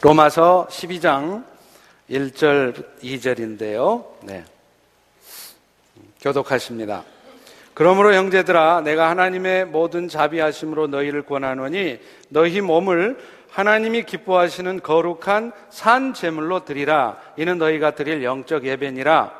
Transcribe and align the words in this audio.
로마서 0.00 0.68
12장 0.70 1.44
1절, 2.08 3.00
2절인데요. 3.02 4.04
네. 4.22 4.44
교독하십니다. 6.20 7.02
그러므로 7.74 8.14
형제들아 8.14 8.82
내가 8.82 9.10
하나님의 9.10 9.66
모든 9.66 10.08
자비하심으로 10.08 10.86
너희를 10.86 11.22
권하노니 11.22 11.98
너희 12.28 12.60
몸을 12.60 13.18
하나님이 13.50 14.04
기뻐하시는 14.04 14.80
거룩한 14.82 15.52
산 15.70 16.14
제물로 16.14 16.64
드리라 16.64 17.16
이는 17.36 17.58
너희가 17.58 17.92
드릴 17.92 18.22
영적 18.22 18.66
예배니라 18.66 19.32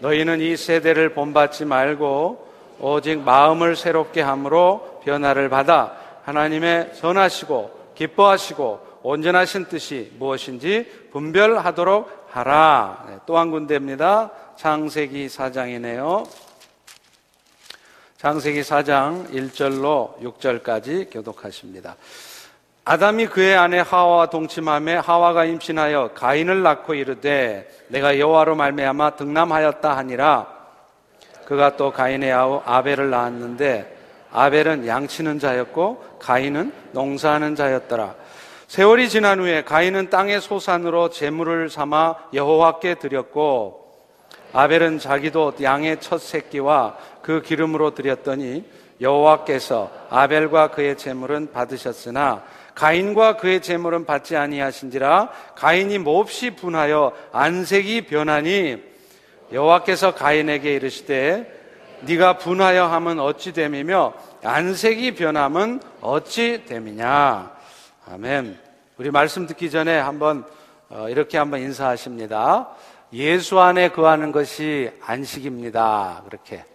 너희는 0.00 0.40
이 0.40 0.56
세대를 0.56 1.10
본받지 1.10 1.64
말고 1.64 2.50
오직 2.80 3.20
마음을 3.20 3.76
새롭게 3.76 4.20
함으로 4.20 5.00
변화를 5.04 5.48
받아 5.48 5.96
하나님의 6.24 6.92
선하시고 6.94 7.92
기뻐하시고 7.94 8.89
온전하신 9.02 9.66
뜻이 9.66 10.12
무엇인지 10.18 11.08
분별하도록 11.12 12.28
하라. 12.30 13.06
네, 13.08 13.18
또한 13.26 13.50
군데입니다. 13.50 14.30
창세기 14.56 15.26
4장이네요. 15.28 16.28
창세기 18.18 18.60
4장 18.60 19.30
1절로 19.30 20.20
6절까지 20.20 21.10
교독하십니다. 21.10 21.96
아담이 22.84 23.26
그의 23.28 23.56
아내 23.56 23.78
하와와 23.78 24.30
동침함에 24.30 24.96
하와가 24.96 25.44
임신하여 25.44 26.12
가인을 26.14 26.62
낳고 26.62 26.94
이르되 26.94 27.68
내가 27.88 28.18
여호와로 28.18 28.56
말미암아 28.56 29.16
등남하였다 29.16 29.96
하니라 29.96 30.46
그가 31.46 31.76
또 31.76 31.92
가인의 31.92 32.32
아우 32.32 32.62
아벨을 32.64 33.10
낳았는데 33.10 33.96
아벨은 34.32 34.86
양치는 34.86 35.38
자였고 35.38 36.18
가인은 36.20 36.72
농사하는 36.92 37.54
자였더라 37.54 38.14
세월이 38.70 39.08
지난 39.08 39.40
후에 39.40 39.64
가인은 39.64 40.10
땅의 40.10 40.40
소산으로 40.40 41.10
재물을 41.10 41.68
삼아 41.68 42.14
여호와께 42.32 43.00
드렸고 43.00 43.84
아벨은 44.52 45.00
자기도 45.00 45.54
양의 45.60 46.00
첫 46.00 46.18
새끼와 46.18 46.96
그 47.20 47.42
기름으로 47.42 47.96
드렸더니 47.96 48.64
여호와께서 49.00 49.90
아벨과 50.08 50.70
그의 50.70 50.96
재물은 50.96 51.50
받으셨으나 51.50 52.44
가인과 52.76 53.38
그의 53.38 53.60
재물은 53.60 54.04
받지 54.04 54.36
아니하신지라 54.36 55.30
가인이 55.56 55.98
몹시 55.98 56.50
분하여 56.50 57.12
안색이 57.32 58.06
변하니 58.06 58.84
여호와께서 59.52 60.14
가인에게 60.14 60.76
이르시되 60.76 61.60
네가 62.02 62.38
분하여 62.38 62.86
함은 62.86 63.18
어찌 63.18 63.52
됨이며 63.52 64.12
안색이 64.44 65.16
변함은 65.16 65.80
어찌 66.02 66.64
됨이냐 66.66 67.58
아멘. 68.12 68.69
우리 69.00 69.10
말씀 69.10 69.46
듣기 69.46 69.70
전에 69.70 69.98
한번 69.98 70.44
어, 70.90 71.08
이렇게 71.08 71.38
한번 71.38 71.60
인사하십니다. 71.60 72.68
예수 73.14 73.58
안에 73.58 73.92
거하는 73.92 74.30
것이 74.30 74.90
안식입니다. 75.00 76.20
그렇게. 76.26 76.66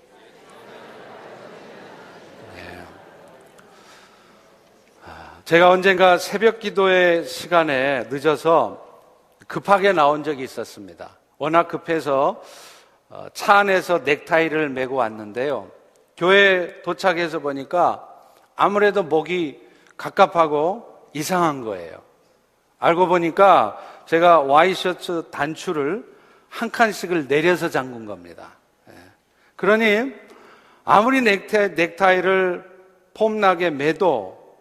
네. 2.55 2.83
아, 5.05 5.37
제가 5.45 5.69
언젠가 5.69 6.17
새벽 6.17 6.59
기도의 6.59 7.27
시간에 7.27 8.07
늦어서 8.09 8.83
급하게 9.45 9.93
나온 9.93 10.23
적이 10.23 10.45
있었습니다. 10.45 11.19
워낙 11.37 11.67
급해서 11.67 12.41
어, 13.07 13.27
차 13.35 13.59
안에서 13.59 13.99
넥타이를 13.99 14.69
메고 14.69 14.95
왔는데요. 14.95 15.69
교회 16.17 16.81
도착해서 16.81 17.37
보니까 17.37 18.09
아무래도 18.55 19.03
목이 19.03 19.61
갑갑하고 19.95 21.11
이상한 21.13 21.61
거예요. 21.61 22.14
알고 22.79 23.07
보니까 23.07 23.77
제가 24.05 24.41
와이셔츠 24.41 25.29
단추를 25.31 26.05
한 26.49 26.71
칸씩을 26.71 27.27
내려서 27.27 27.69
잠근 27.69 28.05
겁니다. 28.05 28.53
예. 28.89 28.93
그러니 29.55 30.13
아무리 30.83 31.21
넥타이, 31.21 32.21
를 32.21 32.63
폼나게 33.13 33.71
매도 33.71 34.57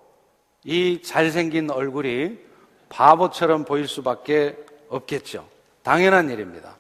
이 0.65 1.03
잘생긴 1.03 1.71
얼굴이 1.71 2.39
바보처럼 2.89 3.65
보일 3.65 3.87
수밖에 3.87 4.57
없겠죠. 4.89 5.47
당연한 5.83 6.31
일입니다. 6.31 6.77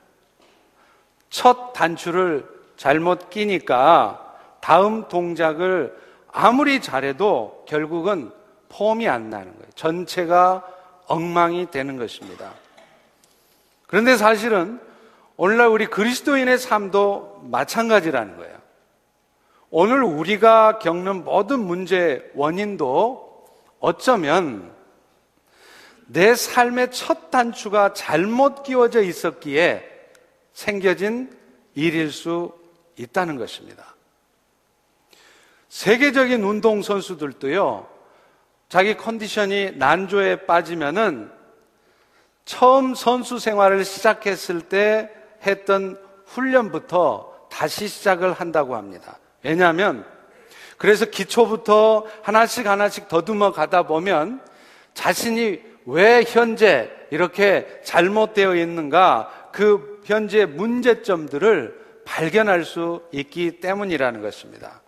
첫 1.28 1.73
단추를 1.73 2.49
잘못 2.77 3.28
끼니까 3.28 4.39
다음 4.61 5.09
동작을 5.09 5.94
아무리 6.33 6.81
잘해도 6.81 7.65
결국은 7.69 8.33
폼이 8.71 9.06
안 9.09 9.31
나는 9.31 9.53
거예요. 9.56 9.71
전체가 9.75 10.65
엉망이 11.06 11.70
되는 11.70 11.97
것입니다. 11.97 12.53
그런데 13.87 14.16
사실은 14.16 14.81
오늘날 15.37 15.69
우리 15.69 15.87
그리스도인의 15.87 16.59
삶도 16.59 17.47
마찬가지라는 17.50 18.37
거예요. 18.37 18.54
오늘 19.70 20.04
우리가 20.04 20.78
겪는 20.78 21.25
모든 21.25 21.60
문제 21.60 22.31
원인도 22.34 23.44
어쩌면 23.81 24.72
내 26.06 26.34
삶의 26.34 26.93
첫 26.93 27.31
단추가 27.31 27.93
잘못 27.93 28.62
끼워져 28.62 29.03
있었기에 29.03 29.91
생겨진 30.53 31.37
일일 31.75 32.12
수 32.12 32.53
있다는 32.97 33.37
것입니다. 33.37 33.94
세계적인 35.69 36.44
운동선수들도요, 36.44 37.88
자기 38.75 38.97
컨디션이 38.97 39.75
난조에 39.77 40.47
빠지면은 40.47 41.31
처음 42.45 42.97
선수 42.97 43.39
생활을 43.39 43.85
시작했을 43.85 44.62
때 44.62 45.09
했던 45.47 45.97
훈련부터 46.27 47.47
다시 47.53 47.87
시작을 47.87 48.33
한다고 48.33 48.75
합니다. 48.75 49.21
왜냐하면 49.45 50.05
그래서 50.77 51.05
기초부터 51.05 52.05
하나씩 52.23 52.67
하나씩 52.67 53.07
더듬어 53.07 53.53
가다 53.53 53.85
보면 53.85 54.41
자신이 54.93 55.62
왜 55.87 56.25
현재 56.27 56.91
이렇게 57.12 57.81
잘못되어 57.85 58.56
있는가 58.56 59.51
그 59.53 60.03
현재 60.05 60.47
문제점들을 60.47 62.03
발견할 62.05 62.65
수 62.65 63.03
있기 63.12 63.61
때문이라는 63.61 64.21
것입니다. 64.21 64.83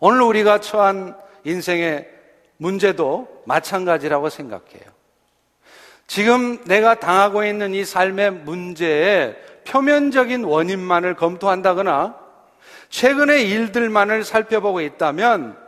오늘 0.00 0.20
우리가 0.20 0.60
처한 0.60 1.16
인생의 1.44 2.15
문제도 2.56 3.42
마찬가지라고 3.44 4.28
생각해요. 4.28 4.84
지금 6.06 6.62
내가 6.64 6.94
당하고 6.98 7.44
있는 7.44 7.74
이 7.74 7.84
삶의 7.84 8.30
문제의 8.32 9.36
표면적인 9.66 10.44
원인만을 10.44 11.14
검토한다거나 11.16 12.16
최근의 12.88 13.50
일들만을 13.50 14.24
살펴보고 14.24 14.80
있다면 14.80 15.58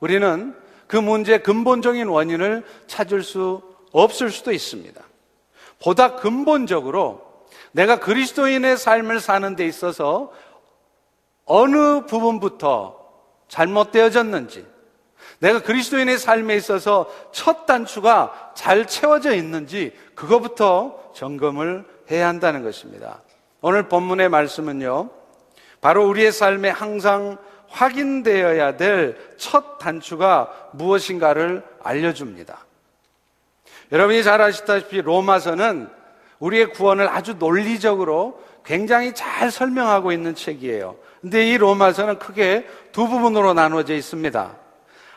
우리는 0.00 0.54
그 0.86 0.96
문제의 0.96 1.42
근본적인 1.42 2.06
원인을 2.06 2.64
찾을 2.86 3.22
수 3.22 3.62
없을 3.92 4.30
수도 4.30 4.52
있습니다. 4.52 5.00
보다 5.82 6.16
근본적으로 6.16 7.28
내가 7.72 7.98
그리스도인의 7.98 8.76
삶을 8.76 9.20
사는 9.20 9.56
데 9.56 9.66
있어서 9.66 10.32
어느 11.44 12.06
부분부터 12.06 12.98
잘못되어졌는지, 13.48 14.66
내가 15.38 15.62
그리스도인의 15.62 16.18
삶에 16.18 16.56
있어서 16.56 17.08
첫 17.32 17.66
단추가 17.66 18.52
잘 18.54 18.86
채워져 18.86 19.34
있는지 19.34 19.92
그거부터 20.14 21.12
점검을 21.14 21.84
해야 22.10 22.28
한다는 22.28 22.62
것입니다. 22.62 23.20
오늘 23.60 23.88
본문의 23.88 24.28
말씀은요. 24.28 25.10
바로 25.80 26.08
우리의 26.08 26.32
삶에 26.32 26.70
항상 26.70 27.38
확인되어야 27.68 28.76
될 28.76 29.28
첫 29.38 29.78
단추가 29.78 30.52
무엇인가를 30.72 31.62
알려줍니다. 31.82 32.66
여러분이 33.92 34.22
잘 34.22 34.42
아시다시피 34.42 35.00
로마서는 35.00 35.88
우리의 36.40 36.72
구원을 36.72 37.08
아주 37.08 37.34
논리적으로 37.38 38.42
굉장히 38.64 39.14
잘 39.14 39.50
설명하고 39.50 40.12
있는 40.12 40.34
책이에요. 40.34 40.96
근데 41.22 41.48
이 41.48 41.56
로마서는 41.56 42.18
크게 42.18 42.68
두 42.92 43.08
부분으로 43.08 43.54
나눠져 43.54 43.94
있습니다. 43.94 44.56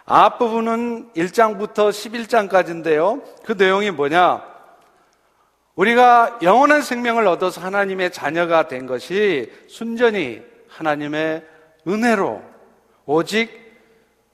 앞부분은 0.06 1.12
1장부터 1.14 1.90
11장까지인데요. 1.90 3.24
그 3.46 3.54
내용이 3.54 3.92
뭐냐? 3.92 4.44
우리가 5.76 6.40
영원한 6.42 6.82
생명을 6.82 7.28
얻어서 7.28 7.62
하나님의 7.62 8.12
자녀가 8.12 8.68
된 8.68 8.88
것이 8.88 9.52
순전히 9.68 10.42
하나님의 10.70 11.46
은혜로 11.88 12.42
오직 13.06 13.62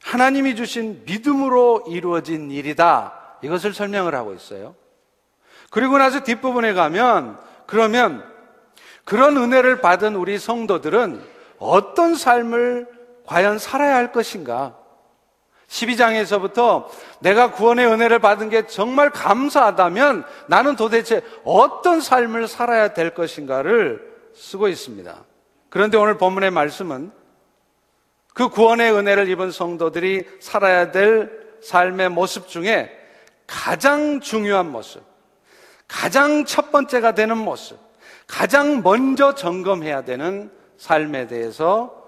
하나님이 0.03 0.55
주신 0.55 1.03
믿음으로 1.05 1.85
이루어진 1.87 2.51
일이다. 2.51 3.13
이것을 3.41 3.73
설명을 3.73 4.15
하고 4.15 4.33
있어요. 4.33 4.75
그리고 5.69 5.97
나서 5.97 6.23
뒷부분에 6.23 6.73
가면 6.73 7.37
그러면 7.65 8.23
그런 9.03 9.37
은혜를 9.37 9.81
받은 9.81 10.15
우리 10.15 10.37
성도들은 10.37 11.21
어떤 11.59 12.15
삶을 12.15 12.87
과연 13.25 13.59
살아야 13.59 13.95
할 13.95 14.11
것인가? 14.11 14.77
12장에서부터 15.67 16.87
내가 17.19 17.51
구원의 17.51 17.87
은혜를 17.87 18.19
받은 18.19 18.49
게 18.49 18.67
정말 18.67 19.09
감사하다면 19.09 20.23
나는 20.47 20.75
도대체 20.75 21.21
어떤 21.43 21.99
삶을 21.99 22.47
살아야 22.47 22.93
될 22.93 23.13
것인가를 23.13 24.15
쓰고 24.33 24.67
있습니다. 24.67 25.23
그런데 25.69 25.97
오늘 25.97 26.17
본문의 26.17 26.51
말씀은 26.51 27.11
그 28.33 28.49
구원의 28.49 28.93
은혜를 28.93 29.27
입은 29.29 29.51
성도들이 29.51 30.25
살아야 30.39 30.91
될 30.91 31.31
삶의 31.61 32.09
모습 32.09 32.47
중에 32.47 32.91
가장 33.47 34.19
중요한 34.19 34.71
모습, 34.71 35.01
가장 35.87 36.45
첫 36.45 36.71
번째가 36.71 37.13
되는 37.13 37.37
모습, 37.37 37.79
가장 38.27 38.83
먼저 38.83 39.33
점검해야 39.33 40.03
되는 40.03 40.51
삶에 40.77 41.27
대해서 41.27 42.06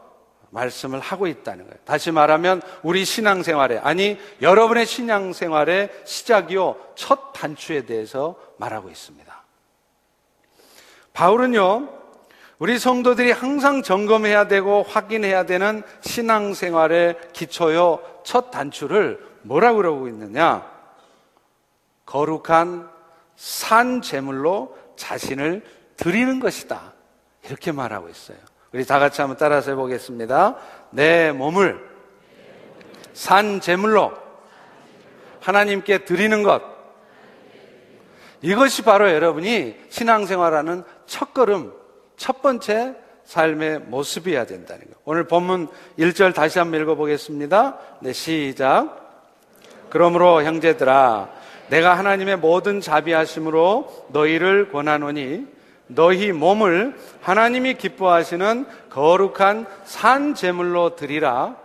말씀을 0.50 1.00
하고 1.00 1.28
있다는 1.28 1.66
거예요. 1.66 1.78
다시 1.86 2.12
말하면 2.12 2.62
우리 2.84 3.06
신앙생활에 3.06 3.80
아니 3.80 4.18
여러분의 4.42 4.86
신앙생활의 4.86 5.90
시작이요 6.06 6.76
첫 6.96 7.34
단추에 7.34 7.86
대해서 7.86 8.36
말하고 8.58 8.90
있습니다. 8.90 9.44
바울은요 11.14 12.00
우리 12.60 12.78
성도들이 12.78 13.32
항상 13.32 13.84
점검해야 13.84 14.48
되고 14.48 14.84
확인해야 14.84 15.46
되는 15.46 15.82
신앙생활의 16.02 17.18
기초요 17.32 18.00
첫 18.24 18.52
단추를 18.52 19.26
뭐라고 19.44 19.78
그러고 19.78 20.08
있느냐? 20.10 20.70
거룩한 22.06 22.90
산 23.38 24.02
제물로 24.02 24.78
자신을 24.98 25.64
드리는 25.96 26.40
것이다. 26.40 26.94
이렇게 27.46 27.72
말하고 27.72 28.10
있어요. 28.10 28.38
우리 28.72 28.86
다 28.86 29.00
같이 29.00 29.22
한번 29.22 29.38
따라서 29.38 29.72
해보겠습니다. 29.72 30.56
내 30.92 31.32
몸을 31.32 31.90
산 33.14 33.60
제물로 33.60 34.14
하나님께 35.40 36.00
드리는 36.06 36.44
것. 36.44 36.62
이것이 38.42 38.84
바로 38.84 39.12
여러분이 39.12 39.76
신앙생활하는 39.90 40.84
첫 41.06 41.34
걸음, 41.34 41.74
첫 42.16 42.42
번째 42.42 42.96
삶의 43.26 43.80
모습이어야 43.82 44.46
된다는 44.46 44.86
거. 44.86 45.00
오늘 45.04 45.26
본문 45.26 45.68
1절 45.98 46.34
다시 46.34 46.60
한번 46.60 46.82
읽어보겠습니다. 46.82 47.78
네, 48.02 48.14
시작. 48.14 48.98
그러므로 49.90 50.44
형제들아, 50.44 51.30
내가 51.70 51.98
하나님의 51.98 52.38
모든 52.38 52.82
자비하심으로 52.82 54.08
너희를 54.10 54.72
권하노니 54.72 55.59
너희 55.90 56.32
몸을 56.32 56.96
하나님이 57.22 57.74
기뻐하시는 57.74 58.66
거룩한 58.90 59.66
산 59.86 60.36
제물로 60.36 60.96
드리라. 60.96 61.56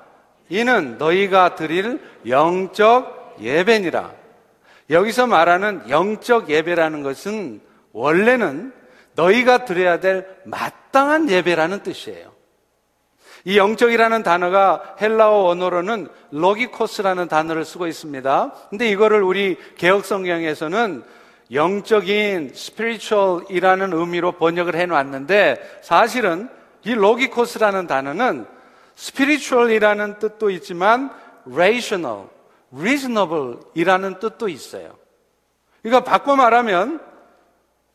이는 0.48 0.98
너희가 0.98 1.54
드릴 1.54 2.00
영적 2.26 3.36
예배니라. 3.40 4.12
여기서 4.90 5.26
말하는 5.26 5.88
영적 5.88 6.50
예배라는 6.50 7.02
것은 7.02 7.60
원래는 7.92 8.72
너희가 9.14 9.64
드려야 9.64 10.00
될 10.00 10.26
마땅한 10.44 11.30
예배라는 11.30 11.82
뜻이에요. 11.82 12.32
이 13.46 13.58
영적이라는 13.58 14.22
단어가 14.22 14.96
헬라어 15.00 15.42
원어로는 15.42 16.08
로기코스라는 16.30 17.28
단어를 17.28 17.64
쓰고 17.66 17.86
있습니다. 17.86 18.52
근데 18.70 18.88
이거를 18.88 19.22
우리 19.22 19.58
개혁 19.76 20.06
성경에서는 20.06 21.04
영적인 21.52 22.50
spiritual이라는 22.54 23.92
의미로 23.92 24.32
번역을 24.32 24.74
해 24.76 24.86
놨는데 24.86 25.80
사실은 25.82 26.48
이 26.84 26.94
로기코스라는 26.94 27.86
단어는 27.86 28.46
spiritual이라는 28.96 30.18
뜻도 30.18 30.50
있지만 30.50 31.10
rational, 31.50 32.24
reasonable이라는 32.72 34.18
뜻도 34.18 34.48
있어요. 34.48 34.96
그러니까 35.82 36.10
바꿔 36.10 36.36
말하면 36.36 37.00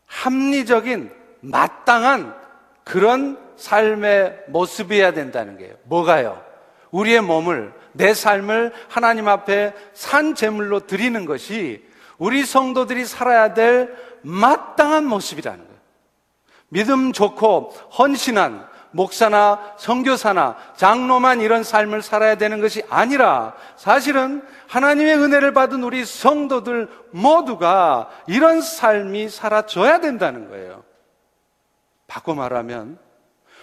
합리적인 0.06 1.12
마땅한 1.42 2.36
그런 2.84 3.38
삶의 3.56 4.45
모습이어야 4.48 5.13
된다는 5.13 5.57
거예요. 5.57 5.75
뭐가요? 5.84 6.44
우리의 6.92 7.22
몸을, 7.22 7.74
내 7.92 8.13
삶을 8.13 8.72
하나님 8.88 9.28
앞에 9.28 9.74
산 9.94 10.34
제물로 10.34 10.81
드리는 10.81 11.25
것이 11.25 11.84
우리 12.19 12.45
성도들이 12.45 13.06
살아야 13.06 13.54
될 13.56 13.95
마땅한 14.21 15.06
모습이라는 15.06 15.60
거예요. 15.66 15.80
믿음 16.68 17.12
좋고 17.12 17.74
헌신한 17.98 18.68
목사나 18.92 19.75
성교사나 19.77 20.57
장로만 20.75 21.42
이런 21.42 21.63
삶을 21.63 22.01
살아야 22.01 22.36
되는 22.36 22.60
것이 22.60 22.83
아니라 22.89 23.56
사실은 23.75 24.44
하나님의 24.68 25.16
은혜를 25.16 25.54
받은 25.54 25.83
우리 25.83 26.06
성도들 26.06 26.89
모두가 27.12 28.10
이런 28.27 28.62
삶이 28.62 29.30
살아져야 29.30 30.00
된다는 30.00 30.50
거예요. 30.50 30.83
바꿔 32.07 32.33
말하면 32.33 32.98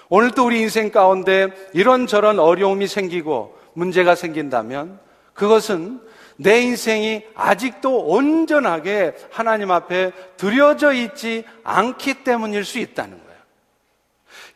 오늘도 0.09 0.47
우리 0.47 0.61
인생 0.61 0.93
가운데 0.93 1.49
이런저런 1.73 2.39
어려움이 2.39 2.87
생기고 2.87 3.59
문제가 3.75 4.15
생긴다면 4.15 5.01
그것은 5.35 6.01
내 6.37 6.61
인생이 6.61 7.25
아직도 7.35 8.07
온전하게 8.07 9.15
하나님 9.31 9.71
앞에 9.71 10.13
드려져 10.37 10.93
있지 10.93 11.45
않기 11.65 12.25
때문일 12.25 12.65
수 12.65 12.79
있다는 12.79 13.19
거예요. 13.25 13.41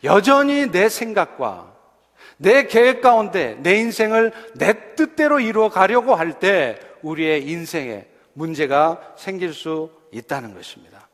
여전히 0.03 0.71
내 0.71 0.89
생각과 0.89 1.71
내 2.37 2.65
계획 2.67 3.01
가운데 3.01 3.55
내 3.59 3.75
인생을 3.77 4.31
내 4.55 4.95
뜻대로 4.95 5.39
이루어 5.39 5.69
가려고 5.69 6.15
할 6.15 6.39
때 6.39 6.79
우리의 7.01 7.47
인생에 7.47 8.05
문제가 8.33 9.13
생길 9.17 9.53
수 9.53 9.91
있다는 10.11 10.53
것입니다. 10.53 11.07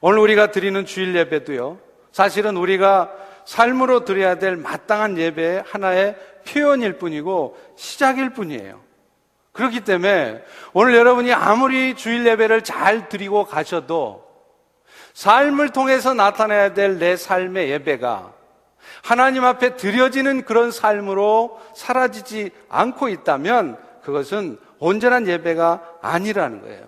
오늘 0.00 0.18
우리가 0.20 0.50
드리는 0.50 0.84
주일 0.86 1.14
예배도요, 1.16 1.78
사실은 2.12 2.56
우리가 2.56 3.12
삶으로 3.44 4.04
드려야 4.04 4.38
될 4.38 4.56
마땅한 4.56 5.18
예배의 5.18 5.64
하나의 5.66 6.16
표현일 6.46 6.98
뿐이고 6.98 7.56
시작일 7.76 8.30
뿐이에요. 8.30 8.87
그렇기 9.58 9.80
때문에 9.80 10.40
오늘 10.72 10.94
여러분이 10.94 11.32
아무리 11.32 11.96
주일 11.96 12.24
예배를 12.24 12.62
잘 12.62 13.08
드리고 13.08 13.44
가셔도 13.44 14.24
삶을 15.14 15.70
통해서 15.70 16.14
나타내야 16.14 16.74
될 16.74 17.00
내 17.00 17.16
삶의 17.16 17.68
예배가 17.68 18.32
하나님 19.02 19.44
앞에 19.44 19.74
드려지는 19.74 20.44
그런 20.44 20.70
삶으로 20.70 21.60
사라지지 21.74 22.52
않고 22.68 23.08
있다면 23.08 23.78
그것은 24.04 24.58
온전한 24.78 25.26
예배가 25.26 25.82
아니라는 26.02 26.62
거예요. 26.62 26.86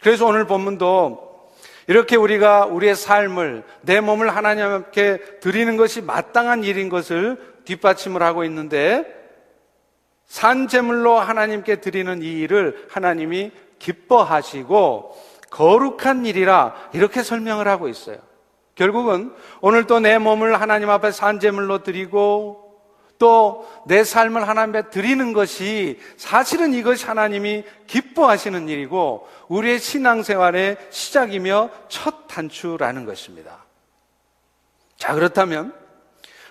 그래서 0.00 0.24
오늘 0.24 0.46
본문도 0.46 1.50
이렇게 1.88 2.14
우리가 2.14 2.66
우리의 2.66 2.94
삶을 2.94 3.64
내 3.80 4.00
몸을 4.00 4.36
하나님께 4.36 5.40
드리는 5.40 5.76
것이 5.76 6.00
마땅한 6.00 6.62
일인 6.62 6.90
것을 6.90 7.38
뒷받침을 7.64 8.22
하고 8.22 8.44
있는데 8.44 9.17
산 10.28 10.68
제물로 10.68 11.18
하나님께 11.18 11.80
드리는 11.80 12.22
이 12.22 12.40
일을 12.40 12.86
하나님이 12.90 13.50
기뻐하시고 13.80 15.16
거룩한 15.50 16.26
일이라 16.26 16.90
이렇게 16.92 17.22
설명을 17.22 17.66
하고 17.66 17.88
있어요. 17.88 18.18
결국은 18.76 19.34
오늘 19.60 19.86
또내 19.86 20.18
몸을 20.18 20.60
하나님 20.60 20.90
앞에 20.90 21.10
산 21.10 21.40
제물로 21.40 21.82
드리고 21.82 22.64
또 23.18 23.66
내 23.88 24.04
삶을 24.04 24.46
하나님께 24.46 24.90
드리는 24.90 25.32
것이 25.32 25.98
사실은 26.18 26.74
이것이 26.74 27.06
하나님이 27.06 27.64
기뻐하시는 27.86 28.68
일이고 28.68 29.26
우리의 29.48 29.78
신앙생활의 29.78 30.76
시작이며 30.90 31.70
첫 31.88 32.28
단추라는 32.28 33.06
것입니다. 33.06 33.64
자, 34.98 35.14
그렇다면 35.14 35.72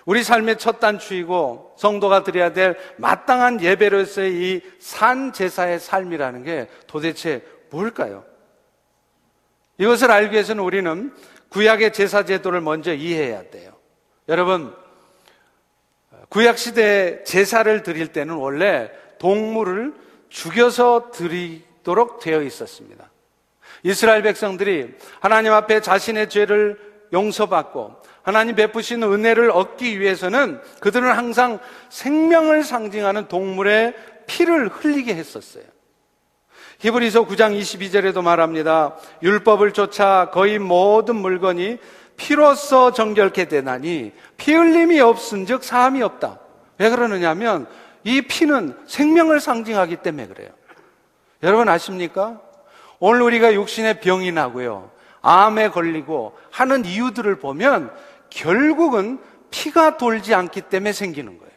우리 0.08 0.24
삶의 0.24 0.56
첫 0.56 0.80
단추이고 0.80 1.74
성도가 1.76 2.22
드려야 2.22 2.54
될 2.54 2.78
마땅한 2.96 3.60
예배로서의 3.60 4.32
이 4.32 4.62
산 4.78 5.34
제사의 5.34 5.78
삶이라는 5.80 6.44
게 6.44 6.66
도대체 6.86 7.44
뭘까요? 7.68 8.24
이것을 9.76 10.10
알기 10.10 10.32
위해서는 10.32 10.64
우리는 10.64 11.14
구약의 11.50 11.92
제사 11.92 12.24
제도를 12.24 12.62
먼저 12.62 12.94
이해해야 12.94 13.50
돼요. 13.50 13.74
여러분, 14.30 14.74
구약 16.30 16.56
시대 16.56 17.22
제사를 17.24 17.82
드릴 17.82 18.10
때는 18.10 18.36
원래 18.36 18.90
동물을 19.18 19.92
죽여서 20.30 21.10
드리도록 21.12 22.20
되어 22.20 22.40
있었습니다. 22.40 23.10
이스라엘 23.82 24.22
백성들이 24.22 24.94
하나님 25.20 25.52
앞에 25.52 25.82
자신의 25.82 26.30
죄를 26.30 26.78
용서받고 27.12 28.07
하나님 28.28 28.56
베푸신 28.56 29.02
은혜를 29.02 29.50
얻기 29.50 29.98
위해서는 30.00 30.60
그들은 30.80 31.12
항상 31.12 31.58
생명을 31.88 32.62
상징하는 32.62 33.26
동물의 33.26 33.94
피를 34.26 34.68
흘리게 34.68 35.14
했었어요. 35.14 35.64
히브리서 36.80 37.24
9장 37.24 37.58
22절에도 37.58 38.20
말합니다. 38.20 38.96
율법을 39.22 39.72
쫓아 39.72 40.28
거의 40.30 40.58
모든 40.58 41.16
물건이 41.16 41.78
피로써 42.18 42.92
정결케 42.92 43.46
되나니 43.46 44.12
피 44.36 44.52
흘림이 44.52 45.00
없은즉 45.00 45.64
사함이 45.64 46.02
없다. 46.02 46.38
왜 46.76 46.90
그러느냐면 46.90 47.66
이 48.04 48.20
피는 48.20 48.76
생명을 48.86 49.40
상징하기 49.40 49.96
때문에 50.02 50.26
그래요. 50.26 50.50
여러분 51.42 51.70
아십니까? 51.70 52.42
오늘 52.98 53.22
우리가 53.22 53.54
육신의 53.54 54.00
병이 54.00 54.32
나고요. 54.32 54.90
암에 55.22 55.70
걸리고 55.70 56.36
하는 56.50 56.84
이유들을 56.84 57.36
보면 57.36 57.90
결국은 58.30 59.18
피가 59.50 59.96
돌지 59.96 60.34
않기 60.34 60.62
때문에 60.62 60.92
생기는 60.92 61.38
거예요. 61.38 61.52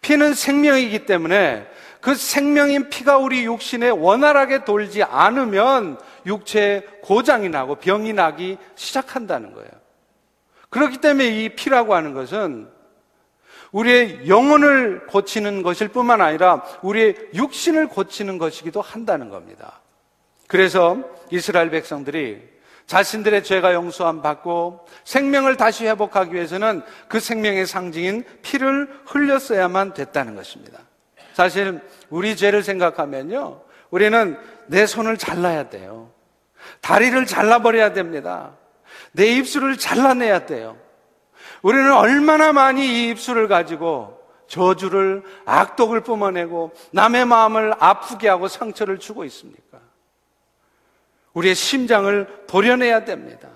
피는 0.00 0.34
생명이기 0.34 1.06
때문에 1.06 1.68
그 2.00 2.14
생명인 2.14 2.88
피가 2.90 3.18
우리 3.18 3.44
육신에 3.44 3.90
원활하게 3.90 4.64
돌지 4.64 5.02
않으면 5.02 5.98
육체에 6.26 6.82
고장이 7.02 7.48
나고 7.48 7.76
병이 7.76 8.12
나기 8.12 8.58
시작한다는 8.74 9.52
거예요. 9.52 9.70
그렇기 10.68 10.98
때문에 10.98 11.26
이 11.26 11.48
피라고 11.50 11.94
하는 11.94 12.12
것은 12.12 12.68
우리의 13.70 14.28
영혼을 14.28 15.06
고치는 15.06 15.62
것일 15.62 15.88
뿐만 15.88 16.20
아니라 16.20 16.62
우리의 16.82 17.14
육신을 17.34 17.88
고치는 17.88 18.38
것이기도 18.38 18.80
한다는 18.80 19.30
겁니다. 19.30 19.80
그래서 20.46 20.98
이스라엘 21.30 21.70
백성들이 21.70 22.51
자신들의 22.92 23.42
죄가 23.42 23.72
용서함 23.72 24.20
받고 24.20 24.84
생명을 25.04 25.56
다시 25.56 25.86
회복하기 25.86 26.34
위해서는 26.34 26.82
그 27.08 27.20
생명의 27.20 27.64
상징인 27.64 28.22
피를 28.42 28.86
흘렸어야만 29.06 29.94
됐다는 29.94 30.34
것입니다. 30.34 30.78
사실 31.32 31.80
우리 32.10 32.36
죄를 32.36 32.62
생각하면요. 32.62 33.62
우리는 33.88 34.38
내 34.66 34.84
손을 34.84 35.16
잘라야 35.16 35.70
돼요. 35.70 36.10
다리를 36.82 37.24
잘라버려야 37.24 37.94
됩니다. 37.94 38.58
내 39.12 39.36
입술을 39.36 39.78
잘라내야 39.78 40.44
돼요. 40.44 40.76
우리는 41.62 41.90
얼마나 41.94 42.52
많이 42.52 42.86
이 42.86 43.08
입술을 43.08 43.48
가지고 43.48 44.20
저주를 44.48 45.22
악독을 45.46 46.02
뿜어내고 46.02 46.72
남의 46.90 47.24
마음을 47.24 47.72
아프게 47.78 48.28
하고 48.28 48.48
상처를 48.48 48.98
주고 48.98 49.24
있습니까? 49.24 49.71
우리의 51.34 51.54
심장을 51.54 52.44
도려내야 52.46 53.04
됩니다. 53.04 53.48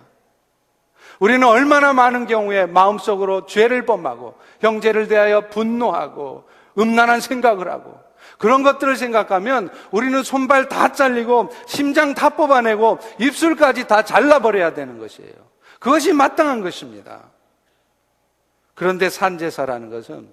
우리는 1.18 1.46
얼마나 1.46 1.92
많은 1.92 2.26
경우에 2.26 2.66
마음속으로 2.66 3.46
죄를 3.46 3.86
범하고 3.86 4.36
형제를 4.60 5.08
대하여 5.08 5.48
분노하고 5.48 6.44
음란한 6.78 7.20
생각을 7.20 7.70
하고 7.70 7.98
그런 8.38 8.62
것들을 8.62 8.96
생각하면 8.96 9.70
우리는 9.90 10.22
손발 10.22 10.68
다 10.68 10.92
잘리고 10.92 11.50
심장 11.66 12.14
다 12.14 12.30
뽑아내고 12.30 12.98
입술까지 13.18 13.86
다 13.86 14.02
잘라버려야 14.02 14.74
되는 14.74 14.98
것이에요. 14.98 15.32
그것이 15.78 16.12
마땅한 16.12 16.60
것입니다. 16.60 17.30
그런데 18.74 19.08
산제사라는 19.08 19.90
것은 19.90 20.28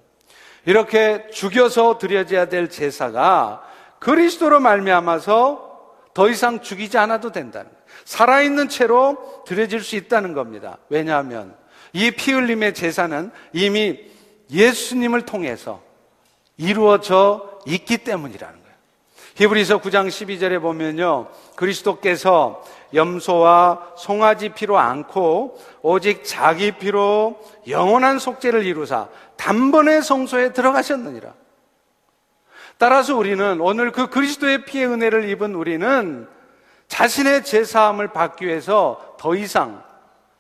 이렇게 0.66 1.28
죽여서 1.32 1.98
드려져야 1.98 2.46
될 2.46 2.70
제사가 2.70 3.64
그리스도로 4.00 4.60
말미암아서 4.60 5.73
더 6.14 6.30
이상 6.30 6.62
죽이지 6.62 6.98
않아도 6.98 7.32
된다는 7.32 7.70
거예요. 7.70 7.84
살아있는 8.06 8.70
채로 8.70 9.44
드려질 9.46 9.82
수 9.82 9.96
있다는 9.96 10.34
겁니다. 10.34 10.78
왜냐하면 10.90 11.56
이 11.94 12.12
피 12.12 12.32
흘림의 12.34 12.74
제사는 12.74 13.32
이미 13.54 14.00
예수님을 14.52 15.24
통해서 15.24 15.82
이루어져 16.58 17.60
있기 17.66 18.00
때문이라는 18.00 18.56
거예요. 18.56 18.74
히브리서 19.36 19.82
9장 19.82 20.08
12절에 20.08 20.62
보면요. 20.62 21.28
그리스도께서 21.56 22.64
염소와 22.94 23.94
송아지 23.98 24.50
피로 24.50 24.78
않고 24.78 25.60
오직 25.82 26.24
자기 26.24 26.72
피로 26.74 27.40
영원한 27.68 28.20
속죄를 28.20 28.66
이루사 28.66 29.08
단번에 29.38 30.02
성소에 30.02 30.54
들어가셨느니라. 30.54 31.34
따라서 32.78 33.16
우리는 33.16 33.62
오늘 33.62 33.92
그 33.92 34.10
그리스도의 34.10 34.66
피의 34.66 34.88
은혜를 34.88 35.30
입은 35.30 35.56
우리는 35.56 36.28
자신의 36.88 37.44
제사함을 37.44 38.10
받기 38.10 38.46
위해서 38.46 39.16
더 39.20 39.36
이상 39.36 39.84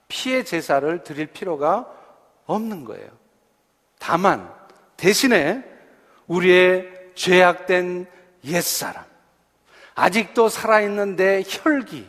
피의 0.07 0.45
제사를 0.45 1.03
드릴 1.03 1.27
필요가 1.27 1.87
없는 2.45 2.85
거예요. 2.85 3.07
다만 3.99 4.49
대신에 4.97 5.63
우리의 6.27 6.89
죄악된 7.15 8.07
옛사람, 8.45 9.03
아직도 9.95 10.49
살아있는 10.49 11.15
내 11.15 11.43
혈기, 11.47 12.07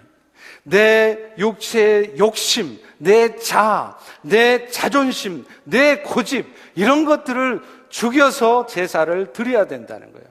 내 0.64 1.34
육체의 1.38 2.14
욕심, 2.18 2.78
내 2.98 3.36
자아, 3.36 3.96
내 4.22 4.66
자존심, 4.68 5.44
내 5.64 6.00
고집, 6.00 6.46
이런 6.74 7.04
것들을 7.04 7.62
죽여서 7.94 8.66
제사를 8.66 9.32
드려야 9.32 9.68
된다는 9.68 10.12
거예요. 10.12 10.26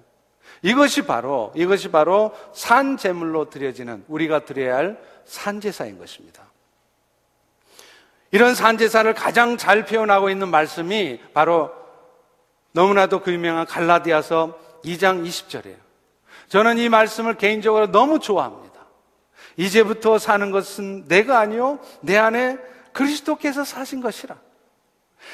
이것이 0.63 1.03
바로, 1.03 1.53
이것이 1.55 1.91
바로 1.91 2.35
산 2.53 2.97
제물로 2.97 3.49
드려지는 3.49 4.03
우리가 4.09 4.43
드려야 4.43 4.75
할 4.75 5.01
산제사인 5.23 5.97
것입니다. 5.97 6.43
이런 8.31 8.53
산제사를 8.53 9.13
가장 9.13 9.55
잘 9.55 9.85
표현하고 9.85 10.29
있는 10.29 10.49
말씀이 10.49 11.21
바로 11.33 11.71
너무나도 12.73 13.21
그 13.21 13.31
유명한 13.31 13.65
갈라디아서 13.65 14.59
2장 14.83 15.25
20절이에요. 15.25 15.77
저는 16.49 16.77
이 16.79 16.89
말씀을 16.89 17.37
개인적으로 17.37 17.89
너무 17.93 18.19
좋아합니다. 18.19 18.73
이제부터 19.55 20.19
사는 20.19 20.51
것은 20.51 21.07
내가 21.07 21.39
아니요 21.39 21.79
내 22.01 22.17
안에 22.17 22.57
그리스도께서 22.91 23.63
사신 23.63 24.01
것이라. 24.01 24.35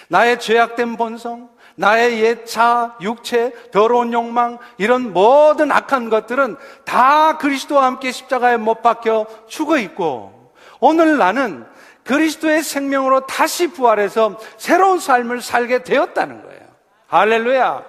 나의 0.09 0.39
죄악된 0.39 0.97
본성, 0.97 1.49
나의 1.79 2.21
옛 2.21 2.45
차, 2.45 2.97
육체, 2.99 3.53
더러운 3.71 4.11
욕망, 4.11 4.57
이런 4.77 5.13
모든 5.13 5.71
악한 5.71 6.09
것들은 6.09 6.57
다 6.83 7.37
그리스도와 7.37 7.85
함께 7.85 8.11
십자가에 8.11 8.57
못 8.57 8.81
박혀 8.81 9.25
죽어 9.47 9.77
있고, 9.77 10.51
오늘 10.81 11.17
나는 11.17 11.65
그리스도의 12.03 12.63
생명으로 12.63 13.27
다시 13.27 13.71
부활해서 13.71 14.37
새로운 14.57 14.99
삶을 14.99 15.41
살게 15.41 15.83
되었다는 15.83 16.43
거예요. 16.43 16.61
할렐루야. 17.07 17.85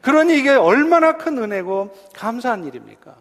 그러니 0.00 0.38
이게 0.38 0.50
얼마나 0.50 1.16
큰 1.16 1.38
은혜고 1.38 2.12
감사한 2.14 2.66
일입니까? 2.66 3.16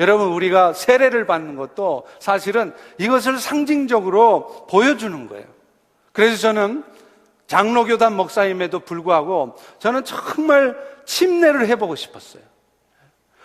여러분, 0.00 0.28
우리가 0.28 0.74
세례를 0.74 1.24
받는 1.24 1.56
것도 1.56 2.06
사실은 2.18 2.74
이것을 2.98 3.38
상징적으로 3.38 4.66
보여주는 4.68 5.28
거예요. 5.28 5.46
그래서 6.12 6.36
저는 6.36 6.84
장로교단 7.48 8.14
목사임에도 8.14 8.80
불구하고 8.80 9.56
저는 9.80 10.04
정말 10.04 10.76
침례를 11.06 11.66
해보고 11.68 11.96
싶었어요. 11.96 12.42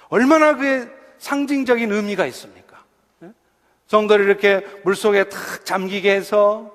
얼마나 0.09 0.55
그게 0.55 0.87
상징적인 1.17 1.91
의미가 1.91 2.25
있습니까? 2.27 2.83
예? 3.23 3.29
성도를 3.87 4.25
이렇게 4.25 4.65
물속에 4.83 5.29
탁 5.29 5.65
잠기게 5.65 6.13
해서 6.13 6.71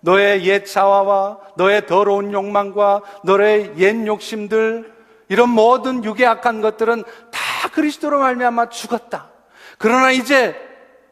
너의 0.00 0.44
옛 0.44 0.64
자화와 0.66 1.38
너의 1.56 1.86
더러운 1.86 2.32
욕망과 2.32 3.02
너의 3.24 3.72
옛 3.78 4.06
욕심들 4.06 4.92
이런 5.28 5.48
모든 5.48 6.04
육의 6.04 6.26
악한 6.26 6.60
것들은 6.60 7.04
다 7.30 7.68
그리스도로 7.72 8.18
말미암아 8.18 8.70
죽었다. 8.70 9.30
그러나 9.78 10.10
이제 10.10 10.56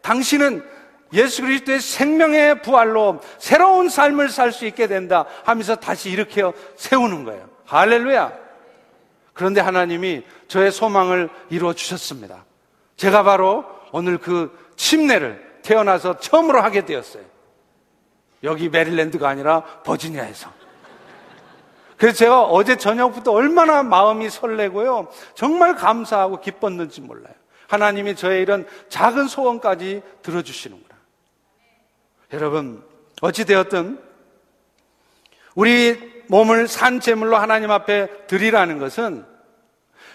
당신은 0.02 0.73
예수 1.14 1.42
그리스도의 1.42 1.80
생명의 1.80 2.60
부활로 2.60 3.20
새로운 3.38 3.88
삶을 3.88 4.28
살 4.28 4.52
수 4.52 4.66
있게 4.66 4.86
된다 4.86 5.24
하면서 5.44 5.74
다시 5.76 6.10
일으켜 6.10 6.52
세우는 6.76 7.24
거예요. 7.24 7.48
할렐루야. 7.64 8.32
그런데 9.32 9.60
하나님이 9.60 10.22
저의 10.48 10.70
소망을 10.70 11.30
이루어 11.50 11.72
주셨습니다. 11.72 12.44
제가 12.96 13.22
바로 13.22 13.64
오늘 13.92 14.18
그 14.18 14.56
침례를 14.76 15.60
태어나서 15.62 16.18
처음으로 16.18 16.60
하게 16.60 16.84
되었어요. 16.84 17.24
여기 18.42 18.68
메릴랜드가 18.68 19.28
아니라 19.28 19.62
버지니아에서. 19.84 20.52
그래서 21.96 22.18
제가 22.18 22.42
어제 22.42 22.76
저녁부터 22.76 23.32
얼마나 23.32 23.82
마음이 23.82 24.28
설레고요. 24.28 25.08
정말 25.34 25.74
감사하고 25.74 26.40
기뻤는지 26.40 27.00
몰라요. 27.00 27.34
하나님이 27.68 28.14
저의 28.14 28.42
이런 28.42 28.66
작은 28.88 29.26
소원까지 29.26 30.02
들어주시는구나. 30.22 30.93
여러분, 32.32 32.82
어찌되었든 33.20 33.98
우리 35.54 36.24
몸을 36.28 36.68
산 36.68 37.00
제물로 37.00 37.36
하나님 37.36 37.70
앞에 37.70 38.26
드리라는 38.26 38.78
것은 38.78 39.24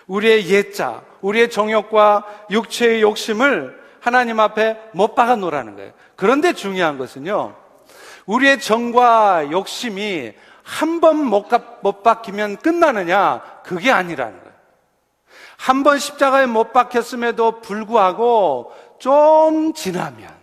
우리의 0.08 0.50
옛자, 0.50 1.04
우리의 1.22 1.50
정욕과 1.50 2.46
육체의 2.50 3.02
욕심을 3.02 3.80
하나님 4.00 4.40
앞에 4.40 4.78
못 4.94 5.14
박아 5.14 5.36
놓으라는 5.36 5.76
거예요. 5.76 5.92
그런데 6.16 6.54
중요한 6.54 6.98
것은요, 6.98 7.56
우리의 8.26 8.60
정과 8.60 9.52
욕심이 9.52 10.34
한 10.64 11.00
번 11.00 11.18
못 11.26 12.04
박히면 12.04 12.58
끝나느냐? 12.58 13.42
그게 13.64 13.92
아니라는 13.92 14.38
거예요. 14.40 14.54
한 15.58 15.84
번 15.84 15.98
십자가에 16.00 16.46
못 16.46 16.72
박혔음에도 16.74 17.62
불구하고 17.62 18.72
좀 19.00 19.74
지나면 19.74 20.39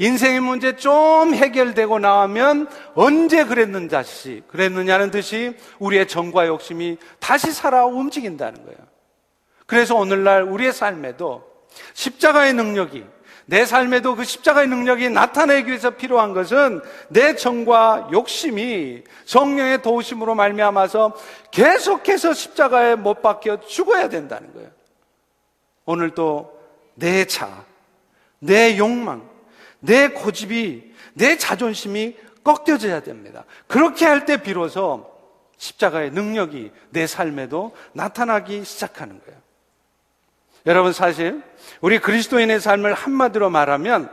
인생의 0.00 0.40
문제 0.40 0.76
좀 0.76 1.34
해결되고 1.34 1.98
나면 1.98 2.68
언제 2.94 3.44
그랬는지 3.44 4.42
그랬느냐는 4.48 5.10
듯이 5.10 5.54
우리의 5.78 6.08
정과 6.08 6.46
욕심이 6.46 6.96
다시 7.18 7.52
살아 7.52 7.84
움직인다는 7.84 8.64
거예요. 8.64 8.78
그래서 9.66 9.94
오늘날 9.94 10.42
우리의 10.44 10.72
삶에도 10.72 11.44
십자가의 11.92 12.54
능력이 12.54 13.04
내 13.44 13.66
삶에도 13.66 14.16
그 14.16 14.24
십자가의 14.24 14.68
능력이 14.68 15.10
나타내기 15.10 15.68
위해서 15.68 15.90
필요한 15.90 16.32
것은 16.32 16.80
내 17.08 17.34
정과 17.34 18.08
욕심이 18.10 19.02
성령의 19.26 19.82
도우심으로 19.82 20.34
말미암아서 20.34 21.14
계속해서 21.50 22.32
십자가에 22.32 22.94
못 22.94 23.20
박혀 23.20 23.60
죽어야 23.60 24.08
된다는 24.08 24.50
거예요. 24.54 24.70
오늘 25.84 26.10
또내 26.14 27.26
자, 27.26 27.64
내 28.38 28.78
욕망, 28.78 29.29
내 29.80 30.08
고집이, 30.08 30.94
내 31.14 31.36
자존심이 31.36 32.16
꺾여져야 32.44 33.00
됩니다. 33.00 33.44
그렇게 33.66 34.06
할 34.06 34.24
때 34.24 34.42
비로소 34.42 35.10
십자가의 35.56 36.10
능력이 36.12 36.72
내 36.90 37.06
삶에도 37.06 37.76
나타나기 37.92 38.64
시작하는 38.64 39.20
거예요. 39.24 39.38
여러분 40.66 40.92
사실 40.92 41.42
우리 41.80 41.98
그리스도인의 41.98 42.60
삶을 42.60 42.94
한마디로 42.94 43.50
말하면 43.50 44.10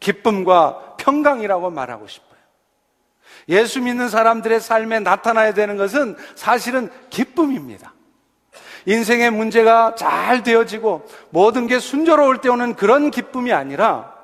기쁨과 0.00 0.96
평강이라고 0.98 1.70
말하고 1.70 2.06
싶어요. 2.06 2.28
예수 3.48 3.80
믿는 3.80 4.08
사람들의 4.08 4.60
삶에 4.60 5.00
나타나야 5.00 5.54
되는 5.54 5.76
것은 5.76 6.16
사실은 6.34 6.90
기쁨입니다. 7.10 7.94
인생의 8.86 9.30
문제가 9.30 9.94
잘 9.96 10.42
되어지고 10.42 11.06
모든 11.30 11.66
게 11.66 11.78
순조로울 11.78 12.40
때 12.40 12.48
오는 12.48 12.74
그런 12.74 13.10
기쁨이 13.10 13.52
아니라 13.52 14.17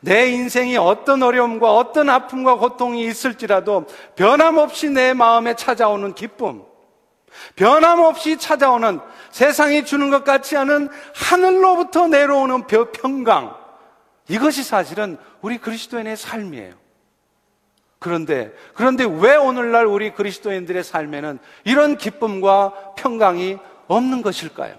내 0.00 0.28
인생이 0.30 0.76
어떤 0.76 1.22
어려움과 1.22 1.74
어떤 1.74 2.08
아픔과 2.08 2.56
고통이 2.56 3.06
있을지라도 3.06 3.86
변함없이 4.16 4.90
내 4.90 5.12
마음에 5.12 5.54
찾아오는 5.54 6.14
기쁨, 6.14 6.64
변함없이 7.56 8.38
찾아오는 8.38 9.00
세상이 9.30 9.84
주는 9.84 10.10
것 10.10 10.24
같지 10.24 10.56
않은 10.56 10.88
하늘로부터 11.14 12.08
내려오는 12.08 12.66
평강, 12.66 13.54
이것이 14.28 14.62
사실은 14.62 15.18
우리 15.42 15.58
그리스도인의 15.58 16.16
삶이에요. 16.16 16.74
그런데, 17.98 18.52
그런데 18.74 19.04
왜 19.04 19.36
오늘날 19.36 19.84
우리 19.84 20.14
그리스도인들의 20.14 20.82
삶에는 20.82 21.38
이런 21.64 21.98
기쁨과 21.98 22.94
평강이 22.96 23.58
없는 23.88 24.22
것일까요? 24.22 24.74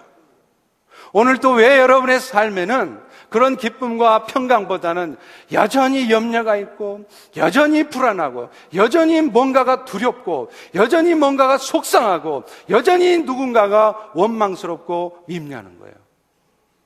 오늘 1.13 1.37
또 1.37 1.51
왜 1.51 1.77
여러분의 1.77 2.19
삶에는 2.19 3.10
그런 3.31 3.55
기쁨과 3.55 4.25
평강보다는 4.25 5.15
여전히 5.53 6.11
염려가 6.11 6.57
있고, 6.57 7.05
여전히 7.37 7.85
불안하고, 7.85 8.49
여전히 8.75 9.21
뭔가가 9.21 9.85
두렵고, 9.85 10.51
여전히 10.75 11.15
뭔가가 11.15 11.57
속상하고, 11.57 12.43
여전히 12.69 13.19
누군가가 13.19 14.11
원망스럽고 14.15 15.23
밉냐는 15.29 15.79
거예요. 15.79 15.95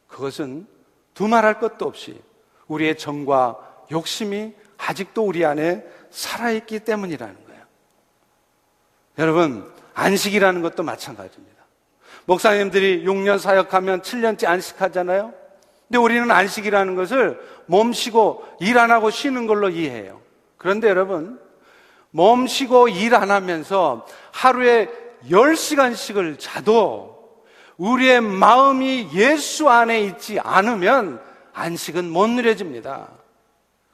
그것은 0.07 0.67
두말할 1.15 1.59
것도 1.59 1.87
없이 1.87 2.21
우리의 2.67 2.95
정과 2.99 3.57
욕심이 3.91 4.53
아직도 4.77 5.25
우리 5.25 5.43
안에 5.45 5.83
살아있기 6.11 6.81
때문이라는 6.81 7.35
거예요. 7.47 7.61
여러분, 9.17 9.73
안식이라는 9.95 10.61
것도 10.61 10.83
마찬가지입니다. 10.83 11.65
목사님들이 12.25 13.03
6년 13.03 13.39
사역하면 13.39 14.01
7년째 14.03 14.45
안식하잖아요? 14.45 15.44
근데 15.87 15.97
우리는 15.99 16.29
안식이라는 16.29 16.95
것을 16.95 17.39
몸 17.67 17.93
쉬고 17.93 18.45
일 18.59 18.77
안 18.77 18.91
하고 18.91 19.09
쉬는 19.09 19.47
걸로 19.47 19.69
이해해요. 19.69 20.21
그런데 20.57 20.89
여러분, 20.89 21.39
몸 22.11 22.47
쉬고 22.47 22.87
일 22.87 23.13
안 23.13 23.31
하면서 23.31 24.05
하루에 24.31 24.89
10시간씩을 25.29 26.39
자도 26.39 27.15
우리의 27.77 28.21
마음이 28.21 29.09
예수 29.13 29.69
안에 29.69 30.01
있지 30.01 30.39
않으면 30.39 31.21
안식은 31.53 32.09
못 32.09 32.27
누려집니다. 32.29 33.09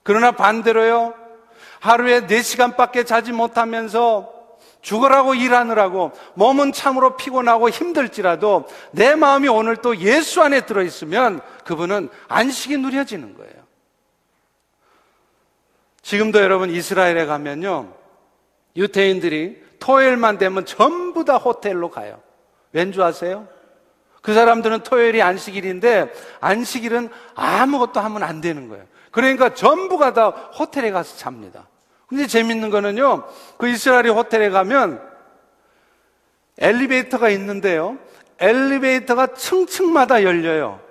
그러나 0.04 0.32
반대로요, 0.32 1.14
하루에 1.80 2.22
4시간밖에 2.28 3.06
자지 3.06 3.32
못하면서 3.32 4.32
죽으라고 4.82 5.36
일하느라고 5.36 6.12
몸은 6.34 6.72
참으로 6.74 7.16
피곤하고 7.16 7.70
힘들지라도 7.70 8.66
내 8.92 9.16
마음이 9.16 9.48
오늘 9.48 9.78
또 9.78 9.98
예수 9.98 10.42
안에 10.42 10.66
들어있으면 10.66 11.42
그분은 11.66 12.10
안식이 12.28 12.78
누려지는 12.78 13.36
거예요. 13.36 13.54
지금도 16.02 16.42
여러분 16.42 16.70
이스라엘에 16.70 17.26
가면요. 17.26 17.94
유태인들이 18.76 19.62
토요일만 19.80 20.38
되면 20.38 20.66
전부 20.66 21.26
다 21.26 21.38
호텔로 21.38 21.92
가요. 21.92 22.20
왠 22.72 22.92
줄 22.92 23.04
아세요? 23.04 23.48
그 24.22 24.34
사람들은 24.34 24.84
토요일이 24.84 25.22
안식일인데 25.22 26.12
안식일은 26.40 27.10
아무것도 27.36 28.00
하면 28.00 28.24
안 28.24 28.42
되는 28.42 28.68
거예요. 28.68 28.86
그러니까 29.12 29.54
전부가 29.54 30.14
다 30.14 30.30
호텔에 30.30 30.92
가서 30.92 31.18
잡니다. 31.18 31.68
근데 32.12 32.28
재밌는 32.28 32.72
거는요, 32.72 33.24
그 33.58 33.70
이스라엘 33.70 34.10
호텔에 34.10 34.50
가면 34.50 35.02
엘리베이터가 36.58 37.30
있는데요. 37.30 37.98
엘리베이터가 38.38 39.28
층층마다 39.28 40.24
열려요. 40.24 40.82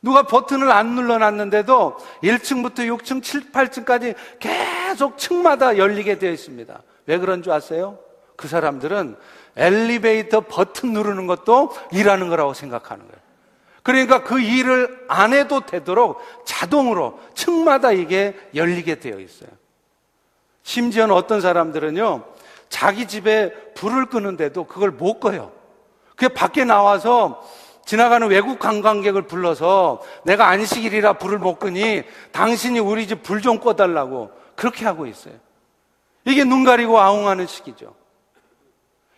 누가 0.00 0.22
버튼을 0.22 0.70
안 0.70 0.94
눌러놨는데도 0.94 1.98
1층부터 2.22 2.78
6층, 2.88 3.22
7, 3.22 3.52
8층까지 3.52 4.14
계속 4.38 5.18
층마다 5.18 5.76
열리게 5.76 6.18
되어 6.18 6.32
있습니다. 6.32 6.82
왜 7.04 7.18
그런 7.18 7.42
줄 7.42 7.52
아세요? 7.52 7.98
그 8.36 8.48
사람들은 8.48 9.16
엘리베이터 9.56 10.40
버튼 10.40 10.94
누르는 10.94 11.26
것도 11.26 11.76
일하는 11.92 12.30
거라고 12.30 12.54
생각하는 12.54 13.04
거예요. 13.04 13.20
그러니까 13.82 14.24
그 14.24 14.40
일을 14.40 15.04
안 15.06 15.34
해도 15.34 15.60
되도록 15.60 16.22
자동으로 16.46 17.20
층마다 17.34 17.92
이게 17.92 18.34
열리게 18.54 19.00
되어 19.00 19.20
있어요. 19.20 19.59
심지어는 20.62 21.14
어떤 21.14 21.40
사람들은요, 21.40 22.24
자기 22.68 23.06
집에 23.06 23.52
불을 23.74 24.06
끄는데도 24.06 24.64
그걸 24.64 24.90
못 24.90 25.20
꺼요. 25.20 25.52
그 26.16 26.28
밖에 26.28 26.64
나와서 26.64 27.42
지나가는 27.86 28.28
외국 28.28 28.58
관광객을 28.58 29.22
불러서 29.22 30.02
내가 30.24 30.48
안식일이라 30.48 31.14
불을 31.14 31.38
못 31.38 31.58
끄니 31.58 32.02
당신이 32.30 32.78
우리 32.78 33.08
집 33.08 33.22
불 33.22 33.40
좀 33.40 33.58
꺼달라고 33.58 34.30
그렇게 34.54 34.84
하고 34.84 35.06
있어요. 35.06 35.34
이게 36.24 36.44
눈 36.44 36.62
가리고 36.62 37.00
아웅하는 37.00 37.46
시기죠. 37.46 37.94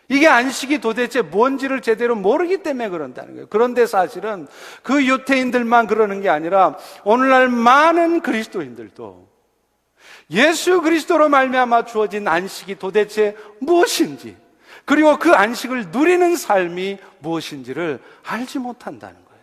이게 0.09 0.29
안식이 0.29 0.81
도대체 0.81 1.23
뭔지를 1.23 1.83
제대로 1.83 2.15
모르기 2.15 2.63
때문에 2.63 2.89
그런다는 2.89 3.35
거예요. 3.35 3.47
그런데 3.51 3.87
사실은 3.87 4.47
그 4.83 5.05
유태인들만 5.05 5.87
그러는 5.87 6.21
게 6.21 6.29
아니라 6.29 6.77
오늘날 7.05 7.49
많은 7.49 8.21
그리스도인들도 8.21 9.32
예수 10.33 10.81
그리스도로 10.81 11.29
말미암아 11.29 11.85
주어진 11.85 12.27
안식이 12.27 12.79
도대체 12.79 13.37
무엇인지 13.61 14.37
그리고 14.85 15.19
그 15.19 15.33
안식을 15.33 15.91
누리는 15.91 16.37
삶이 16.37 16.99
무엇인지를 17.21 18.01
알지 18.25 18.59
못한다는 18.59 19.15
거예요. 19.15 19.43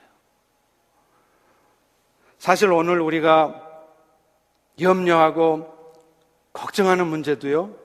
사실 2.38 2.72
오늘 2.72 3.00
우리가 3.00 3.68
염려하고 4.80 5.76
걱정하는 6.54 7.08
문제도요, 7.08 7.76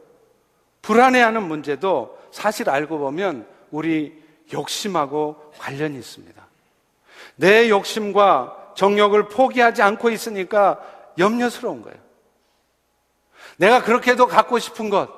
불안해하는 0.83 1.43
문제도 1.43 2.19
사실 2.31 2.69
알고 2.71 2.99
보면 2.99 3.47
우리 3.71 4.21
욕심하고 4.53 5.53
관련이 5.59 5.97
있습니다. 5.99 6.47
내 7.37 7.69
욕심과 7.69 8.73
정욕을 8.77 9.29
포기하지 9.29 9.83
않고 9.83 10.11
있으니까 10.11 10.81
염려스러운 11.19 11.83
거예요. 11.83 12.04
내가 13.59 13.83
그렇게도 13.83 14.27
갖고 14.27 14.59
싶은 14.59 14.91
것, 14.91 15.09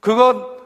그것 0.00 0.56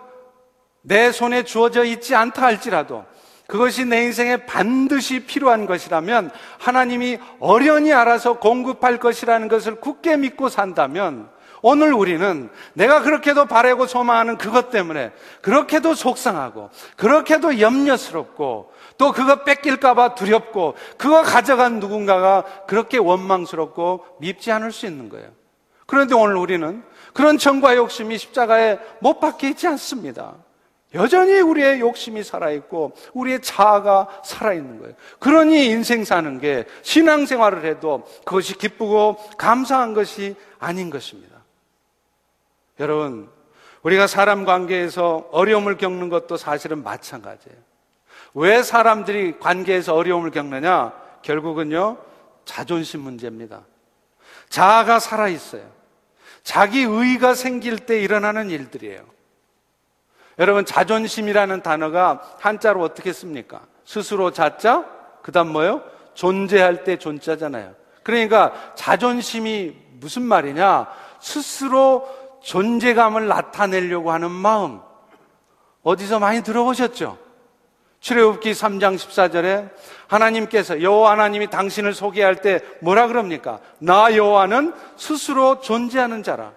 내 0.83 1.13
손에 1.13 1.45
주어져 1.45 1.85
있지 1.85 2.15
않다 2.15 2.43
할지라도 2.43 3.05
그것이 3.47 3.85
내 3.85 4.05
인생에 4.05 4.47
반드시 4.47 5.27
필요한 5.27 5.67
것이라면 5.67 6.31
하나님이 6.59 7.19
어련히 7.41 7.93
알아서 7.93 8.39
공급할 8.39 8.99
것이라는 8.99 9.49
것을 9.49 9.81
굳게 9.81 10.17
믿고 10.19 10.49
산다면 10.49 11.29
오늘 11.63 11.93
우리는 11.93 12.49
내가 12.75 13.03
그렇게도 13.03 13.47
바라고 13.47 13.87
소망하는 13.87 14.39
그것 14.39 14.71
때문에 14.71 15.13
그렇게도 15.43 15.95
속상하고 15.95 16.71
그렇게도 16.97 17.61
염려스럽고 17.61 18.73
또 18.97 19.13
그거 19.13 19.45
뺏길까봐 19.45 20.15
두렵고 20.15 20.77
그거 20.97 21.23
가져간 21.23 21.81
누군가가 21.81 22.45
그렇게 22.67 22.99
원망스럽고 22.99 24.07
밉지 24.21 24.53
않을 24.53 24.73
수 24.73 24.87
있는 24.87 25.09
거예요. 25.09 25.40
그런데 25.91 26.15
오늘 26.15 26.37
우리는 26.37 26.85
그런 27.13 27.37
정과 27.37 27.75
욕심이 27.75 28.17
십자가에 28.17 28.79
못 29.01 29.19
박혀 29.19 29.49
있지 29.49 29.67
않습니다. 29.67 30.37
여전히 30.95 31.41
우리의 31.41 31.81
욕심이 31.81 32.23
살아있고 32.23 32.93
우리의 33.13 33.43
자아가 33.43 34.07
살아있는 34.25 34.79
거예요. 34.79 34.95
그러니 35.19 35.67
인생 35.67 36.05
사는 36.05 36.39
게 36.39 36.65
신앙생활을 36.83 37.65
해도 37.65 38.07
그것이 38.25 38.57
기쁘고 38.57 39.17
감사한 39.37 39.95
것이 39.95 40.37
아닌 40.61 40.91
것입니다. 40.91 41.39
여러분, 42.79 43.29
우리가 43.83 44.07
사람 44.07 44.45
관계에서 44.45 45.27
어려움을 45.33 45.77
겪는 45.77 46.09
것도 46.09 46.37
사실은 46.37 46.85
마찬가지예요. 46.85 47.59
왜 48.35 48.63
사람들이 48.63 49.41
관계에서 49.41 49.97
어려움을 49.97 50.31
겪느냐? 50.31 50.93
결국은요, 51.23 51.97
자존심 52.45 53.01
문제입니다. 53.01 53.63
자아가 54.51 55.01
살아있어요. 55.01 55.80
자기 56.43 56.83
의가 56.83 57.35
생길 57.35 57.79
때 57.79 58.01
일어나는 58.01 58.51
일들이에요. 58.51 59.05
여러분, 60.39 60.65
자존심이라는 60.65 61.63
단어가 61.63 62.23
한자로 62.41 62.83
어떻게 62.83 63.13
씁니까? 63.13 63.63
스스로 63.85 64.31
자자, 64.31 64.87
그 65.23 65.33
다음 65.33 65.53
뭐요? 65.53 65.83
존재할 66.15 66.85
때 66.85 66.97
존자잖아요. 66.99 67.75
그러니까 68.03 68.73
자존심이 68.75 69.77
무슨 70.01 70.23
말이냐? 70.23 70.87
스스로 71.21 72.09
존재감을 72.43 73.29
나타내려고 73.29 74.13
하는 74.13 74.31
마음. 74.31 74.81
어디서 75.83 76.19
많이 76.19 76.43
들어보셨죠? 76.43 77.19
출애굽기 78.01 78.53
3장 78.53 78.97
14절에 78.97 79.71
하나님께서 80.09 80.83
여호와 80.83 81.13
하나님이 81.13 81.49
당신을 81.49 81.95
소개할 81.95 82.37
때 82.37 82.61
뭐라 82.81 83.07
그럽니까? 83.07 83.61
나 83.79 84.17
여호와는 84.17 84.73
스스로 84.97 85.61
존재하는 85.61 86.23
자라. 86.23 86.53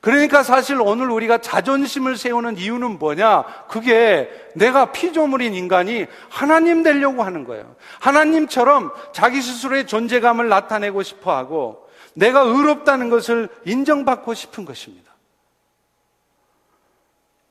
그러니까 0.00 0.42
사실 0.42 0.78
오늘 0.80 1.10
우리가 1.10 1.38
자존심을 1.38 2.16
세우는 2.16 2.58
이유는 2.58 2.98
뭐냐? 2.98 3.44
그게 3.68 4.30
내가 4.54 4.92
피조물인 4.92 5.54
인간이 5.54 6.06
하나님 6.28 6.82
되려고 6.82 7.22
하는 7.22 7.44
거예요. 7.44 7.74
하나님처럼 7.98 8.92
자기 9.12 9.40
스스로의 9.40 9.86
존재감을 9.86 10.48
나타내고 10.48 11.02
싶어 11.02 11.34
하고 11.34 11.88
내가 12.14 12.40
의롭다는 12.42 13.10
것을 13.10 13.48
인정받고 13.64 14.34
싶은 14.34 14.64
것입니다. 14.64 15.12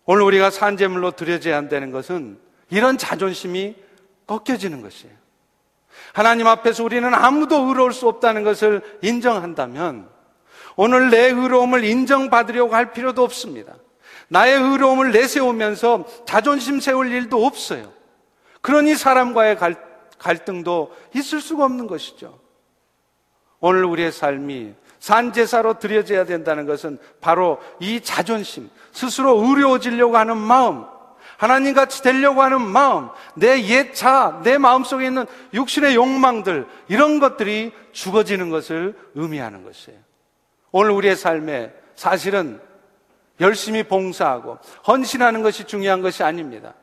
오늘 0.05 0.21
우리가 0.21 0.51
산재물로 0.51 1.11
드려져야 1.11 1.57
한다는 1.57 1.91
것은 1.91 2.44
이런 2.75 2.97
자존심이 2.97 3.73
꺾여지는 4.27 4.81
것이에요. 4.81 5.13
하나님 6.11 6.45
앞에서 6.45 6.83
우리는 6.83 7.13
아무도 7.13 7.67
의로울 7.67 7.93
수 7.93 8.09
없다는 8.09 8.43
것을 8.43 8.81
인정한다면 9.01 10.09
오늘 10.75 11.09
내 11.09 11.29
의로움을 11.29 11.85
인정받으려고 11.85 12.75
할 12.75 12.91
필요도 12.91 13.23
없습니다. 13.23 13.75
나의 14.27 14.59
의로움을 14.59 15.13
내세우면서 15.13 16.05
자존심 16.25 16.81
세울 16.81 17.13
일도 17.13 17.45
없어요. 17.45 17.93
그러니 18.59 18.95
사람과의 18.95 19.55
갈, 19.55 19.75
갈등도 20.17 20.93
있을 21.15 21.39
수가 21.39 21.63
없는 21.63 21.87
것이죠. 21.87 22.37
오늘 23.61 23.85
우리의 23.85 24.11
삶이 24.11 24.73
산제사로 24.99 25.79
드려져야 25.79 26.25
된다는 26.25 26.65
것은 26.65 26.97
바로 27.21 27.61
이 27.79 28.01
자존심, 28.01 28.69
스스로 28.91 29.37
의로워지려고 29.45 30.17
하는 30.17 30.35
마음, 30.35 30.85
하나님 31.37 31.73
같이 31.73 32.01
되려고 32.01 32.41
하는 32.41 32.61
마음, 32.61 33.09
내 33.35 33.59
옛 33.61 33.93
자, 33.93 34.39
내 34.43 34.57
마음 34.57 34.83
속에 34.83 35.07
있는 35.07 35.25
육신의 35.53 35.95
욕망들, 35.95 36.67
이런 36.87 37.19
것들이 37.19 37.73
죽어지는 37.91 38.49
것을 38.49 38.95
의미하는 39.15 39.63
것이에요. 39.63 39.99
오늘 40.71 40.91
우리의 40.91 41.15
삶에 41.15 41.73
사실은 41.95 42.59
열심히 43.39 43.83
봉사하고 43.83 44.59
헌신하는 44.87 45.41
것이 45.41 45.65
중요한 45.65 46.01
것이 46.01 46.23
아닙니다. 46.23 46.73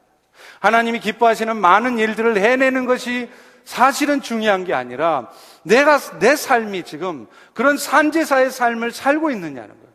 하나님이 0.60 1.00
기뻐하시는 1.00 1.56
많은 1.56 1.98
일들을 1.98 2.38
해내는 2.38 2.86
것이 2.86 3.30
사실은 3.64 4.20
중요한 4.22 4.64
게 4.64 4.74
아니라 4.74 5.30
내가 5.62 5.98
내 6.18 6.34
삶이 6.36 6.82
지금 6.82 7.26
그런 7.54 7.76
산제사의 7.76 8.50
삶을 8.50 8.90
살고 8.90 9.30
있느냐는 9.30 9.68
거예요. 9.68 9.92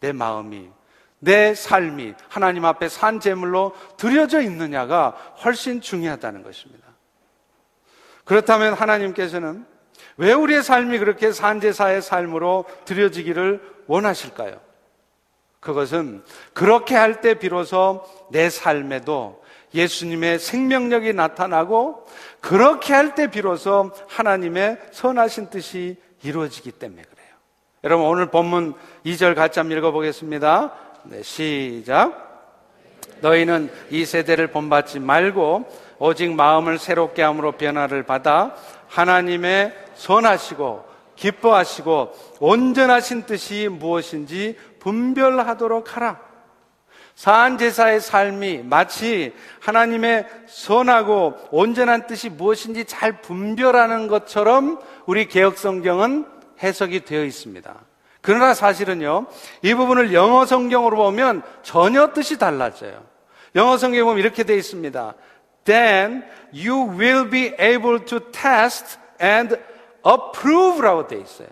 내 0.00 0.12
마음이 0.12 0.68
내 1.20 1.54
삶이 1.54 2.14
하나님 2.28 2.64
앞에 2.64 2.88
산 2.88 3.20
제물로 3.20 3.74
드려져 3.96 4.40
있느냐가 4.40 5.10
훨씬 5.44 5.80
중요하다는 5.80 6.42
것입니다. 6.42 6.86
그렇다면 8.24 8.74
하나님께서는 8.74 9.66
왜 10.16 10.32
우리의 10.32 10.62
삶이 10.62 10.98
그렇게 10.98 11.32
산제사의 11.32 12.02
삶으로 12.02 12.64
드려지기를 12.84 13.60
원하실까요? 13.86 14.60
그것은 15.60 16.24
그렇게 16.54 16.94
할 16.96 17.20
때 17.20 17.34
비로소 17.34 18.04
내 18.30 18.48
삶에도 18.48 19.42
예수님의 19.74 20.38
생명력이 20.38 21.12
나타나고 21.12 22.06
그렇게 22.40 22.94
할 22.94 23.14
때 23.14 23.30
비로소 23.30 23.90
하나님의 24.08 24.78
선하신 24.92 25.50
뜻이 25.50 25.96
이루어지기 26.22 26.72
때문에 26.72 27.02
그래요. 27.02 27.28
여러분 27.84 28.06
오늘 28.06 28.30
본문 28.30 28.74
2절 29.04 29.34
같이 29.34 29.58
한번 29.58 29.76
읽어보겠습니다. 29.78 30.89
네, 31.04 31.22
시작. 31.22 32.28
너희는 33.20 33.70
이 33.90 34.04
세대를 34.04 34.48
본받지 34.48 35.00
말고 35.00 35.66
오직 35.98 36.32
마음을 36.32 36.78
새롭게 36.78 37.22
함으로 37.22 37.52
변화를 37.52 38.02
받아 38.04 38.54
하나님의 38.88 39.74
선하시고 39.94 40.84
기뻐하시고 41.16 42.12
온전하신 42.40 43.24
뜻이 43.24 43.68
무엇인지 43.68 44.56
분별하도록 44.78 45.96
하라. 45.96 46.20
사한 47.14 47.58
제사의 47.58 48.00
삶이 48.00 48.62
마치 48.64 49.34
하나님의 49.60 50.26
선하고 50.46 51.34
온전한 51.50 52.06
뜻이 52.06 52.30
무엇인지 52.30 52.86
잘 52.86 53.20
분별하는 53.20 54.08
것처럼 54.08 54.80
우리 55.04 55.28
개혁 55.28 55.58
성경은 55.58 56.24
해석이 56.62 57.04
되어 57.04 57.24
있습니다. 57.24 57.89
그러나 58.20 58.54
사실은요, 58.54 59.26
이 59.62 59.74
부분을 59.74 60.12
영어 60.12 60.44
성경으로 60.44 60.96
보면 60.96 61.42
전혀 61.62 62.12
뜻이 62.12 62.38
달라져요. 62.38 63.02
영어 63.54 63.76
성경에 63.76 64.02
보면 64.02 64.18
이렇게 64.18 64.44
되어 64.44 64.56
있습니다. 64.56 65.14
Then 65.64 66.24
you 66.52 66.98
will 66.98 67.30
be 67.30 67.54
able 67.58 68.04
to 68.04 68.20
test 68.30 68.98
and 69.22 69.56
approve라고 70.06 71.06
되어 71.06 71.20
있어요. 71.20 71.48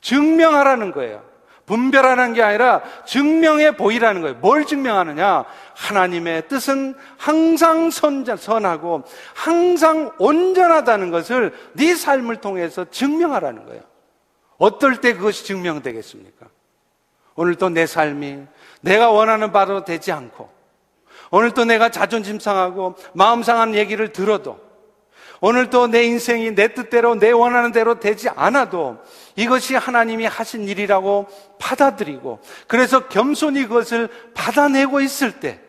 증명하라는 0.00 0.92
거예요. 0.92 1.22
분별하는 1.66 2.32
게 2.32 2.42
아니라 2.42 2.82
증명해 3.06 3.76
보이라는 3.76 4.20
거예요. 4.20 4.36
뭘 4.36 4.64
증명하느냐? 4.64 5.44
하나님의 5.74 6.46
뜻은 6.48 6.94
항상 7.18 7.90
선하고 7.90 9.02
항상 9.34 10.12
온전하다는 10.18 11.10
것을 11.10 11.52
네 11.72 11.94
삶을 11.96 12.36
통해서 12.36 12.84
증명하라는 12.88 13.66
거예요. 13.66 13.82
어떨 14.58 15.00
때 15.00 15.14
그것이 15.14 15.44
증명되겠습니까? 15.44 16.46
오늘도 17.34 17.70
내 17.70 17.86
삶이 17.86 18.44
내가 18.80 19.10
원하는 19.10 19.52
바로 19.52 19.84
되지 19.84 20.12
않고 20.12 20.50
오늘도 21.30 21.64
내가 21.66 21.90
자존심 21.90 22.40
상하고 22.40 22.96
마음 23.12 23.42
상한 23.42 23.74
얘기를 23.74 24.12
들어도 24.12 24.58
오늘도 25.40 25.88
내 25.88 26.04
인생이 26.04 26.54
내 26.54 26.72
뜻대로 26.72 27.14
내 27.14 27.30
원하는 27.30 27.72
대로 27.72 28.00
되지 28.00 28.28
않아도 28.30 28.98
이것이 29.34 29.74
하나님이 29.74 30.24
하신 30.24 30.66
일이라고 30.66 31.26
받아들이고 31.58 32.40
그래서 32.66 33.08
겸손히 33.08 33.64
그것을 33.64 34.08
받아내고 34.34 35.00
있을 35.00 35.40
때 35.40 35.60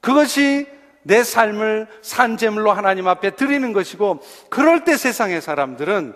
그것이 0.00 0.66
내 1.02 1.22
삶을 1.22 1.88
산재물로 2.02 2.72
하나님 2.72 3.06
앞에 3.06 3.30
드리는 3.36 3.72
것이고 3.72 4.20
그럴 4.48 4.84
때 4.84 4.96
세상의 4.96 5.42
사람들은 5.42 6.14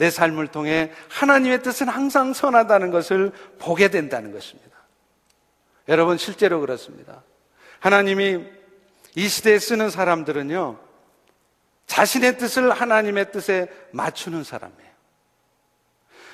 내 0.00 0.08
삶을 0.08 0.46
통해 0.46 0.90
하나님의 1.10 1.62
뜻은 1.62 1.86
항상 1.86 2.32
선하다는 2.32 2.90
것을 2.90 3.32
보게 3.58 3.88
된다는 3.88 4.32
것입니다. 4.32 4.70
여러분 5.88 6.16
실제로 6.16 6.58
그렇습니다. 6.60 7.22
하나님이 7.80 8.46
이 9.14 9.28
시대에 9.28 9.58
쓰는 9.58 9.90
사람들은요, 9.90 10.78
자신의 11.86 12.38
뜻을 12.38 12.70
하나님의 12.70 13.30
뜻에 13.30 13.68
맞추는 13.92 14.42
사람이에요. 14.42 14.90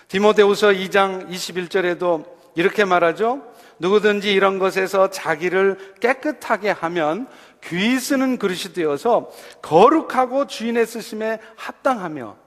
디모데후서 0.07 0.69
2장 0.69 1.29
21절에도 1.29 2.25
이렇게 2.55 2.85
말하죠. 2.85 3.53
누구든지 3.81 4.33
이런 4.33 4.61
것에서 4.61 5.11
자기를 5.11 5.97
깨끗하게 5.99 6.71
하면 6.71 7.27
귀 7.65 7.99
쓰는 7.99 8.39
그릇이 8.39 8.75
되어서 8.75 9.33
거룩하고 9.61 10.47
주인의 10.47 10.87
쓰심에 10.87 11.41
합당하며 11.57 12.46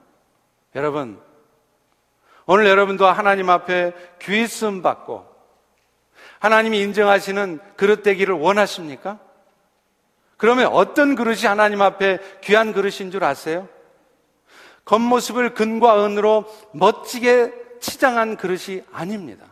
여러분 0.74 1.20
오늘 2.46 2.66
여러분도 2.66 3.06
하나님 3.06 3.50
앞에 3.50 3.92
귀 4.20 4.46
쓰음 4.46 4.82
받고 4.82 5.26
하나님이 6.38 6.80
인정하시는 6.80 7.60
그릇 7.76 8.02
되기를 8.02 8.34
원하십니까? 8.34 9.18
그러면 10.36 10.66
어떤 10.68 11.14
그릇이 11.16 11.42
하나님 11.42 11.82
앞에 11.82 12.18
귀한 12.42 12.72
그릇인 12.72 13.10
줄 13.10 13.24
아세요? 13.24 13.68
겉모습을 14.86 15.54
근과 15.54 16.04
은으로 16.06 16.44
멋지게 16.72 17.52
치장한 17.80 18.36
그릇이 18.36 18.82
아닙니다. 18.90 19.46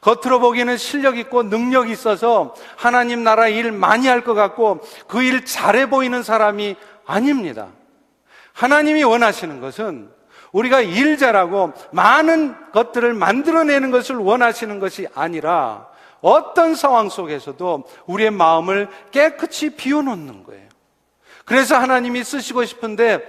겉으로 0.00 0.38
보기에는 0.40 0.76
실력 0.76 1.18
있고 1.18 1.42
능력 1.42 1.90
있어서 1.90 2.54
하나님 2.76 3.24
나라 3.24 3.48
일 3.48 3.72
많이 3.72 4.06
할 4.06 4.22
것 4.22 4.34
같고 4.34 4.80
그 5.08 5.22
일 5.22 5.44
잘해 5.44 5.90
보이는 5.90 6.22
사람이 6.22 6.76
아닙니다. 7.04 7.68
하나님이 8.60 9.04
원하시는 9.04 9.58
것은 9.60 10.10
우리가 10.52 10.82
일 10.82 11.16
잘하고 11.16 11.72
많은 11.92 12.54
것들을 12.72 13.14
만들어내는 13.14 13.90
것을 13.90 14.16
원하시는 14.16 14.78
것이 14.80 15.08
아니라 15.14 15.88
어떤 16.20 16.74
상황 16.74 17.08
속에서도 17.08 17.84
우리의 18.04 18.30
마음을 18.30 18.88
깨끗이 19.12 19.70
비워놓는 19.70 20.44
거예요. 20.44 20.68
그래서 21.46 21.78
하나님이 21.78 22.22
쓰시고 22.22 22.66
싶은데 22.66 23.26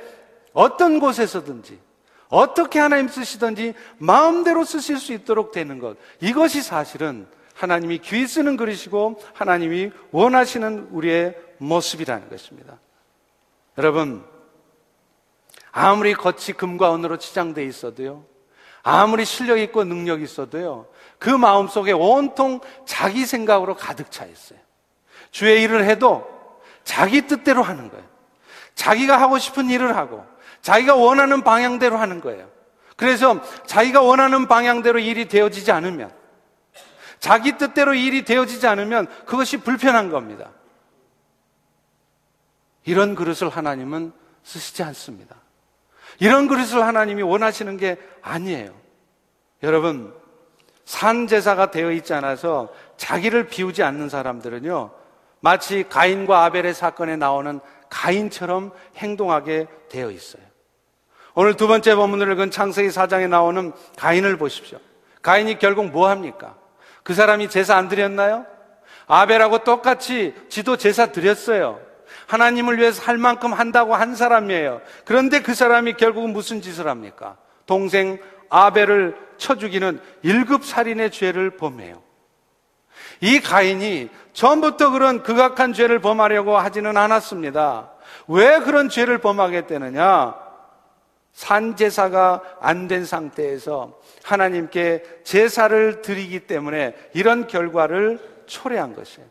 어떤 0.51 0.99
곳에서든지 0.99 1.79
어떻게 2.27 2.79
하나님 2.79 3.07
쓰시든지 3.07 3.73
마음대로 3.99 4.65
쓰실 4.65 4.97
수 4.97 5.13
있도록 5.13 5.53
되는 5.53 5.79
것. 5.79 5.95
이것이 6.19 6.61
사실은 6.61 7.25
하나님이 7.55 7.99
귀 7.99 8.27
쓰는 8.27 8.57
그릇이고 8.57 9.21
하나님이 9.33 9.91
원하시는 10.11 10.89
우리의 10.91 11.37
모습이라는 11.59 12.29
것입니다. 12.29 12.79
여러분, 13.77 14.29
아무리 15.71 16.13
겉이 16.13 16.53
금과 16.57 16.95
은으로 16.95 17.17
치장돼 17.17 17.63
있어도요, 17.65 18.25
아무리 18.83 19.25
실력 19.25 19.57
있고 19.59 19.83
능력 19.83 20.21
있어도요, 20.21 20.87
그 21.19 21.29
마음 21.29 21.67
속에 21.67 21.91
온통 21.91 22.61
자기 22.85 23.25
생각으로 23.25 23.75
가득 23.75 24.11
차 24.11 24.25
있어요. 24.25 24.59
주의 25.31 25.61
일을 25.63 25.85
해도 25.85 26.27
자기 26.83 27.27
뜻대로 27.27 27.63
하는 27.63 27.89
거예요. 27.89 28.05
자기가 28.75 29.19
하고 29.19 29.37
싶은 29.37 29.69
일을 29.69 29.95
하고, 29.95 30.25
자기가 30.61 30.95
원하는 30.95 31.43
방향대로 31.43 31.97
하는 31.97 32.21
거예요. 32.21 32.49
그래서 32.95 33.41
자기가 33.65 34.01
원하는 34.01 34.47
방향대로 34.47 34.99
일이 34.99 35.27
되어지지 35.27 35.71
않으면, 35.71 36.11
자기 37.19 37.57
뜻대로 37.57 37.93
일이 37.93 38.25
되어지지 38.25 38.65
않으면 38.67 39.07
그것이 39.25 39.57
불편한 39.57 40.09
겁니다. 40.09 40.49
이런 42.83 43.13
그릇을 43.13 43.49
하나님은 43.49 44.11
쓰시지 44.43 44.81
않습니다. 44.81 45.40
이런 46.21 46.47
그릇을 46.47 46.85
하나님이 46.85 47.23
원하시는 47.23 47.77
게 47.77 47.97
아니에요. 48.21 48.69
여러분, 49.63 50.13
산제사가 50.85 51.71
되어 51.71 51.91
있지 51.91 52.13
않아서 52.13 52.71
자기를 52.95 53.47
비우지 53.47 53.81
않는 53.81 54.07
사람들은요, 54.07 54.91
마치 55.39 55.83
가인과 55.89 56.45
아벨의 56.45 56.75
사건에 56.75 57.15
나오는 57.15 57.59
가인처럼 57.89 58.71
행동하게 58.97 59.65
되어 59.89 60.11
있어요. 60.11 60.43
오늘 61.33 61.55
두 61.55 61.67
번째 61.67 61.95
본문을 61.95 62.31
읽은 62.33 62.51
창세기 62.51 62.89
4장에 62.89 63.27
나오는 63.27 63.73
가인을 63.97 64.37
보십시오. 64.37 64.77
가인이 65.23 65.57
결국 65.57 65.87
뭐 65.87 66.07
합니까? 66.07 66.55
그 67.01 67.15
사람이 67.15 67.49
제사 67.49 67.75
안 67.75 67.87
드렸나요? 67.87 68.45
아벨하고 69.07 69.63
똑같이 69.63 70.35
지도 70.49 70.77
제사 70.77 71.07
드렸어요. 71.07 71.79
하나님을 72.31 72.77
위해서 72.77 73.03
할 73.03 73.17
만큼 73.17 73.51
한다고 73.51 73.93
한 73.93 74.15
사람이에요. 74.15 74.81
그런데 75.03 75.41
그 75.41 75.53
사람이 75.53 75.93
결국은 75.93 76.31
무슨 76.31 76.61
짓을 76.61 76.87
합니까? 76.87 77.35
동생 77.65 78.19
아벨을 78.49 79.17
쳐 79.37 79.55
죽이는 79.55 79.99
1급 80.23 80.63
살인의 80.63 81.11
죄를 81.11 81.57
범해요. 81.57 82.01
이 83.19 83.41
가인이 83.41 84.09
처음부터 84.31 84.91
그런 84.91 85.23
극악한 85.23 85.73
죄를 85.73 85.99
범하려고 85.99 86.57
하지는 86.57 86.95
않았습니다. 86.95 87.91
왜 88.29 88.59
그런 88.59 88.87
죄를 88.87 89.17
범하게 89.17 89.67
되느냐? 89.67 90.33
산제사가 91.33 92.41
안 92.61 92.87
된 92.87 93.03
상태에서 93.05 93.99
하나님께 94.23 95.03
제사를 95.23 96.01
드리기 96.01 96.41
때문에 96.41 96.95
이런 97.13 97.47
결과를 97.47 98.19
초래한 98.45 98.95
것이에요. 98.95 99.27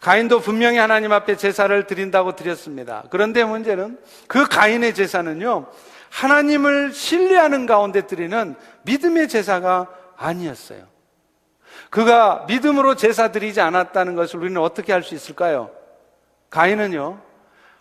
가인도 0.00 0.40
분명히 0.40 0.78
하나님 0.78 1.12
앞에 1.12 1.36
제사를 1.36 1.86
드린다고 1.86 2.36
드렸습니다. 2.36 3.04
그런데 3.10 3.44
문제는 3.44 3.98
그 4.26 4.46
가인의 4.46 4.94
제사는요, 4.94 5.66
하나님을 6.10 6.92
신뢰하는 6.92 7.66
가운데 7.66 8.06
드리는 8.06 8.54
믿음의 8.82 9.28
제사가 9.28 9.88
아니었어요. 10.16 10.86
그가 11.90 12.44
믿음으로 12.48 12.96
제사 12.96 13.32
드리지 13.32 13.60
않았다는 13.60 14.14
것을 14.14 14.40
우리는 14.40 14.60
어떻게 14.60 14.92
할수 14.92 15.14
있을까요? 15.14 15.70
가인은요, 16.50 17.20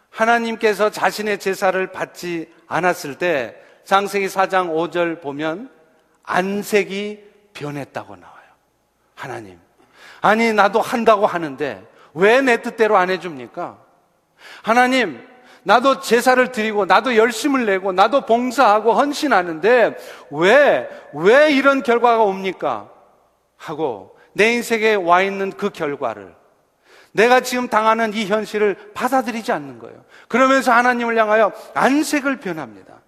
하나님께서 0.10 0.90
자신의 0.90 1.40
제사를 1.40 1.86
받지 1.92 2.52
않았을 2.68 3.16
때 3.16 3.56
장세기 3.84 4.28
4장 4.28 4.72
5절 4.72 5.22
보면 5.22 5.70
안색이 6.24 7.24
변했다고 7.54 8.16
나와요. 8.16 8.38
하나님. 9.16 9.60
아니, 10.22 10.54
나도 10.54 10.82
한다고 10.82 11.26
하는데 11.26 11.86
왜 12.18 12.42
내 12.42 12.62
뜻대로 12.62 12.98
안 12.98 13.10
해줍니까? 13.10 13.78
하나님, 14.64 15.26
나도 15.64 16.00
제사를 16.00 16.52
드리고, 16.52 16.86
나도 16.86 17.16
열심을 17.16 17.66
내고, 17.66 17.92
나도 17.92 18.26
봉사하고 18.26 18.94
헌신하는데 18.94 19.98
왜, 20.32 20.90
왜 21.14 21.52
이런 21.52 21.84
결과가 21.84 22.24
옵니까? 22.24 22.90
하고 23.58 24.18
내 24.34 24.54
인생에 24.54 24.94
와 24.94 25.22
있는 25.22 25.52
그 25.52 25.72
결과를 25.72 26.34
내가 27.12 27.40
지금 27.40 27.68
당하는 27.68 28.14
이 28.14 28.28
현실을 28.28 28.92
받아들이지 28.94 29.52
않는 29.52 29.80
거예요. 29.80 30.06
그러면서 30.28 30.72
하나님을 30.72 31.18
향하여 31.18 31.52
안색을 31.74 32.38
변합니다. 32.40 33.02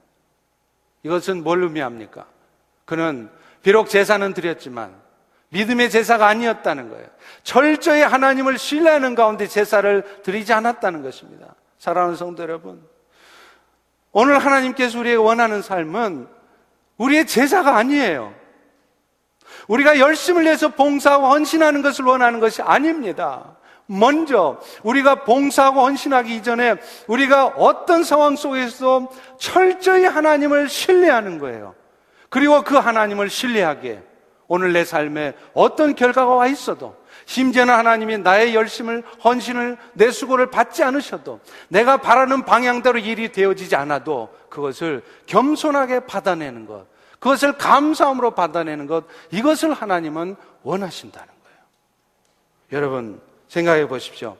이것은 1.03 1.43
뭘 1.43 1.61
의미합니까? 1.63 2.25
그는 2.85 3.29
비록 3.61 3.89
제사는 3.89 4.33
드렸지만 4.33 4.95
믿음의 5.49 5.89
제사가 5.89 6.27
아니었다는 6.27 6.89
거예요. 6.89 7.07
철저히 7.43 8.01
하나님을 8.01 8.57
신뢰하는 8.57 9.15
가운데 9.15 9.47
제사를 9.47 10.21
드리지 10.23 10.53
않았다는 10.53 11.01
것입니다. 11.01 11.55
사랑하는 11.79 12.15
성도 12.15 12.43
여러분. 12.43 12.83
오늘 14.11 14.39
하나님께서 14.39 14.99
우리의 14.99 15.17
원하는 15.17 15.61
삶은 15.61 16.27
우리의 16.97 17.25
제사가 17.25 17.77
아니에요. 17.77 18.33
우리가 19.67 19.99
열심을 19.99 20.43
내서 20.43 20.69
봉사하고 20.69 21.27
헌신하는 21.27 21.81
것을 21.81 22.05
원하는 22.05 22.39
것이 22.39 22.61
아닙니다. 22.61 23.55
먼저 23.85 24.59
우리가 24.83 25.23
봉사하고 25.23 25.81
헌신하기 25.81 26.35
이전에 26.35 26.75
우리가 27.07 27.47
어떤 27.47 28.03
상황 28.03 28.35
속에서 28.35 29.09
철저히 29.39 30.05
하나님을 30.05 30.69
신뢰하는 30.69 31.39
거예요. 31.39 31.73
그리고 32.29 32.63
그 32.63 32.75
하나님을 32.75 33.29
신뢰하기에 33.29 34.03
오늘 34.49 34.73
내 34.73 34.83
삶에 34.83 35.35
어떤 35.53 35.95
결과가 35.95 36.35
와 36.35 36.47
있어도 36.47 36.97
심지어는 37.25 37.71
하나님이 37.71 38.17
나의 38.17 38.55
열심을 38.55 39.03
헌신을 39.23 39.77
내 39.93 40.09
수고를 40.09 40.49
받지 40.49 40.83
않으셔도 40.83 41.39
내가 41.69 41.97
바라는 41.97 42.43
방향대로 42.43 42.97
일이 42.97 43.31
되어지지 43.31 43.75
않아도 43.75 44.35
그것을 44.49 45.03
겸손하게 45.27 46.01
받아내는 46.01 46.65
것 46.65 46.87
그것을 47.19 47.53
감사함으로 47.53 48.31
받아내는 48.31 48.87
것 48.87 49.05
이것을 49.29 49.73
하나님은 49.73 50.35
원하신다는 50.63 51.27
거예요. 51.27 51.59
여러분 52.73 53.21
생각해 53.47 53.87
보십시오. 53.87 54.35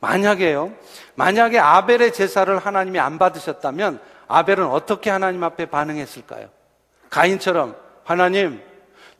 만약에요. 0.00 0.72
만약에 1.14 1.60
아벨의 1.60 2.12
제사를 2.12 2.58
하나님이 2.58 2.98
안 2.98 3.18
받으셨다면 3.18 4.00
아벨은 4.26 4.66
어떻게 4.66 5.10
하나님 5.10 5.44
앞에 5.44 5.66
반응했을까요? 5.66 6.48
가인처럼 7.10 7.76
하나님 8.02 8.60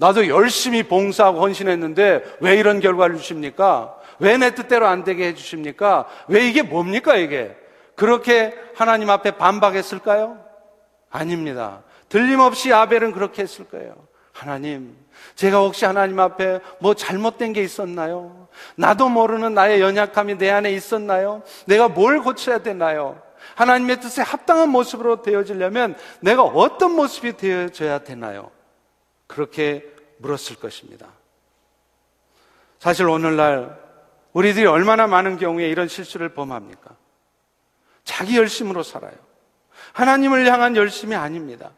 나도 0.03 0.27
열심히 0.27 0.83
봉사하고 0.83 1.41
헌신했는데 1.41 2.39
왜 2.41 2.57
이런 2.57 2.81
결과를 2.81 3.19
주십니까? 3.19 3.95
왜 4.19 4.37
내 4.37 4.53
뜻대로 4.53 4.89
안 4.89 5.05
되게 5.05 5.29
해 5.29 5.35
주십니까? 5.35 6.07
왜 6.27 6.49
이게 6.49 6.63
뭡니까 6.63 7.15
이게? 7.15 7.57
그렇게 7.95 8.53
하나님 8.75 9.11
앞에 9.11 9.33
반박했을까요? 9.33 10.45
아닙니다. 11.09 11.85
들림없이 12.09 12.73
아벨은 12.73 13.13
그렇게 13.13 13.43
했을 13.43 13.65
거예요. 13.69 13.95
하나님, 14.33 14.97
제가 15.37 15.59
혹시 15.59 15.85
하나님 15.85 16.19
앞에 16.19 16.59
뭐 16.81 16.95
잘못된 16.95 17.53
게 17.53 17.63
있었나요? 17.63 18.49
나도 18.75 19.09
모르는 19.09 19.55
나의 19.55 19.81
연약함이 19.81 20.37
내 20.39 20.51
안에 20.51 20.73
있었나요? 20.73 21.43
내가 21.67 21.89
뭘 21.89 22.21
고쳐야 22.21 22.59
되나요? 22.59 23.23
하나님의 23.55 24.01
뜻에 24.01 24.23
합당한 24.23 24.71
모습으로 24.71 25.23
되어지려면 25.23 25.95
내가 26.21 26.43
어떤 26.43 26.97
모습이 26.97 27.37
되어져야 27.37 28.01
되나요? 28.01 28.51
그렇게 29.29 29.92
물었을 30.23 30.57
것입니다. 30.57 31.09
사실 32.79 33.07
오늘날 33.07 33.79
우리들이 34.33 34.67
얼마나 34.67 35.07
많은 35.07 35.37
경우에 35.37 35.69
이런 35.69 35.89
실수를 35.89 36.31
범합니까? 36.31 36.97
자기 38.05 38.39
열심으로 38.39 38.83
살아요. 38.83 39.13
하나님을 39.93 40.47
향한 40.51 40.75
열심이 40.75 41.15
아닙니다. 41.15 41.71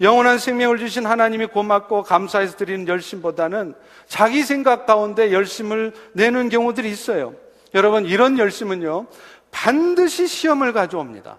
영원한 0.00 0.38
생명을 0.38 0.78
주신 0.78 1.04
하나님이 1.04 1.46
고맙고 1.46 2.04
감사해서 2.04 2.56
드리는 2.56 2.86
열심보다는 2.88 3.74
자기 4.06 4.42
생각 4.42 4.86
가운데 4.86 5.32
열심을 5.32 5.92
내는 6.12 6.48
경우들이 6.48 6.90
있어요. 6.90 7.34
여러분, 7.74 8.04
이런 8.06 8.38
열심은요, 8.38 9.06
반드시 9.50 10.26
시험을 10.26 10.72
가져옵니다. 10.72 11.38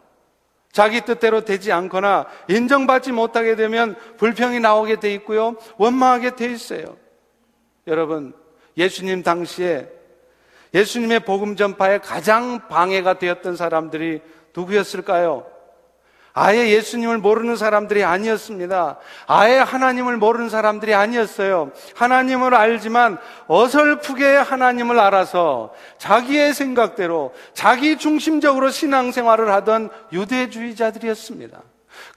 자기 0.76 1.00
뜻대로 1.00 1.46
되지 1.46 1.72
않거나 1.72 2.26
인정받지 2.50 3.14
못하게 3.14 3.56
되면 3.56 3.96
불평이 4.18 4.60
나오게 4.60 5.00
돼 5.00 5.14
있고요, 5.14 5.56
원망하게 5.78 6.36
돼 6.36 6.52
있어요. 6.52 6.98
여러분, 7.88 8.34
예수님 8.76 9.24
당시에 9.24 9.90
예수님의 10.74 11.22
복음 11.22 11.56
전파에 11.56 12.00
가장 12.00 12.68
방해가 12.68 13.20
되었던 13.20 13.56
사람들이 13.56 14.20
누구였을까요? 14.54 15.48
아예 16.38 16.70
예수님을 16.72 17.20
모르는 17.20 17.56
사람들이 17.56 18.04
아니었습니다. 18.04 18.98
아예 19.26 19.58
하나님을 19.58 20.18
모르는 20.18 20.50
사람들이 20.50 20.94
아니었어요. 20.94 21.72
하나님을 21.96 22.54
알지만 22.54 23.18
어설프게 23.48 24.26
하나님을 24.26 25.00
알아서 25.00 25.74
자기의 25.98 26.54
생각대로 26.54 27.34
자기 27.54 27.98
중심적으로 27.98 28.70
신앙생활을 28.70 29.50
하던 29.54 29.90
유대주의자들이었습니다. 30.12 31.62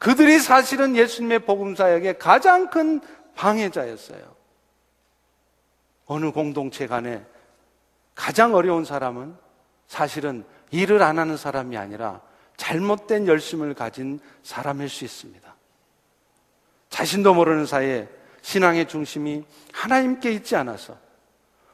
그들이 0.01 0.41
사실은 0.41 0.97
예수님의 0.97 1.39
복음사역의 1.41 2.19
가장 2.19 2.71
큰 2.71 3.01
방해자였어요. 3.37 4.21
어느 6.07 6.33
공동체 6.33 6.89
간에 6.89 7.25
가장 8.17 8.57
어려운 8.57 8.85
사람은 8.85 9.37
사실은 9.87 10.45
일을 10.73 11.05
안 11.05 11.21
하는 11.21 11.37
사람이 11.37 11.77
아니라 11.77 12.21
잘못된 12.59 13.27
열심을 13.27 13.73
가진 13.73 14.21
사람일 14.43 14.91
수 14.91 15.05
있습니다. 15.05 15.55
자신도 16.91 17.33
모르는 17.33 17.65
사이에 17.65 18.09
신앙의 18.43 18.89
중심이 18.89 19.45
하나님께 19.73 20.33
있지 20.33 20.57
않아서 20.57 20.99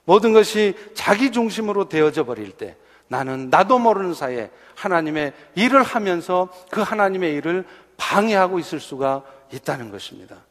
모든 0.04 0.32
것이 0.32 0.74
자기 0.94 1.32
중심으로 1.32 1.88
되어져 1.88 2.24
버릴 2.24 2.52
때 2.52 2.76
나는 3.08 3.50
나도 3.50 3.78
모르는 3.78 4.14
사이에 4.14 4.50
하나님의 4.76 5.32
일을 5.54 5.82
하면서 5.82 6.48
그 6.70 6.80
하나님의 6.80 7.34
일을 7.34 7.64
방해하고 7.96 8.58
있을 8.58 8.78
수가 8.78 9.24
있다는 9.52 9.90
것입니다. 9.90 10.44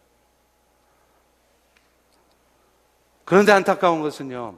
그런데 3.25 3.51
안타까운 3.51 4.01
것은요, 4.01 4.57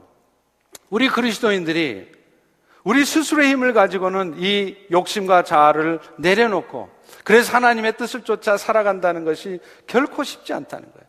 우리 0.90 1.08
그리스도인들이 1.08 2.15
우리 2.86 3.04
스스로의 3.04 3.50
힘을 3.50 3.72
가지고는 3.72 4.36
이 4.38 4.76
욕심과 4.92 5.42
자아를 5.42 5.98
내려놓고 6.18 6.88
그래서 7.24 7.52
하나님의 7.52 7.96
뜻을 7.96 8.22
쫓아 8.22 8.56
살아간다는 8.56 9.24
것이 9.24 9.58
결코 9.88 10.22
쉽지 10.22 10.52
않다는 10.52 10.92
거예요. 10.92 11.06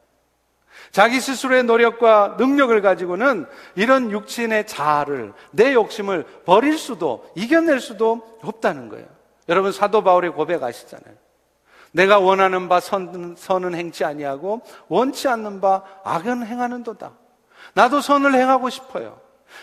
자기 0.90 1.20
스스로의 1.20 1.66
노력과 1.66 2.38
능력을 2.40 2.82
가지고는 2.82 3.46
이런 3.76 4.10
육신의 4.10 4.66
자아를, 4.66 5.34
내 5.52 5.76
욕심을 5.76 6.24
버릴 6.46 6.80
수도, 6.80 7.30
이겨낼 7.36 7.80
수도 7.80 8.40
없다는 8.42 8.90
거예요. 8.90 9.06
여러분, 9.48 9.72
사도 9.72 10.04
바울의 10.04 10.32
고백 10.32 10.64
아시잖아요. 10.64 11.14
내가 11.92 12.18
원하는 12.18 12.70
바 12.70 12.80
선, 12.80 13.36
선은 13.38 13.76
행치 13.76 14.04
아니하고 14.04 14.62
원치 14.88 15.28
않는 15.28 15.62
바 15.62 15.84
악은 16.04 16.48
행하는 16.48 16.84
도다. 16.84 17.12
나도 17.76 18.02
선을 18.02 18.34
행하고 18.34 18.72
싶어요. 18.72 19.20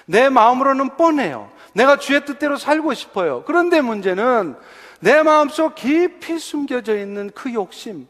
내 0.06 0.28
마음으로는 0.28 0.96
뻔해요. 0.96 1.50
내가 1.74 1.98
주의 1.98 2.24
뜻대로 2.24 2.56
살고 2.56 2.94
싶어요. 2.94 3.44
그런데 3.44 3.80
문제는 3.80 4.56
내 5.00 5.22
마음속 5.22 5.74
깊이 5.74 6.38
숨겨져 6.38 6.96
있는 6.96 7.30
그 7.34 7.52
욕심 7.52 8.08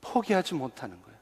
포기하지 0.00 0.54
못하는 0.54 0.96
거예요. 1.00 1.18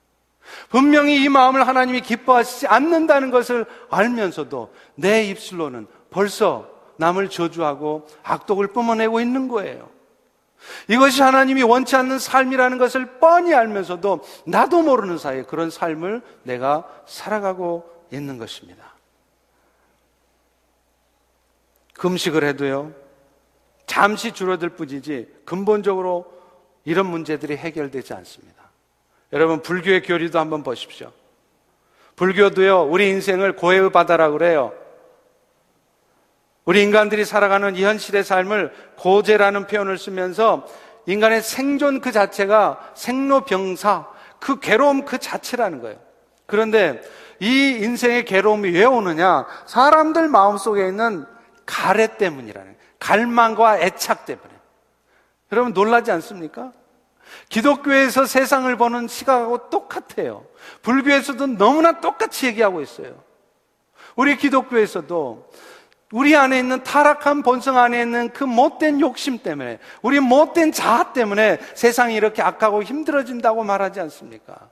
분명히 0.71 1.23
이 1.23 1.29
마음을 1.29 1.67
하나님이 1.67 2.01
기뻐하시지 2.01 2.67
않는다는 2.67 3.31
것을 3.31 3.67
알면서도 3.91 4.73
내 4.95 5.25
입술로는 5.25 5.87
벌써 6.11 6.69
남을 6.97 7.31
저주하고 7.31 8.07
악독을 8.23 8.69
뿜어내고 8.69 9.21
있는 9.21 9.49
거예요. 9.49 9.89
이것이 10.89 11.23
하나님이 11.23 11.63
원치 11.63 11.97
않는 11.97 12.19
삶이라는 12.19 12.79
것을 12.79 13.19
뻔히 13.19 13.55
알면서도 13.55 14.21
나도 14.47 14.83
모르는 14.83 15.19
사이에 15.19 15.43
그런 15.43 15.71
삶을 15.71 16.23
내가 16.43 16.85
살아가고 17.07 18.07
있는 18.13 18.39
것입니다. 18.39 18.90
금식을 22.01 22.45
해도요, 22.45 22.93
잠시 23.85 24.33
줄어들 24.33 24.71
뿐이지 24.71 25.29
근본적으로 25.45 26.33
이런 26.87 27.05
문제들이 27.05 27.59
해결되지 27.59 28.15
않습니다. 28.15 28.71
여러분, 29.35 29.61
불교의 29.61 30.03
교리도 30.03 30.39
한번 30.39 30.63
보십시오. 30.63 31.13
불교도요, 32.17 32.85
우리 32.85 33.11
인생을 33.11 33.55
고해의 33.55 33.93
바다라고 33.93 34.39
그래요. 34.39 34.73
우리 36.65 36.83
인간들이 36.83 37.27
살아가는 37.27 37.77
이 37.77 37.85
현실의 37.85 38.25
삶을 38.25 38.73
고제라는 38.97 39.67
표현을 39.67 39.99
쓰면서 39.99 40.67
인간의 41.05 41.43
생존 41.43 42.01
그 42.01 42.13
자체가 42.13 42.93
생로병사, 42.95 44.07
그 44.39 44.59
괴로움 44.59 45.05
그 45.05 45.19
자체라는 45.19 45.83
거예요. 45.83 45.99
그런데 46.47 47.03
이 47.41 47.79
인생의 47.83 48.25
괴로움이 48.25 48.71
왜 48.71 48.85
오느냐? 48.87 49.47
사람들 49.67 50.29
마음속에 50.29 50.89
있는 50.89 51.27
가래 51.71 52.17
때문이라는 52.17 52.77
갈망과 52.99 53.81
애착 53.81 54.27
때문에. 54.27 54.51
여러분 55.53 55.73
놀라지 55.73 56.11
않습니까? 56.11 56.73
기독교에서 57.49 58.27
세상을 58.27 58.75
보는 58.77 59.07
시각하고 59.07 59.71
똑같아요. 59.71 60.45
불교에서도 60.83 61.47
너무나 61.47 62.01
똑같이 62.01 62.47
얘기하고 62.47 62.81
있어요. 62.81 63.23
우리 64.17 64.37
기독교에서도 64.37 65.49
우리 66.13 66.35
안에 66.35 66.59
있는 66.59 66.83
타락한 66.83 67.43
본성 67.45 67.79
안에 67.79 68.03
있는 68.03 68.31
그 68.31 68.43
못된 68.43 69.01
욕심 69.01 69.39
때문에, 69.39 69.79
우리 70.03 70.19
못된 70.19 70.73
자아 70.73 71.13
때문에 71.13 71.59
세상이 71.77 72.17
이렇게 72.17 72.43
악하고 72.43 72.83
힘들어진다고 72.83 73.63
말하지 73.63 74.01
않습니까? 74.01 74.71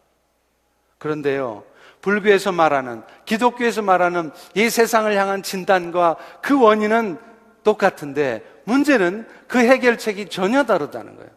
그런데요, 0.99 1.63
불교에서 2.01 2.53
말하는, 2.53 3.03
기독교에서 3.25 3.83
말하는 3.83 4.31
이 4.55 4.71
세상을 4.71 5.15
향한 5.17 5.43
진단과 5.43 6.17
그 6.43 6.61
원인은 6.61 7.19
똑같은데 7.65 8.45
문제는 8.65 9.27
그 9.47 9.59
해결책이 9.59 10.29
전혀 10.29 10.65
다르다는 10.65 11.17
거예요. 11.17 11.31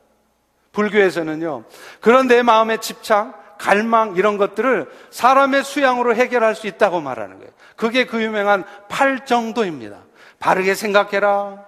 불교에서는요, 0.71 1.65
그런 1.99 2.27
내 2.27 2.41
마음의 2.43 2.79
집착, 2.79 3.57
갈망, 3.57 4.15
이런 4.15 4.37
것들을 4.37 4.89
사람의 5.11 5.63
수양으로 5.63 6.15
해결할 6.15 6.55
수 6.55 6.67
있다고 6.67 6.99
말하는 7.01 7.37
거예요. 7.37 7.51
그게 7.75 8.05
그 8.05 8.21
유명한 8.21 8.63
팔정도입니다. 8.89 9.97
바르게 10.39 10.73
생각해라. 10.73 11.63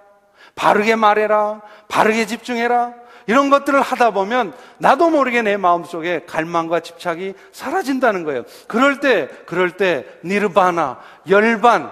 바르게 0.56 0.96
말해라. 0.96 1.62
바르게 1.88 2.26
집중해라. 2.26 2.94
이런 3.28 3.50
것들을 3.50 3.82
하다 3.82 4.12
보면 4.12 4.54
나도 4.78 5.10
모르게 5.10 5.42
내 5.42 5.58
마음속에 5.58 6.26
갈망과 6.26 6.82
집착이 6.82 7.34
사라진다는 7.52 8.24
거예요. 8.24 8.44
그럴 8.68 9.00
때, 9.00 9.30
그럴 9.46 9.72
때 9.78 10.06
니르바나, 10.26 11.00
열반, 11.30 11.92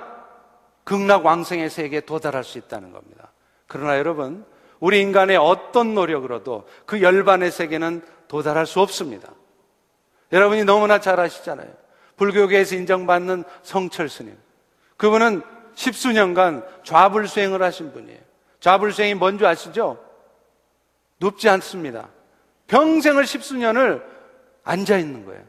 극락 0.83 1.25
왕성의 1.25 1.69
세계에 1.69 2.01
도달할 2.01 2.43
수 2.43 2.57
있다는 2.57 2.91
겁니다. 2.91 3.31
그러나 3.67 3.97
여러분, 3.97 4.45
우리 4.79 4.99
인간의 4.99 5.37
어떤 5.37 5.93
노력으로도 5.93 6.67
그 6.85 7.01
열반의 7.01 7.51
세계는 7.51 8.01
도달할 8.27 8.65
수 8.65 8.81
없습니다. 8.81 9.29
여러분이 10.31 10.63
너무나 10.63 10.99
잘 10.99 11.19
아시잖아요. 11.19 11.69
불교계에서 12.17 12.75
인정받는 12.75 13.43
성철 13.63 14.09
스님. 14.09 14.37
그분은 14.97 15.41
십수년간 15.75 16.65
좌불 16.83 17.27
수행을 17.27 17.61
하신 17.61 17.93
분이에요. 17.93 18.19
좌불 18.59 18.91
수행이 18.91 19.15
뭔지 19.15 19.45
아시죠? 19.45 19.97
눕지 21.21 21.47
않습니다. 21.47 22.10
평생을 22.67 23.25
십수년을 23.25 24.03
앉아 24.63 24.97
있는 24.97 25.25
거예요. 25.25 25.41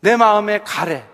내 0.00 0.16
마음의 0.16 0.62
가래, 0.64 1.04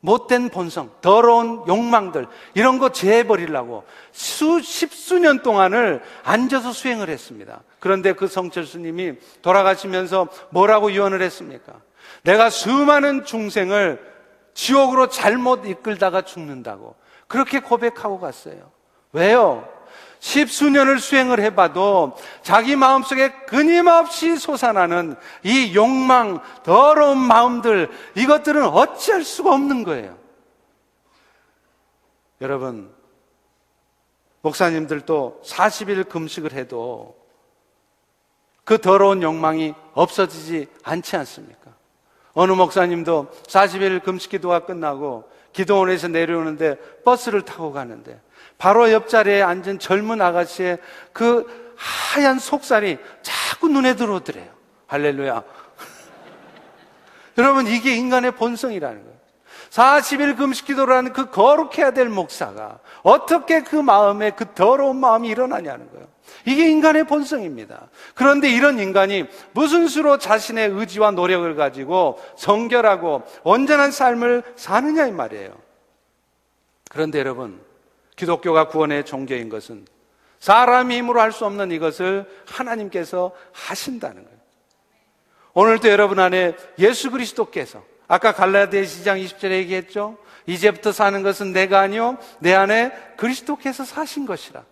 못된 0.00 0.50
본성, 0.50 0.90
더러운 1.00 1.64
욕망들, 1.68 2.26
이런 2.54 2.78
거 2.78 2.90
제해버리려고 2.90 3.84
수, 4.12 4.60
십수년 4.60 5.42
동안을 5.42 6.02
앉아서 6.24 6.72
수행을 6.72 7.08
했습니다. 7.08 7.62
그런데 7.78 8.12
그 8.12 8.26
성철 8.26 8.66
스님이 8.66 9.14
돌아가시면서 9.42 10.28
뭐라고 10.50 10.92
유언을 10.92 11.22
했습니까? 11.22 11.80
내가 12.22 12.50
수많은 12.50 13.24
중생을 13.24 14.10
지옥으로 14.54 15.08
잘못 15.08 15.66
이끌다가 15.66 16.22
죽는다고. 16.22 16.96
그렇게 17.28 17.60
고백하고 17.60 18.18
갔어요. 18.18 18.72
왜요? 19.12 19.69
십수년을 20.20 20.98
수행을 20.98 21.40
해봐도 21.40 22.16
자기 22.42 22.76
마음속에 22.76 23.30
끊임없이 23.46 24.36
솟아나는 24.36 25.16
이 25.42 25.74
욕망, 25.74 26.40
더러운 26.62 27.18
마음들, 27.18 27.90
이것들은 28.14 28.64
어찌할 28.64 29.24
수가 29.24 29.52
없는 29.52 29.82
거예요. 29.82 30.16
여러분, 32.40 32.90
목사님들도 34.42 35.42
40일 35.44 36.08
금식을 36.08 36.52
해도 36.52 37.18
그 38.64 38.78
더러운 38.78 39.22
욕망이 39.22 39.74
없어지지 39.94 40.68
않지 40.82 41.16
않습니까? 41.16 41.60
어느 42.32 42.52
목사님도 42.52 43.30
40일 43.48 44.02
금식 44.02 44.30
기도가 44.30 44.60
끝나고 44.60 45.28
기도원에서 45.52 46.08
내려오는데 46.08 46.76
버스를 47.04 47.42
타고 47.42 47.72
가는데 47.72 48.20
바로 48.60 48.92
옆자리에 48.92 49.40
앉은 49.40 49.78
젊은 49.78 50.20
아가씨의 50.20 50.78
그 51.14 51.72
하얀 51.76 52.38
속살이 52.38 52.98
자꾸 53.22 53.68
눈에 53.68 53.96
들어오더래요. 53.96 54.50
할렐루야. 54.86 55.42
여러분, 57.38 57.66
이게 57.66 57.96
인간의 57.96 58.32
본성이라는 58.32 59.02
거예요. 59.02 59.20
40일 59.70 60.36
금식 60.36 60.66
기도를 60.66 60.94
하는 60.94 61.14
그 61.14 61.30
거룩해야 61.30 61.92
될 61.92 62.10
목사가 62.10 62.80
어떻게 63.02 63.62
그 63.62 63.76
마음에 63.76 64.30
그 64.30 64.44
더러운 64.54 64.96
마음이 64.96 65.28
일어나냐는 65.28 65.90
거예요. 65.92 66.06
이게 66.44 66.68
인간의 66.68 67.04
본성입니다. 67.04 67.88
그런데 68.14 68.50
이런 68.50 68.78
인간이 68.78 69.24
무슨 69.52 69.88
수로 69.88 70.18
자신의 70.18 70.68
의지와 70.70 71.12
노력을 71.12 71.54
가지고 71.54 72.20
성결하고 72.36 73.22
온전한 73.42 73.90
삶을 73.90 74.42
사느냐 74.56 75.06
이 75.06 75.12
말이에요. 75.12 75.52
그런데 76.90 77.20
여러분, 77.20 77.69
기독교가 78.20 78.68
구원의 78.68 79.06
종교인 79.06 79.48
것은 79.48 79.86
사람의 80.40 80.98
힘으로 80.98 81.20
할 81.20 81.32
수 81.32 81.46
없는 81.46 81.70
이것을 81.70 82.26
하나님께서 82.46 83.32
하신다는 83.52 84.24
거예요. 84.24 84.38
오늘도 85.54 85.88
여러분 85.88 86.18
안에 86.18 86.54
예수 86.78 87.10
그리스도께서 87.10 87.82
아까 88.08 88.32
갈라디아 88.32 88.84
시장 88.84 89.18
20절에 89.18 89.52
얘기했죠. 89.52 90.18
이제부터 90.46 90.92
사는 90.92 91.22
것은 91.22 91.52
내가 91.52 91.80
아니요 91.80 92.18
내 92.40 92.52
안에 92.54 92.92
그리스도께서 93.16 93.84
사신 93.84 94.26
것이라. 94.26 94.64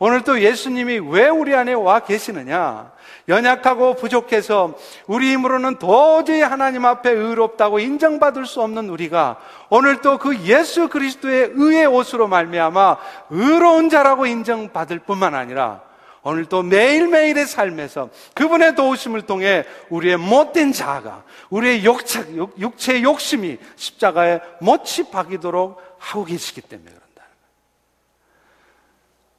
오늘 0.00 0.22
또 0.22 0.40
예수님이 0.40 1.00
왜 1.10 1.28
우리 1.28 1.54
안에 1.54 1.72
와 1.72 2.00
계시느냐? 2.00 2.92
연약하고 3.28 3.94
부족해서 3.94 4.74
우리 5.06 5.32
힘으로는 5.32 5.78
도저히 5.78 6.40
하나님 6.40 6.84
앞에 6.84 7.10
의롭다고 7.10 7.78
인정받을 7.78 8.46
수 8.46 8.62
없는 8.62 8.88
우리가 8.88 9.38
오늘 9.70 10.00
또 10.00 10.18
그 10.18 10.36
예수 10.44 10.88
그리스도의 10.88 11.50
의의 11.54 11.86
옷으로 11.86 12.28
말미암아 12.28 12.96
의로운 13.30 13.88
자라고 13.90 14.26
인정받을 14.26 15.00
뿐만 15.00 15.34
아니라 15.34 15.82
오늘 16.22 16.46
또 16.46 16.62
매일매일의 16.62 17.46
삶에서 17.46 18.10
그분의 18.34 18.74
도우심을 18.74 19.22
통해 19.22 19.64
우리의 19.90 20.16
못된 20.16 20.72
자아가 20.72 21.22
우리의 21.50 21.84
육체, 21.84 22.24
육체의 22.58 23.02
욕심이 23.02 23.58
십자가에 23.76 24.40
못이 24.60 25.10
박이도록 25.10 25.80
하고 25.98 26.24
계시기 26.24 26.60
때문에 26.60 26.90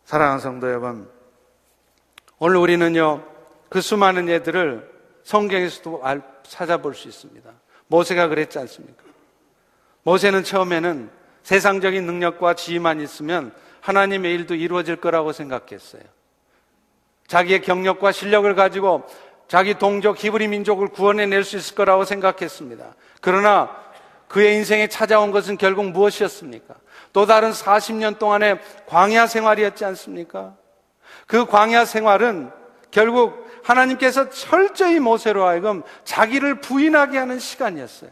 사랑하는 0.09 0.39
성도 0.39 0.67
여러분, 0.67 1.07
오늘 2.39 2.55
우리는요, 2.55 3.23
그 3.69 3.79
수많은 3.79 4.27
예들을 4.27 4.89
성경에서도 5.21 6.01
찾아볼 6.41 6.95
수 6.95 7.07
있습니다. 7.07 7.47
모세가 7.85 8.27
그랬지 8.27 8.57
않습니까? 8.57 9.03
모세는 10.01 10.43
처음에는 10.43 11.11
세상적인 11.43 12.07
능력과 12.07 12.55
지위만 12.55 13.01
있으면 13.01 13.53
하나님의 13.81 14.33
일도 14.33 14.55
이루어질 14.55 14.95
거라고 14.95 15.31
생각했어요. 15.31 16.01
자기의 17.27 17.61
경력과 17.61 18.11
실력을 18.11 18.51
가지고 18.55 19.07
자기 19.47 19.75
동족 19.75 20.17
히브리 20.23 20.47
민족을 20.47 20.87
구원해낼 20.87 21.43
수 21.43 21.55
있을 21.55 21.75
거라고 21.75 22.03
생각했습니다. 22.03 22.95
그러나 23.21 23.69
그의 24.27 24.55
인생에 24.55 24.87
찾아온 24.87 25.29
것은 25.29 25.57
결국 25.57 25.85
무엇이었습니까? 25.91 26.73
또 27.13 27.25
다른 27.25 27.51
40년 27.51 28.19
동안의 28.19 28.59
광야 28.87 29.27
생활이었지 29.27 29.85
않습니까? 29.85 30.55
그 31.27 31.45
광야 31.45 31.85
생활은 31.85 32.51
결국 32.91 33.47
하나님께서 33.63 34.29
철저히 34.29 34.99
모세로 34.99 35.45
하여금 35.45 35.83
자기를 36.03 36.61
부인하게 36.61 37.17
하는 37.17 37.39
시간이었어요. 37.39 38.09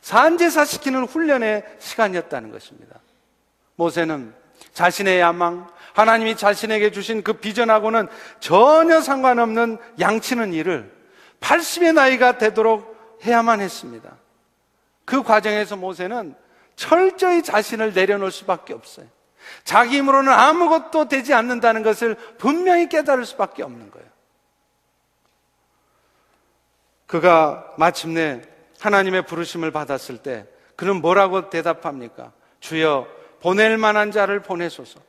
산제사 0.00 0.64
시키는 0.64 1.04
훈련의 1.04 1.64
시간이었다는 1.78 2.50
것입니다. 2.52 3.00
모세는 3.76 4.34
자신의 4.72 5.20
야망, 5.20 5.68
하나님이 5.94 6.36
자신에게 6.36 6.92
주신 6.92 7.22
그 7.22 7.34
비전하고는 7.34 8.08
전혀 8.38 9.00
상관없는 9.00 9.78
양치는 9.98 10.52
일을 10.52 10.90
80의 11.40 11.94
나이가 11.94 12.38
되도록 12.38 13.18
해야만 13.24 13.60
했습니다. 13.60 14.16
그 15.04 15.22
과정에서 15.22 15.76
모세는 15.76 16.34
철저히 16.80 17.42
자신을 17.42 17.92
내려놓을 17.92 18.30
수밖에 18.30 18.72
없어요. 18.72 19.06
자기 19.64 19.98
힘으로는 19.98 20.32
아무것도 20.32 21.08
되지 21.08 21.34
않는다는 21.34 21.82
것을 21.82 22.14
분명히 22.38 22.88
깨달을 22.88 23.26
수밖에 23.26 23.62
없는 23.62 23.90
거예요. 23.90 24.08
그가 27.06 27.74
마침내 27.76 28.40
하나님의 28.80 29.26
부르심을 29.26 29.72
받았을 29.72 30.18
때 30.18 30.46
그는 30.74 31.02
뭐라고 31.02 31.50
대답합니까? 31.50 32.32
주여 32.60 33.06
보낼 33.42 33.76
만한 33.76 34.10
자를 34.10 34.40
보내소서. 34.40 35.00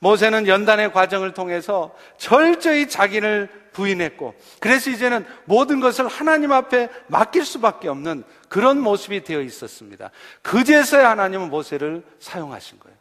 모세는 0.00 0.46
연단의 0.46 0.92
과정을 0.92 1.32
통해서 1.32 1.96
철저히 2.18 2.86
자기를 2.86 3.48
부인했고, 3.72 4.34
그래서 4.60 4.90
이제는 4.90 5.26
모든 5.46 5.80
것을 5.80 6.06
하나님 6.06 6.52
앞에 6.52 6.90
맡길 7.06 7.46
수밖에 7.46 7.88
없는 7.88 8.24
그런 8.48 8.80
모습이 8.80 9.24
되어 9.24 9.40
있었습니다. 9.40 10.10
그제서야 10.42 11.10
하나님은 11.10 11.50
모세를 11.50 12.02
사용하신 12.18 12.78
거예요. 12.80 12.96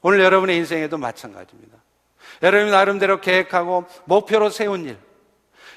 오늘 0.00 0.20
여러분의 0.20 0.56
인생에도 0.56 0.98
마찬가지입니다. 0.98 1.76
여러분이 2.42 2.70
나름대로 2.70 3.20
계획하고 3.20 3.86
목표로 4.04 4.50
세운 4.50 4.84
일, 4.84 4.98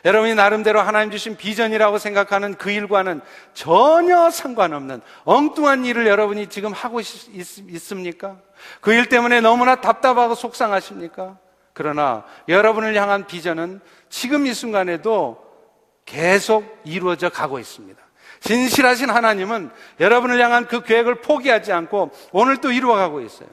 여러분이 0.03 0.35
나름대로 0.35 0.81
하나님 0.81 1.11
주신 1.11 1.37
비전이라고 1.37 1.99
생각하는 1.99 2.55
그 2.55 2.71
일과는 2.71 3.21
전혀 3.53 4.29
상관없는 4.29 5.01
엉뚱한 5.25 5.85
일을 5.85 6.07
여러분이 6.07 6.47
지금 6.47 6.73
하고 6.73 6.99
있, 6.99 7.05
습니까? 7.05 8.37
그 8.79 8.91
일 8.91 9.07
때문에 9.09 9.41
너무나 9.41 9.75
답답하고 9.75 10.35
속상하십니까? 10.35 11.37
그러나 11.73 12.25
여러분을 12.47 12.95
향한 12.95 13.27
비전은 13.27 13.79
지금 14.09 14.45
이 14.45 14.53
순간에도 14.53 15.43
계속 16.05 16.81
이루어져 16.83 17.29
가고 17.29 17.59
있습니다. 17.59 18.00
진실하신 18.41 19.09
하나님은 19.09 19.71
여러분을 19.99 20.39
향한 20.41 20.67
그 20.67 20.83
계획을 20.83 21.21
포기하지 21.21 21.71
않고 21.71 22.11
오늘 22.31 22.57
또 22.57 22.71
이루어가고 22.71 23.21
있어요. 23.21 23.49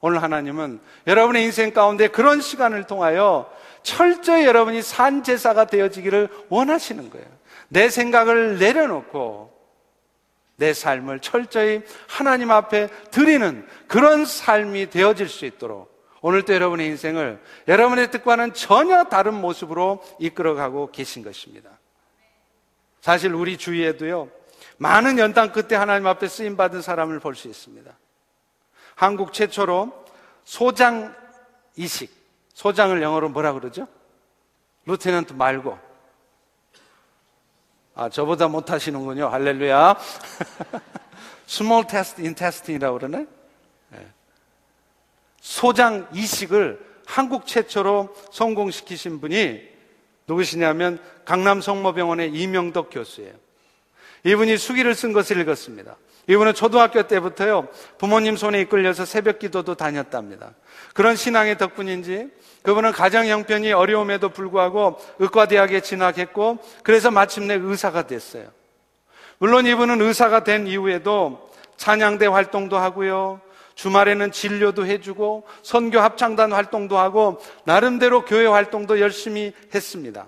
오늘 0.00 0.22
하나님은 0.22 0.80
여러분의 1.06 1.44
인생 1.44 1.72
가운데 1.72 2.08
그런 2.08 2.42
시간을 2.42 2.84
통하여 2.86 3.50
철저히 3.82 4.44
여러분이 4.44 4.82
산 4.82 5.22
제사가 5.22 5.64
되어지기를 5.64 6.28
원하시는 6.50 7.08
거예요. 7.10 7.26
내 7.68 7.88
생각을 7.88 8.58
내려놓고 8.58 9.52
내 10.56 10.74
삶을 10.74 11.20
철저히 11.20 11.82
하나님 12.06 12.50
앞에 12.50 12.88
드리는 13.10 13.66
그런 13.88 14.26
삶이 14.26 14.90
되어질 14.90 15.28
수 15.28 15.46
있도록 15.46 15.92
오늘도 16.20 16.54
여러분의 16.54 16.86
인생을 16.88 17.40
여러분의 17.66 18.10
뜻과는 18.10 18.52
전혀 18.52 19.04
다른 19.04 19.34
모습으로 19.34 20.02
이끌어가고 20.18 20.90
계신 20.92 21.22
것입니다. 21.22 21.70
사실 23.04 23.34
우리 23.34 23.58
주위에도요, 23.58 24.30
많은 24.78 25.18
연단 25.18 25.52
끝에 25.52 25.76
하나님 25.76 26.06
앞에 26.06 26.26
쓰임받은 26.26 26.80
사람을 26.80 27.20
볼 27.20 27.34
수 27.34 27.48
있습니다. 27.48 27.94
한국 28.94 29.34
최초로 29.34 30.06
소장 30.42 31.14
이식, 31.76 32.10
소장을 32.54 33.02
영어로 33.02 33.28
뭐라 33.28 33.52
그러죠? 33.52 33.86
루테넌트 34.86 35.34
말고. 35.34 35.78
아, 37.94 38.08
저보다 38.08 38.48
못하시는군요. 38.48 39.28
할렐루야. 39.28 39.96
small 41.46 41.86
intest- 41.86 42.22
intestine이라고 42.22 42.98
그러네? 43.00 43.26
네. 43.90 44.08
소장 45.42 46.08
이식을 46.14 47.02
한국 47.04 47.46
최초로 47.46 48.16
성공시키신 48.32 49.20
분이 49.20 49.73
누구시냐면 50.26 50.98
강남 51.24 51.60
성모병원의 51.60 52.32
이명덕 52.32 52.90
교수예요. 52.90 53.32
이분이 54.24 54.56
수기를 54.56 54.94
쓴 54.94 55.12
것을 55.12 55.40
읽었습니다. 55.40 55.96
이분은 56.26 56.54
초등학교 56.54 57.02
때부터요, 57.02 57.68
부모님 57.98 58.36
손에 58.36 58.60
이끌려서 58.62 59.04
새벽 59.04 59.38
기도도 59.38 59.74
다녔답니다. 59.74 60.52
그런 60.94 61.16
신앙의 61.16 61.58
덕분인지 61.58 62.30
그분은 62.62 62.92
가정 62.92 63.26
형편이 63.26 63.72
어려움에도 63.72 64.30
불구하고 64.30 64.98
의과대학에 65.18 65.80
진학했고 65.80 66.58
그래서 66.82 67.10
마침내 67.10 67.58
의사가 67.60 68.06
됐어요. 68.06 68.46
물론 69.38 69.66
이분은 69.66 70.00
의사가 70.00 70.44
된 70.44 70.66
이후에도 70.66 71.50
찬양대 71.76 72.26
활동도 72.26 72.78
하고요. 72.78 73.40
주말에는 73.74 74.32
진료도 74.32 74.86
해주고 74.86 75.44
선교 75.62 76.00
합창단 76.00 76.52
활동도 76.52 76.98
하고 76.98 77.40
나름대로 77.64 78.24
교회 78.24 78.46
활동도 78.46 79.00
열심히 79.00 79.52
했습니다. 79.74 80.26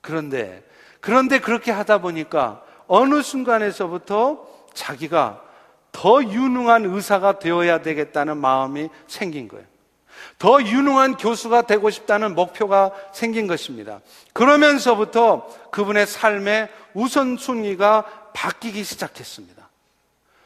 그런데 0.00 0.64
그런데 1.00 1.38
그렇게 1.38 1.70
하다 1.70 1.98
보니까 1.98 2.62
어느 2.86 3.22
순간에서부터 3.22 4.46
자기가 4.74 5.42
더 5.92 6.22
유능한 6.22 6.84
의사가 6.84 7.38
되어야 7.38 7.82
되겠다는 7.82 8.36
마음이 8.36 8.88
생긴 9.06 9.48
거예요. 9.48 9.64
더 10.38 10.60
유능한 10.62 11.16
교수가 11.16 11.62
되고 11.62 11.88
싶다는 11.90 12.34
목표가 12.34 12.92
생긴 13.12 13.46
것입니다. 13.46 14.00
그러면서부터 14.32 15.46
그분의 15.70 16.06
삶의 16.06 16.68
우선순위가 16.94 18.30
바뀌기 18.34 18.84
시작했습니다. 18.84 19.68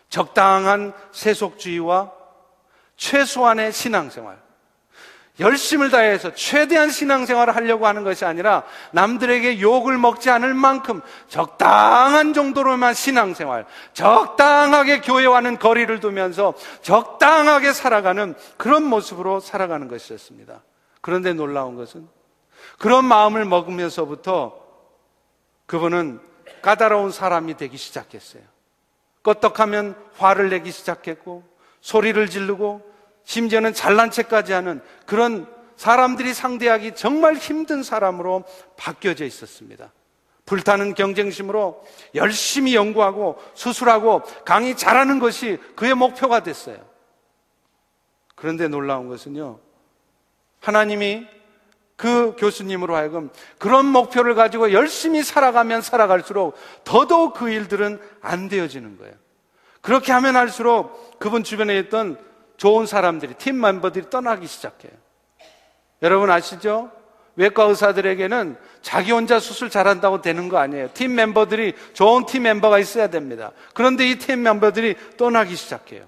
적당한 0.09 0.93
세속주의와 1.13 2.20
최소한의 3.01 3.73
신앙생활. 3.73 4.39
열심을 5.41 5.89
다해서 5.89 6.35
최대한 6.35 6.91
신앙생활을 6.91 7.57
하려고 7.57 7.87
하는 7.87 8.05
것이 8.05 8.27
아니라 8.27 8.63
남들에게 8.93 9.63
욕을 9.63 9.97
먹지 9.97 10.29
않을 10.29 10.53
만큼 10.53 11.01
적당한 11.29 12.35
정도로만 12.35 12.93
신앙생활, 12.93 13.65
적당하게 13.95 15.01
교회와는 15.01 15.59
거리를 15.59 15.99
두면서 16.01 16.53
적당하게 16.83 17.73
살아가는 17.73 18.35
그런 18.59 18.85
모습으로 18.85 19.41
살아가는 19.41 19.89
것이었습니다. 19.89 20.61
그런데 21.01 21.33
놀라운 21.33 21.77
것은 21.77 22.07
그런 22.79 23.07
마음을 23.07 23.47
먹으면서부터 23.47 24.61
그분은 25.65 26.21
까다로운 26.61 27.13
사람이 27.13 27.57
되기 27.57 27.79
시작했어요. 27.79 28.43
껐떡하면 29.23 29.97
화를 30.19 30.51
내기 30.51 30.71
시작했고 30.71 31.45
소리를 31.81 32.29
지르고 32.29 32.90
심지어는 33.25 33.75
잘난 33.75 34.11
체까지 34.11 34.53
하는 34.53 34.81
그런 35.07 35.47
사람들이 35.77 36.35
상대하기 36.35 36.95
정말 36.95 37.35
힘든 37.35 37.83
사람으로 37.83 38.45
바뀌어져 38.77 39.25
있었습니다. 39.25 39.93
불타는 40.45 40.95
경쟁심으로 40.95 41.85
열심히 42.17 42.75
연구하고 42.75 43.39
수술하고 43.55 44.23
강의 44.45 44.77
잘하는 44.77 45.21
것이 45.21 45.59
그의 45.77 45.95
목표가 45.95 46.43
됐어요. 46.43 46.77
그런데 48.35 48.69
놀라운 48.69 49.09
것은요. 49.09 49.61
하나님이 50.61 51.27
그 51.97 52.35
교수님으로 52.39 52.97
하여금 52.97 53.31
그런 53.59 53.87
목표를 53.87 54.35
가지고 54.35 54.73
열심히 54.73 55.23
살아가면 55.23 55.83
살아갈수록 55.83 56.57
더더욱 56.83 57.35
그 57.35 57.51
일들은 57.51 58.01
안 58.21 58.49
되어지는 58.49 58.99
거예요. 58.99 59.15
그렇게 59.83 60.11
하면 60.13 60.35
할수록 60.35 61.19
그분 61.19 61.45
주변에 61.45 61.79
있던 61.79 62.19
좋은 62.61 62.85
사람들이, 62.85 63.33
팀 63.39 63.59
멤버들이 63.59 64.11
떠나기 64.11 64.47
시작해요. 64.47 64.93
여러분 66.03 66.31
아시죠? 66.31 66.91
외과 67.35 67.63
의사들에게는 67.65 68.55
자기 68.83 69.13
혼자 69.13 69.41
수술 69.41 69.71
잘한다고 69.71 70.21
되는 70.21 70.51
거 70.51 70.59
아니에요. 70.59 70.91
팀 70.93 71.15
멤버들이, 71.15 71.73
좋은 71.95 72.27
팀 72.27 72.43
멤버가 72.43 72.79
있어야 72.79 73.07
됩니다. 73.07 73.53
그런데 73.73 74.07
이 74.11 74.19
팀 74.19 74.43
멤버들이 74.43 74.95
떠나기 75.17 75.57
시작해요. 75.57 76.05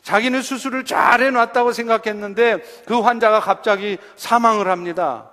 자기는 0.00 0.40
수술을 0.40 0.86
잘 0.86 1.20
해놨다고 1.20 1.72
생각했는데 1.72 2.62
그 2.86 3.00
환자가 3.00 3.40
갑자기 3.40 3.98
사망을 4.16 4.68
합니다. 4.68 5.28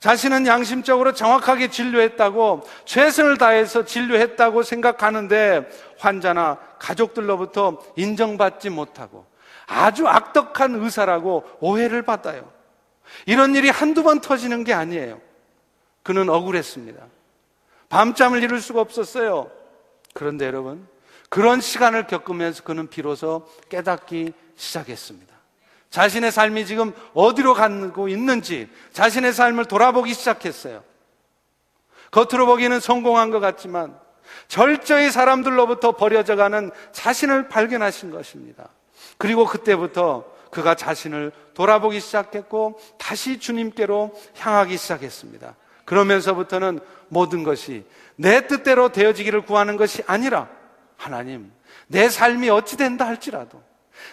자신은 0.00 0.46
양심적으로 0.46 1.12
정확하게 1.12 1.68
진료했다고 1.68 2.62
최선을 2.86 3.36
다해서 3.36 3.84
진료했다고 3.84 4.62
생각하는데 4.62 5.68
환자나 5.98 6.58
가족들로부터 6.78 7.82
인정받지 7.96 8.70
못하고 8.70 9.26
아주 9.66 10.06
악덕한 10.06 10.76
의사라고 10.76 11.44
오해를 11.60 12.02
받아요. 12.02 12.50
이런 13.26 13.54
일이 13.54 13.70
한두 13.70 14.02
번 14.02 14.20
터지는 14.20 14.64
게 14.64 14.72
아니에요. 14.72 15.20
그는 16.02 16.28
억울했습니다. 16.28 17.04
밤잠을 17.88 18.42
이룰 18.42 18.60
수가 18.60 18.80
없었어요. 18.80 19.50
그런데 20.14 20.46
여러분, 20.46 20.86
그런 21.28 21.60
시간을 21.60 22.06
겪으면서 22.06 22.62
그는 22.62 22.88
비로소 22.88 23.48
깨닫기 23.68 24.32
시작했습니다. 24.56 25.34
자신의 25.90 26.32
삶이 26.32 26.66
지금 26.66 26.92
어디로 27.14 27.54
가고 27.54 28.08
있는지 28.08 28.68
자신의 28.92 29.32
삶을 29.32 29.66
돌아보기 29.66 30.14
시작했어요. 30.14 30.82
겉으로 32.10 32.46
보기에는 32.46 32.80
성공한 32.80 33.30
것 33.30 33.40
같지만 33.40 33.98
절저히 34.48 35.10
사람들로부터 35.10 35.92
버려져 35.92 36.36
가는 36.36 36.70
자신을 36.92 37.48
발견하신 37.48 38.10
것입니다. 38.10 38.68
그리고 39.18 39.44
그때부터 39.44 40.24
그가 40.50 40.74
자신을 40.74 41.32
돌아보기 41.54 42.00
시작했고 42.00 42.78
다시 42.98 43.38
주님께로 43.38 44.12
향하기 44.38 44.76
시작했습니다. 44.76 45.54
그러면서부터는 45.84 46.80
모든 47.08 47.44
것이 47.44 47.84
내 48.16 48.46
뜻대로 48.46 48.90
되어지기를 48.90 49.42
구하는 49.42 49.76
것이 49.76 50.02
아니라 50.06 50.48
하나님, 50.96 51.52
내 51.86 52.08
삶이 52.08 52.48
어찌 52.50 52.76
된다 52.76 53.06
할지라도 53.06 53.62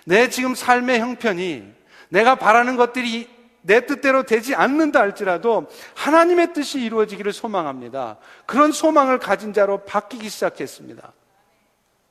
내 0.05 0.29
지금 0.29 0.55
삶의 0.55 0.99
형편이 0.99 1.73
내가 2.09 2.35
바라는 2.35 2.75
것들이 2.75 3.29
내 3.63 3.85
뜻대로 3.85 4.23
되지 4.23 4.55
않는다 4.55 4.99
할지라도 4.99 5.67
하나님의 5.95 6.53
뜻이 6.53 6.81
이루어지기를 6.81 7.33
소망합니다. 7.33 8.17
그런 8.45 8.71
소망을 8.71 9.19
가진 9.19 9.53
자로 9.53 9.85
바뀌기 9.85 10.29
시작했습니다. 10.29 11.13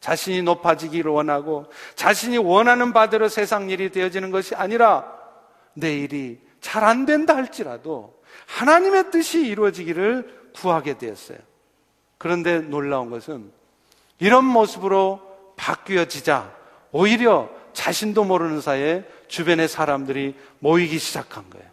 자신이 0.00 0.42
높아지기를 0.42 1.12
원하고 1.12 1.66
자신이 1.94 2.38
원하는 2.38 2.92
바대로 2.92 3.28
세상 3.28 3.70
일이 3.70 3.90
되어지는 3.90 4.30
것이 4.30 4.54
아니라 4.54 5.06
내 5.74 5.96
일이 5.96 6.40
잘 6.60 6.84
안 6.84 7.06
된다 7.06 7.36
할지라도 7.36 8.20
하나님의 8.46 9.10
뜻이 9.10 9.46
이루어지기를 9.46 10.50
구하게 10.54 10.96
되었어요. 10.96 11.38
그런데 12.18 12.60
놀라운 12.60 13.10
것은 13.10 13.52
이런 14.18 14.44
모습으로 14.44 15.20
바뀌어지자 15.56 16.52
오히려 16.92 17.50
자신도 17.72 18.24
모르는 18.24 18.60
사이에 18.60 19.04
주변의 19.32 19.66
사람들이 19.66 20.36
모이기 20.58 20.98
시작한 20.98 21.48
거예요. 21.48 21.66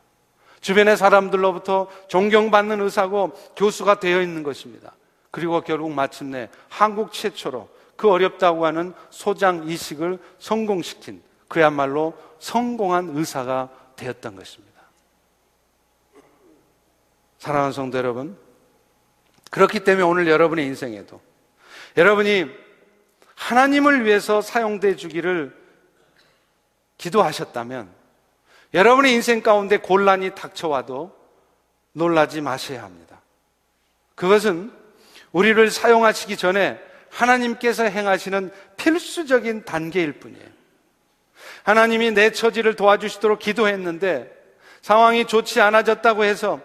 주변의 0.62 0.96
사람들로부터 0.96 1.90
존경받는 2.08 2.80
의사고 2.80 3.34
교수가 3.58 4.00
되어 4.00 4.22
있는 4.22 4.44
것입니다. 4.44 4.94
그리고 5.30 5.60
결국 5.60 5.92
마침내 5.92 6.48
한국 6.70 7.12
최초로 7.12 7.70
그 7.98 8.10
어렵다고 8.10 8.66
하는 8.66 8.94
소장 9.10 9.68
이식을 9.68 10.20
성공시킨 10.40 11.22
그야말로 11.50 12.14
성공한 12.40 13.10
의사가 13.14 13.68
되었던 13.98 14.38
것입니다. 14.38 14.80
사랑하는 17.40 17.74
성도 17.74 17.98
여러분, 17.98 18.38
그렇기 19.52 19.82
때문에 19.82 20.06
오늘 20.06 20.28
여러분의 20.28 20.66
인생에도 20.66 21.20
여러분이 21.98 22.46
하나님을 23.36 24.06
위해서 24.06 24.42
사용돼 24.42 24.96
주기를 24.96 25.60
기도하셨다면 27.00 27.90
여러분의 28.76 29.14
인생 29.14 29.42
가운데 29.42 29.78
곤란이 29.78 30.36
닥쳐와도 30.36 31.18
놀라지 31.94 32.42
마셔야 32.42 32.84
합니다. 32.84 33.22
그것은 34.14 34.72
우리를 35.32 35.72
사용하시기 35.72 36.38
전에 36.38 36.80
하나님께서 37.10 37.86
행하시는 37.86 38.52
필수적인 38.78 39.66
단계일 39.66 40.20
뿐이에요. 40.20 40.48
하나님이 41.64 42.12
내 42.12 42.32
처지를 42.32 42.76
도와주시도록 42.76 43.40
기도했는데 43.40 44.32
상황이 44.82 45.26
좋지 45.26 45.62
않아졌다고 45.62 46.24
해서 46.24 46.62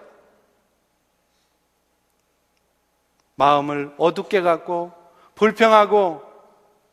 마음을 3.36 3.92
어둡게 3.98 4.42
갖고 4.42 4.92
불평하고 5.34 6.22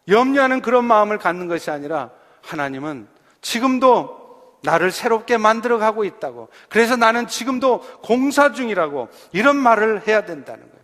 염려하는 0.07 0.61
그런 0.61 0.85
마음을 0.85 1.17
갖는 1.17 1.47
것이 1.47 1.69
아니라 1.69 2.11
하나님은 2.41 3.07
지금도 3.41 4.21
나를 4.63 4.91
새롭게 4.91 5.37
만들어 5.37 5.77
가고 5.77 6.03
있다고. 6.03 6.49
그래서 6.69 6.95
나는 6.95 7.27
지금도 7.27 7.79
공사 8.01 8.51
중이라고 8.51 9.09
이런 9.31 9.57
말을 9.57 10.07
해야 10.07 10.23
된다는 10.25 10.61
거예요. 10.61 10.81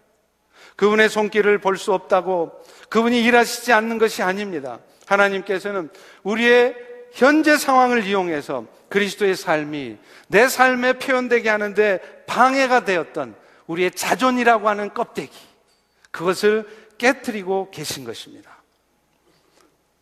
그분의 0.76 1.10
손길을 1.10 1.60
볼 1.60 1.78
수 1.78 1.93
없다고 1.93 2.51
그분이 2.89 3.24
일하시지 3.24 3.74
않는 3.74 3.97
것이 3.97 4.24
아닙니다. 4.24 4.80
하나님께서는 5.05 5.89
우리의 6.24 6.76
현재 7.14 7.58
상황을 7.58 8.03
이용해서 8.03 8.66
그리스도의 8.89 9.36
삶이 9.36 9.97
내 10.28 10.47
삶에 10.47 10.93
표현되게 10.93 11.49
하는데 11.49 11.99
방해가 12.28 12.86
되었던 12.86 13.36
우리의 13.68 13.91
자존이라고 13.91 14.70
하는 14.70 14.93
껍데기 14.93 15.38
그것을 16.12 16.66
깨뜨리고 16.97 17.70
계신 17.72 18.03
것입니다. 18.03 18.58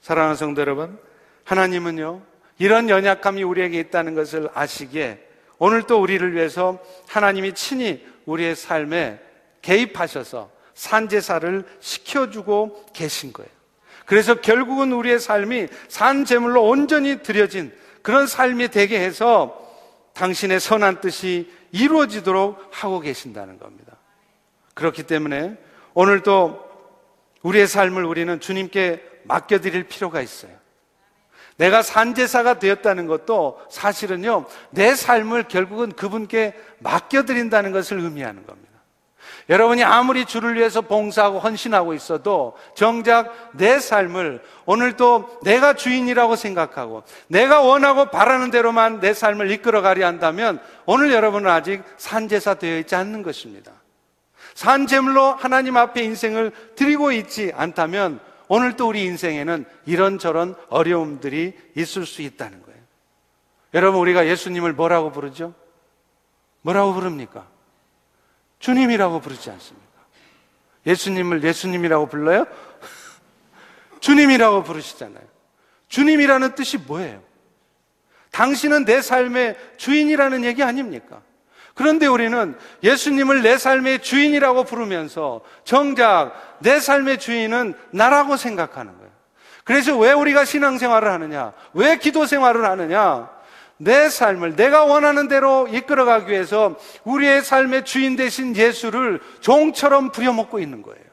사랑하는 0.02 0.36
성도 0.36 0.62
여러분, 0.62 1.00
하나님은요, 1.46 2.22
이런 2.58 2.90
연약함이 2.90 3.44
우리에게 3.44 3.80
있다는 3.80 4.16
것을 4.16 4.50
아시기에 4.54 5.20
오늘 5.58 5.84
또 5.84 6.02
우리를 6.02 6.34
위해서 6.34 6.80
하나님이 7.08 7.54
친히 7.54 8.06
우리의 8.26 8.56
삶에 8.56 9.20
개입하셔서 9.62 10.52
산제사를 10.74 11.64
시켜주고 11.80 12.86
계신 12.94 13.34
거예요. 13.34 13.50
그래서 14.06 14.36
결국은 14.36 14.92
우리의 14.92 15.20
삶이 15.20 15.68
산제물로 15.88 16.64
온전히 16.64 17.24
드려진 17.24 17.74
그런 18.02 18.28
삶이 18.28 18.68
되게 18.70 19.00
해서 19.00 19.62
당신의 20.14 20.60
선한 20.60 21.02
뜻이 21.02 21.52
이루어지도록 21.72 22.60
하고 22.72 23.00
계신다는 23.00 23.58
겁니다. 23.58 23.98
그렇기 24.76 25.04
때문에 25.04 25.58
오늘도 25.94 26.64
우리의 27.42 27.68
삶을 27.68 28.04
우리는 28.06 28.40
주님께 28.40 29.04
맡겨드릴 29.24 29.86
필요가 29.86 30.22
있어요. 30.22 30.52
내가 31.58 31.82
산제사가 31.82 32.60
되었다는 32.60 33.08
것도 33.08 33.60
사실은요, 33.70 34.46
내 34.72 34.96
삶을 34.96 35.44
결국은 35.44 35.92
그분께 35.92 36.54
맡겨드린다는 36.80 37.72
것을 37.72 38.00
의미하는 38.00 38.46
겁니다. 38.46 38.66
여러분이 39.48 39.84
아무리 39.84 40.26
주를 40.26 40.56
위해서 40.56 40.82
봉사하고 40.82 41.40
헌신하고 41.40 41.94
있어도 41.94 42.58
정작 42.74 43.32
내 43.54 43.80
삶을 43.80 44.42
오늘도 44.66 45.42
내가 45.44 45.74
주인이라고 45.74 46.36
생각하고 46.36 47.04
내가 47.28 47.62
원하고 47.62 48.06
바라는 48.06 48.50
대로만 48.50 49.00
내 49.00 49.14
삶을 49.14 49.52
이끌어 49.52 49.82
가려 49.82 50.08
한다면 50.08 50.60
오늘 50.86 51.12
여러분은 51.12 51.50
아직 51.50 51.84
산제사 51.98 52.56
되어 52.56 52.80
있지 52.80 52.96
않는 52.96 53.22
것입니다. 53.22 53.72
산제물로 54.56 55.34
하나님 55.34 55.78
앞에 55.78 56.02
인생을 56.02 56.52
드리고 56.76 57.12
있지 57.12 57.52
않다면 57.56 58.20
오늘 58.48 58.76
또 58.76 58.88
우리 58.88 59.04
인생에는 59.04 59.66
이런저런 59.86 60.56
어려움들이 60.70 61.58
있을 61.76 62.06
수 62.06 62.22
있다는 62.22 62.62
거예요. 62.64 62.80
여러분, 63.74 64.00
우리가 64.02 64.28
예수님을 64.28 64.74
뭐라고 64.74 65.12
부르죠? 65.12 65.54
뭐라고 66.62 66.94
부릅니까? 66.94 67.48
주님이라고 68.60 69.20
부르지 69.20 69.50
않습니까? 69.52 69.86
예수님을 70.86 71.44
예수님이라고 71.44 72.08
불러요? 72.08 72.46
주님이라고 74.00 74.64
부르시잖아요. 74.64 75.24
주님이라는 75.88 76.56
뜻이 76.56 76.78
뭐예요? 76.78 77.24
당신은 78.32 78.86
내 78.86 79.02
삶의 79.02 79.58
주인이라는 79.78 80.44
얘기 80.44 80.62
아닙니까? 80.62 81.22
그런데 81.76 82.08
우리는 82.08 82.56
예수님을 82.82 83.44
내 83.44 83.58
삶의 83.58 84.02
주인이라고 84.02 84.64
부르면서 84.64 85.42
정작 85.66 86.34
내 86.60 86.80
삶의 86.80 87.20
주인은 87.20 87.74
나라고 87.92 88.38
생각하는 88.38 88.98
거예요. 88.98 89.12
그래서 89.66 89.98
왜 89.98 90.14
우리가 90.14 90.46
신앙생활을 90.46 91.12
하느냐? 91.12 91.52
왜 91.74 91.98
기도 91.98 92.26
생활을 92.26 92.66
하느냐? 92.66 93.30
내 93.78 94.08
삶을 94.08 94.56
내가 94.56 94.86
원하는 94.86 95.28
대로 95.28 95.68
이끌어가기 95.68 96.32
위해서 96.32 96.76
우리의 97.04 97.44
삶의 97.44 97.84
주인 97.84 98.16
되신 98.16 98.56
예수를 98.56 99.20
종처럼 99.42 100.12
부려먹고 100.12 100.60
있는 100.60 100.82
거예요. 100.82 101.05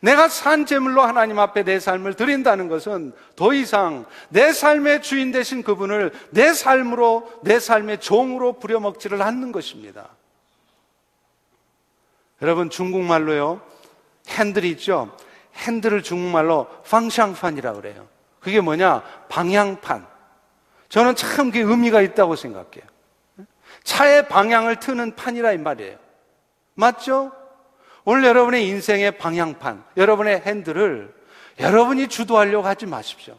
내가 0.00 0.28
산 0.28 0.64
제물로 0.64 1.02
하나님 1.02 1.38
앞에 1.38 1.64
내 1.64 1.80
삶을 1.80 2.14
드린다는 2.14 2.68
것은 2.68 3.12
더 3.34 3.52
이상 3.52 4.06
내 4.28 4.52
삶의 4.52 5.02
주인 5.02 5.32
되신 5.32 5.62
그분을 5.62 6.12
내 6.30 6.52
삶으로, 6.52 7.30
내 7.42 7.58
삶의 7.58 8.00
종으로 8.00 8.54
부려먹지를 8.54 9.20
않는 9.22 9.52
것입니다. 9.52 10.08
여러분, 12.40 12.70
중국말로요, 12.70 13.60
핸들이 14.28 14.70
있죠? 14.70 15.16
핸들을 15.56 16.02
중국말로 16.02 16.68
방향판이라고 16.88 17.80
그래요. 17.80 18.08
그게 18.38 18.60
뭐냐? 18.60 19.02
방향판. 19.28 20.06
저는 20.88 21.16
참 21.16 21.50
그게 21.50 21.60
의미가 21.60 22.00
있다고 22.02 22.36
생각해요. 22.36 22.84
차의 23.82 24.28
방향을 24.28 24.78
트는 24.78 25.16
판이라 25.16 25.52
이 25.52 25.58
말이에요. 25.58 25.98
맞죠? 26.74 27.32
오늘 28.10 28.24
여러분의 28.24 28.66
인생의 28.66 29.18
방향판, 29.18 29.84
여러분의 29.98 30.40
핸들을 30.40 31.14
여러분이 31.60 32.08
주도하려고 32.08 32.66
하지 32.66 32.86
마십시오. 32.86 33.36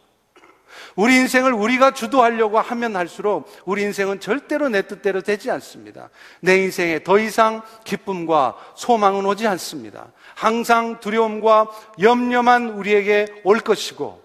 우리 0.95 1.15
인생을 1.15 1.53
우리가 1.53 1.95
주도하려고 1.95 2.59
하면 2.59 2.95
할수록 2.95 3.51
우리 3.65 3.81
인생은 3.81 4.19
절대로 4.19 4.69
내 4.69 4.83
뜻대로 4.83 5.21
되지 5.21 5.49
않습니다. 5.49 6.11
내 6.39 6.57
인생에 6.59 7.03
더 7.03 7.17
이상 7.17 7.63
기쁨과 7.83 8.57
소망은 8.75 9.25
오지 9.25 9.47
않습니다. 9.47 10.11
항상 10.35 10.99
두려움과 10.99 11.65
염려만 11.99 12.69
우리에게 12.69 13.41
올 13.45 13.61
것이고 13.61 14.21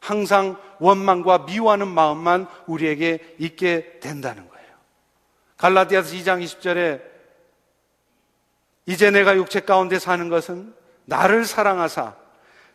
항상 0.00 0.56
원망과 0.80 1.44
미워하는 1.46 1.86
마음만 1.86 2.48
우리에게 2.66 3.36
있게 3.38 4.00
된다는 4.00 4.48
거예요. 4.48 4.66
갈라디아서 5.56 6.16
2장 6.16 6.42
20절에 6.42 7.11
이제 8.86 9.10
내가 9.10 9.36
육체 9.36 9.60
가운데 9.60 9.98
사는 9.98 10.28
것은 10.28 10.74
나를 11.04 11.44
사랑하사 11.44 12.14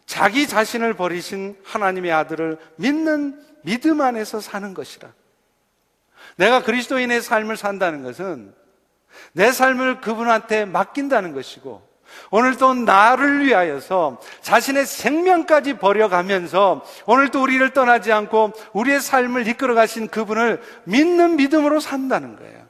자기 0.05 0.47
자신을 0.47 0.93
버리신 0.93 1.57
하나님의 1.63 2.11
아들을 2.11 2.57
믿는 2.77 3.43
믿음 3.63 3.99
안에서 4.01 4.39
사는 4.39 4.73
것이라. 4.73 5.09
내가 6.37 6.63
그리스도인의 6.63 7.21
삶을 7.21 7.57
산다는 7.57 8.03
것은 8.03 8.53
내 9.33 9.51
삶을 9.51 10.01
그분한테 10.01 10.65
맡긴다는 10.65 11.33
것이고 11.33 11.87
오늘 12.31 12.57
또 12.57 12.73
나를 12.73 13.45
위하여서 13.45 14.21
자신의 14.41 14.85
생명까지 14.85 15.73
버려가면서 15.73 16.85
오늘 17.05 17.29
또 17.29 17.41
우리를 17.41 17.69
떠나지 17.71 18.11
않고 18.11 18.53
우리의 18.73 19.01
삶을 19.01 19.47
이끌어 19.47 19.73
가신 19.73 20.07
그분을 20.07 20.61
믿는 20.85 21.35
믿음으로 21.35 21.79
산다는 21.79 22.37
거예요. 22.37 22.66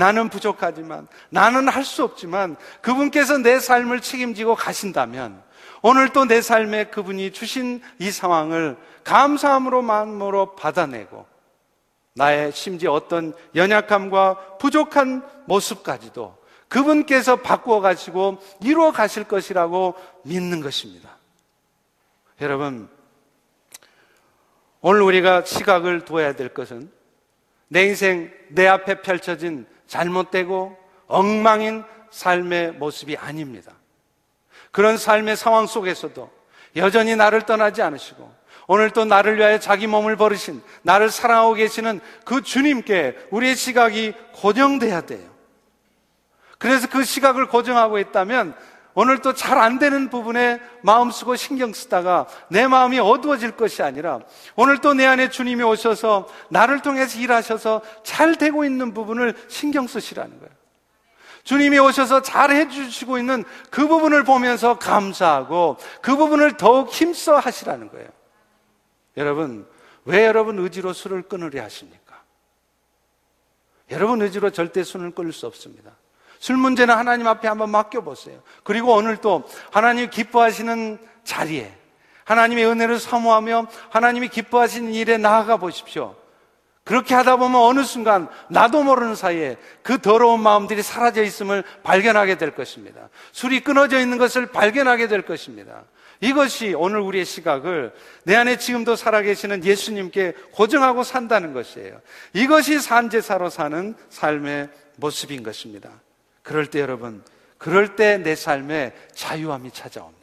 나는 0.00 0.30
부족하지만, 0.30 1.06
나는 1.28 1.68
할 1.68 1.84
수 1.84 2.02
없지만, 2.02 2.56
그분께서 2.80 3.36
내 3.36 3.60
삶을 3.60 4.00
책임지고 4.00 4.54
가신다면, 4.54 5.42
오늘 5.82 6.08
또 6.14 6.24
내 6.24 6.40
삶에 6.40 6.84
그분이 6.84 7.32
주신 7.32 7.82
이 7.98 8.10
상황을 8.10 8.78
감사함으로 9.04 9.82
마음으로 9.82 10.54
받아내고, 10.56 11.26
나의 12.14 12.52
심지어 12.52 12.92
어떤 12.92 13.34
연약함과 13.54 14.56
부족한 14.58 15.22
모습까지도 15.44 16.38
그분께서 16.68 17.36
바꾸어 17.36 17.80
가시고 17.80 18.38
이루어 18.62 18.92
가실 18.92 19.24
것이라고 19.24 19.96
믿는 20.24 20.60
것입니다. 20.62 21.10
여러분, 22.40 22.88
오늘 24.80 25.02
우리가 25.02 25.44
시각을 25.44 26.06
둬야 26.06 26.32
될 26.32 26.48
것은 26.48 26.90
내 27.68 27.84
인생, 27.84 28.32
내 28.48 28.66
앞에 28.66 29.02
펼쳐진 29.02 29.66
잘못되고 29.90 30.78
엉망인 31.08 31.84
삶의 32.10 32.72
모습이 32.74 33.16
아닙니다. 33.16 33.72
그런 34.70 34.96
삶의 34.96 35.36
상황 35.36 35.66
속에서도 35.66 36.30
여전히 36.76 37.16
나를 37.16 37.42
떠나지 37.42 37.82
않으시고 37.82 38.32
오늘 38.68 38.90
또 38.90 39.04
나를 39.04 39.36
위하여 39.36 39.58
자기 39.58 39.88
몸을 39.88 40.14
버리신 40.14 40.62
나를 40.82 41.10
사랑하고 41.10 41.54
계시는 41.54 42.00
그 42.24 42.40
주님께 42.42 43.16
우리의 43.32 43.56
시각이 43.56 44.14
고정돼야 44.34 45.00
돼요. 45.00 45.28
그래서 46.58 46.88
그 46.88 47.02
시각을 47.02 47.48
고정하고 47.48 47.98
있다면 47.98 48.54
오늘 48.94 49.18
또 49.22 49.32
잘 49.32 49.58
안 49.58 49.78
되는 49.78 50.10
부분에 50.10 50.60
마음 50.82 51.10
쓰고 51.10 51.36
신경 51.36 51.72
쓰다가 51.72 52.26
내 52.48 52.66
마음이 52.66 52.98
어두워질 52.98 53.52
것이 53.52 53.82
아니라 53.82 54.20
오늘 54.56 54.78
또 54.78 54.94
내 54.94 55.06
안에 55.06 55.30
주님이 55.30 55.62
오셔서 55.62 56.28
나를 56.50 56.82
통해서 56.82 57.18
일하셔서 57.18 57.82
잘 58.02 58.36
되고 58.36 58.64
있는 58.64 58.92
부분을 58.92 59.34
신경 59.48 59.86
쓰시라는 59.86 60.38
거예요. 60.38 60.52
주님이 61.44 61.78
오셔서 61.78 62.20
잘 62.22 62.50
해주시고 62.50 63.18
있는 63.18 63.44
그 63.70 63.86
부분을 63.88 64.24
보면서 64.24 64.78
감사하고 64.78 65.78
그 66.02 66.16
부분을 66.16 66.56
더욱 66.56 66.90
힘써 66.90 67.38
하시라는 67.38 67.88
거예요. 67.90 68.08
여러분, 69.16 69.66
왜 70.04 70.26
여러분 70.26 70.58
의지로 70.58 70.92
술을 70.92 71.22
끊으려 71.22 71.62
하십니까? 71.62 72.22
여러분 73.90 74.22
의지로 74.22 74.50
절대 74.50 74.82
술을 74.84 75.12
끊을 75.12 75.32
수 75.32 75.46
없습니다. 75.46 75.92
술 76.40 76.56
문제는 76.56 76.92
하나님 76.92 77.28
앞에 77.28 77.46
한번 77.46 77.70
맡겨보세요. 77.70 78.42
그리고 78.64 78.94
오늘 78.94 79.18
또 79.18 79.44
하나님 79.70 80.08
기뻐하시는 80.08 80.98
자리에 81.22 81.70
하나님의 82.24 82.66
은혜를 82.66 82.98
사모하며 82.98 83.66
하나님이 83.90 84.28
기뻐하시는 84.28 84.92
일에 84.94 85.18
나아가 85.18 85.58
보십시오. 85.58 86.16
그렇게 86.82 87.14
하다 87.14 87.36
보면 87.36 87.60
어느 87.60 87.82
순간 87.84 88.28
나도 88.48 88.82
모르는 88.82 89.14
사이에 89.14 89.58
그 89.82 90.00
더러운 90.00 90.40
마음들이 90.40 90.82
사라져 90.82 91.22
있음을 91.22 91.62
발견하게 91.82 92.38
될 92.38 92.54
것입니다. 92.54 93.10
술이 93.32 93.60
끊어져 93.60 94.00
있는 94.00 94.16
것을 94.16 94.46
발견하게 94.46 95.08
될 95.08 95.22
것입니다. 95.22 95.84
이것이 96.22 96.74
오늘 96.74 97.00
우리의 97.00 97.26
시각을 97.26 97.92
내 98.24 98.34
안에 98.34 98.56
지금도 98.56 98.96
살아계시는 98.96 99.64
예수님께 99.64 100.32
고정하고 100.52 101.04
산다는 101.04 101.52
것이에요. 101.52 102.00
이것이 102.32 102.80
산제사로 102.80 103.50
사는 103.50 103.94
삶의 104.08 104.70
모습인 104.96 105.42
것입니다. 105.42 105.90
그럴 106.50 106.66
때 106.66 106.80
여러분, 106.80 107.22
그럴 107.58 107.94
때 107.94 108.18
내 108.18 108.34
삶에 108.34 108.92
자유함이 109.14 109.70
찾아옵니다. 109.70 110.20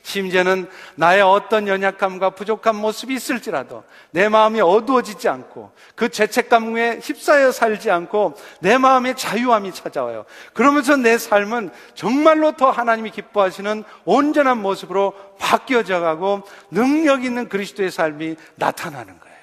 심지어는 0.00 0.70
나의 0.94 1.20
어떤 1.20 1.68
연약함과 1.68 2.30
부족한 2.30 2.76
모습이 2.76 3.12
있을지라도 3.12 3.84
내 4.10 4.30
마음이 4.30 4.62
어두워지지 4.62 5.28
않고 5.28 5.72
그 5.94 6.08
죄책감에 6.08 7.00
휩싸여 7.02 7.52
살지 7.52 7.90
않고 7.90 8.36
내 8.60 8.78
마음에 8.78 9.14
자유함이 9.14 9.74
찾아와요. 9.74 10.24
그러면서 10.54 10.96
내 10.96 11.18
삶은 11.18 11.68
정말로 11.94 12.52
더 12.56 12.70
하나님이 12.70 13.10
기뻐하시는 13.10 13.84
온전한 14.06 14.62
모습으로 14.62 15.12
바뀌어져 15.38 16.00
가고 16.00 16.42
능력 16.70 17.22
있는 17.22 17.50
그리스도의 17.50 17.90
삶이 17.90 18.36
나타나는 18.54 19.20
거예요. 19.20 19.36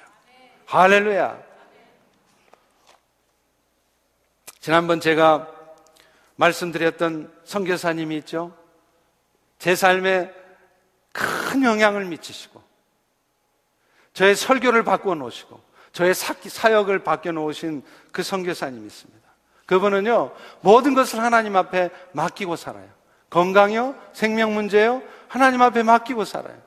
할렐루야. 0.66 1.38
지난번 4.60 5.00
제가 5.00 5.57
말씀드렸던 6.38 7.32
선교사님이 7.44 8.18
있죠. 8.18 8.56
제 9.60 9.76
삶에 9.76 10.34
큰 11.12 11.64
영향을 11.64 12.06
미치시고 12.06 12.62
저의 14.14 14.36
설교를 14.36 14.84
바꿔 14.84 15.14
놓으시고 15.14 15.60
저의 15.92 16.14
사역을 16.14 17.00
바꿔 17.00 17.32
놓으신 17.32 17.84
그 18.12 18.24
선교사님이 18.24 18.86
있습니다. 18.86 19.28
그분은요, 19.66 20.34
모든 20.62 20.94
것을 20.94 21.20
하나님 21.20 21.56
앞에 21.56 21.90
맡기고 22.14 22.56
살아요. 22.56 22.88
건강이요, 23.30 23.96
생명 24.14 24.54
문제요, 24.54 25.02
하나님 25.28 25.62
앞에 25.62 25.84
맡기고 25.84 26.24
살아요. 26.24 26.58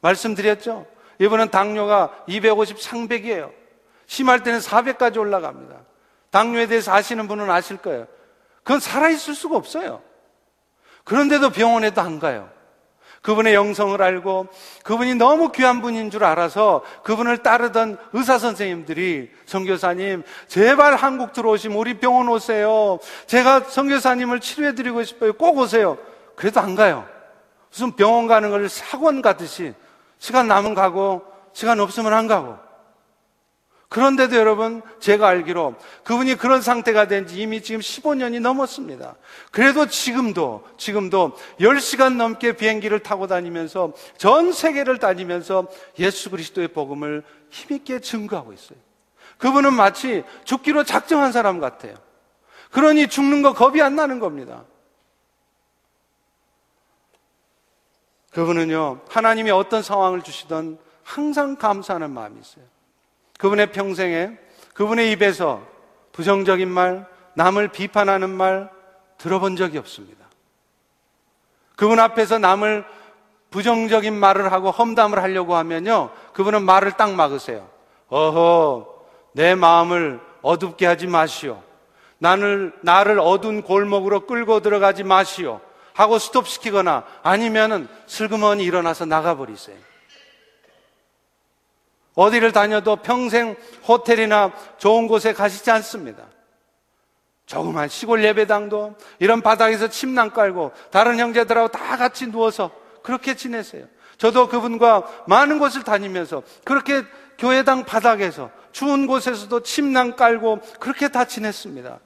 말씀드렸죠? 0.00 0.86
이분은 1.18 1.50
당뇨가 1.50 2.24
250, 2.26 2.76
300이에요. 2.76 3.52
심할 4.06 4.42
때는 4.42 4.58
400까지 4.58 5.18
올라갑니다. 5.18 5.80
당뇨에 6.30 6.66
대해서 6.66 6.92
아시는 6.92 7.28
분은 7.28 7.48
아실 7.50 7.78
거예요. 7.78 8.06
그건 8.64 8.80
살아있을 8.80 9.34
수가 9.34 9.56
없어요. 9.56 10.02
그런데도 11.04 11.50
병원에도 11.50 12.00
안 12.00 12.18
가요. 12.18 12.50
그분의 13.24 13.54
영성을 13.54 14.00
알고 14.02 14.48
그분이 14.82 15.14
너무 15.14 15.50
귀한 15.50 15.80
분인 15.80 16.10
줄 16.10 16.24
알아서 16.24 16.82
그분을 17.04 17.38
따르던 17.38 17.96
의사 18.12 18.38
선생님들이 18.38 19.30
선교사님 19.46 20.24
제발 20.46 20.94
한국 20.94 21.32
들어오시면 21.32 21.78
우리 21.78 21.98
병원 21.98 22.28
오세요. 22.28 22.98
제가 23.26 23.60
선교사님을 23.60 24.40
치료해 24.40 24.74
드리고 24.74 25.04
싶어요. 25.04 25.32
꼭 25.34 25.56
오세요. 25.56 25.96
그래도 26.36 26.60
안 26.60 26.74
가요. 26.74 27.06
무슨 27.70 27.92
병원 27.92 28.26
가는 28.26 28.50
걸 28.50 28.68
사관 28.68 29.22
가듯이 29.22 29.72
시간 30.18 30.46
남은 30.46 30.74
가고 30.74 31.22
시간 31.54 31.80
없으면 31.80 32.12
안 32.12 32.26
가고 32.26 32.58
그런데도 33.88 34.36
여러분, 34.36 34.82
제가 34.98 35.28
알기로 35.28 35.76
그분이 36.02 36.34
그런 36.34 36.60
상태가 36.60 37.06
된 37.06 37.26
지 37.26 37.40
이미 37.40 37.62
지금 37.62 37.80
15년이 37.80 38.40
넘었습니다. 38.40 39.14
그래도 39.52 39.86
지금도, 39.86 40.64
지금도 40.76 41.36
10시간 41.60 42.16
넘게 42.16 42.56
비행기를 42.56 43.00
타고 43.00 43.26
다니면서 43.26 43.92
전 44.16 44.52
세계를 44.52 44.98
다니면서 44.98 45.68
예수 45.98 46.30
그리스도의 46.30 46.68
복음을 46.68 47.22
힘있게 47.50 48.00
증거하고 48.00 48.52
있어요. 48.52 48.78
그분은 49.38 49.72
마치 49.74 50.24
죽기로 50.44 50.84
작정한 50.84 51.30
사람 51.32 51.60
같아요. 51.60 51.94
그러니 52.70 53.06
죽는 53.08 53.42
거 53.42 53.52
겁이 53.52 53.80
안 53.80 53.94
나는 53.94 54.18
겁니다. 54.18 54.64
그분은요, 58.32 59.02
하나님이 59.08 59.52
어떤 59.52 59.82
상황을 59.82 60.22
주시던 60.22 60.78
항상 61.04 61.54
감사하는 61.54 62.10
마음이 62.10 62.40
있어요. 62.40 62.73
그분의 63.38 63.72
평생에 63.72 64.38
그분의 64.74 65.12
입에서 65.12 65.62
부정적인 66.12 66.68
말, 66.68 67.06
남을 67.34 67.68
비판하는 67.68 68.30
말 68.30 68.70
들어본 69.18 69.56
적이 69.56 69.78
없습니다. 69.78 70.24
그분 71.76 71.98
앞에서 71.98 72.38
남을 72.38 72.84
부정적인 73.50 74.14
말을 74.14 74.52
하고 74.52 74.70
험담을 74.70 75.22
하려고 75.22 75.54
하면요. 75.56 76.10
그분은 76.32 76.64
말을 76.64 76.92
딱 76.92 77.12
막으세요. 77.12 77.68
어허, 78.08 79.06
내 79.32 79.54
마음을 79.54 80.20
어둡게 80.42 80.86
하지 80.86 81.06
마시오. 81.06 81.62
나를, 82.18 82.72
나를 82.82 83.18
어두운 83.18 83.62
골목으로 83.62 84.26
끌고 84.26 84.60
들어가지 84.60 85.04
마시오. 85.04 85.60
하고 85.94 86.18
스톱시키거나 86.18 87.04
아니면은 87.22 87.88
슬그머니 88.06 88.64
일어나서 88.64 89.04
나가버리세요. 89.04 89.76
어디를 92.14 92.52
다녀도 92.52 92.96
평생 92.96 93.56
호텔이나 93.86 94.52
좋은 94.78 95.08
곳에 95.08 95.32
가시지 95.32 95.70
않습니다. 95.70 96.24
조그만 97.46 97.88
시골 97.88 98.24
예배당도 98.24 98.94
이런 99.18 99.42
바닥에서 99.42 99.88
침낭 99.88 100.30
깔고 100.30 100.72
다른 100.90 101.18
형제들하고 101.18 101.68
다 101.68 101.96
같이 101.96 102.30
누워서 102.30 102.70
그렇게 103.02 103.34
지내세요. 103.34 103.86
저도 104.16 104.48
그분과 104.48 105.24
많은 105.26 105.58
곳을 105.58 105.82
다니면서 105.82 106.42
그렇게 106.64 107.02
교회당 107.38 107.84
바닥에서 107.84 108.50
추운 108.72 109.06
곳에서도 109.06 109.60
침낭 109.60 110.16
깔고 110.16 110.60
그렇게 110.78 111.08
다 111.08 111.24
지냈습니다. 111.24 111.98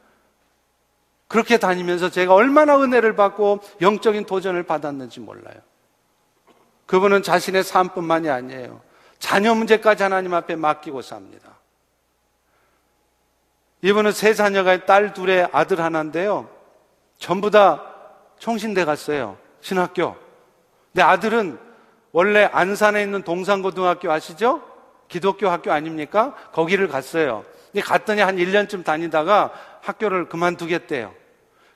그렇게 1.28 1.58
다니면서 1.58 2.08
제가 2.08 2.34
얼마나 2.34 2.80
은혜를 2.80 3.14
받고 3.14 3.60
영적인 3.82 4.24
도전을 4.24 4.62
받았는지 4.62 5.20
몰라요. 5.20 5.56
그분은 6.86 7.22
자신의 7.22 7.64
삶뿐만이 7.64 8.30
아니에요. 8.30 8.80
자녀 9.18 9.54
문제까지 9.54 10.02
하나님 10.02 10.34
앞에 10.34 10.56
맡기고 10.56 11.02
삽니다. 11.02 11.48
이분은 13.82 14.12
세 14.12 14.34
자녀가 14.34 14.84
딸 14.84 15.12
둘에 15.12 15.48
아들 15.52 15.80
하나인데요. 15.80 16.48
전부 17.18 17.50
다 17.50 17.84
총신대 18.38 18.84
갔어요. 18.84 19.36
신학교. 19.60 20.16
근데 20.92 21.02
아들은 21.02 21.58
원래 22.12 22.48
안산에 22.52 23.02
있는 23.02 23.22
동산고등학교 23.22 24.10
아시죠? 24.10 24.62
기독교 25.08 25.48
학교 25.48 25.72
아닙니까? 25.72 26.34
거기를 26.52 26.88
갔어요. 26.88 27.44
근데 27.72 27.82
갔더니 27.82 28.20
한 28.20 28.36
1년쯤 28.36 28.84
다니다가 28.84 29.52
학교를 29.82 30.28
그만두겠대요. 30.28 31.14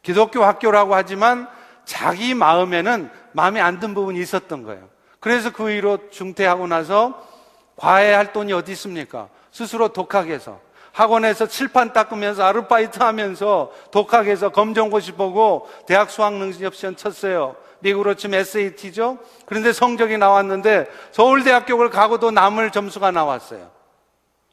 기독교 0.03 0.45
학교라고 0.45 0.95
하지만 0.95 1.49
자기 1.85 2.35
마음에는 2.35 3.11
마음에 3.33 3.61
안 3.61 3.81
든 3.81 3.95
부분이 3.95 4.19
있었던 4.21 4.63
거예요. 4.65 4.89
그래서 5.21 5.53
그 5.53 5.69
위로 5.69 6.11
중퇴하고 6.11 6.67
나서 6.67 7.27
과외할 7.77 8.33
돈이 8.33 8.53
어디 8.53 8.73
있습니까? 8.73 9.29
스스로 9.51 9.89
독학해서 9.89 10.61
학원에서 10.93 11.47
칠판 11.47 11.93
닦으면서 11.93 12.45
아르바이트 12.45 13.03
하면서 13.03 13.73
독학해서 13.91 14.51
검정고시 14.51 15.13
보고 15.13 15.69
대학 15.87 16.11
수학 16.11 16.35
능력 16.35 16.75
시험 16.75 16.97
쳤어요. 16.97 17.57
미국으로 17.81 18.15
치면 18.15 18.41
SAT죠. 18.41 19.19
그런데 19.47 19.73
성적이 19.73 20.19
나왔는데 20.19 20.87
서울대학교를 21.13 21.91
가고도 21.91 22.31
남을 22.31 22.71
점수가 22.71 23.11
나왔어요. 23.11 23.71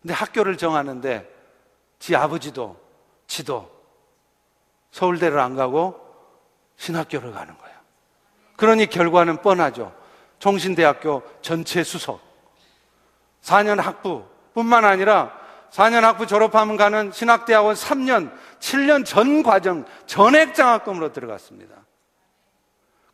근데 0.01 0.13
학교를 0.13 0.57
정하는데 0.57 1.29
지 1.99 2.15
아버지도 2.15 2.77
지도 3.27 3.69
서울대를 4.91 5.39
안 5.39 5.55
가고 5.55 5.99
신학교를 6.77 7.33
가는 7.33 7.55
거예요. 7.57 7.75
그러니 8.55 8.87
결과는 8.87 9.41
뻔하죠. 9.41 9.93
종신대학교 10.39 11.21
전체 11.41 11.83
수석. 11.83 12.28
4년 13.49 13.81
학부 13.81 14.25
뿐만 14.53 14.85
아니라 14.85 15.37
4년 15.71 16.01
학부 16.01 16.27
졸업하면 16.27 16.77
가는 16.77 17.11
신학대학원 17.11 17.75
3년, 17.75 18.31
7년 18.59 19.05
전 19.05 19.43
과정, 19.43 19.85
전액 20.05 20.53
장학금으로 20.53 21.11
들어갔습니다. 21.11 21.75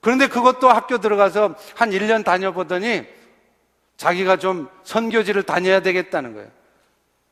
그런데 0.02 0.28
그것도 0.28 0.70
학교 0.70 1.00
들어가서 1.00 1.56
한 1.76 1.90
1년 1.90 2.24
다녀보더니 2.24 3.06
자기가 3.98 4.38
좀 4.38 4.70
선교지를 4.84 5.44
다녀야 5.44 5.80
되겠다는 5.82 6.34
거예요. 6.34 6.50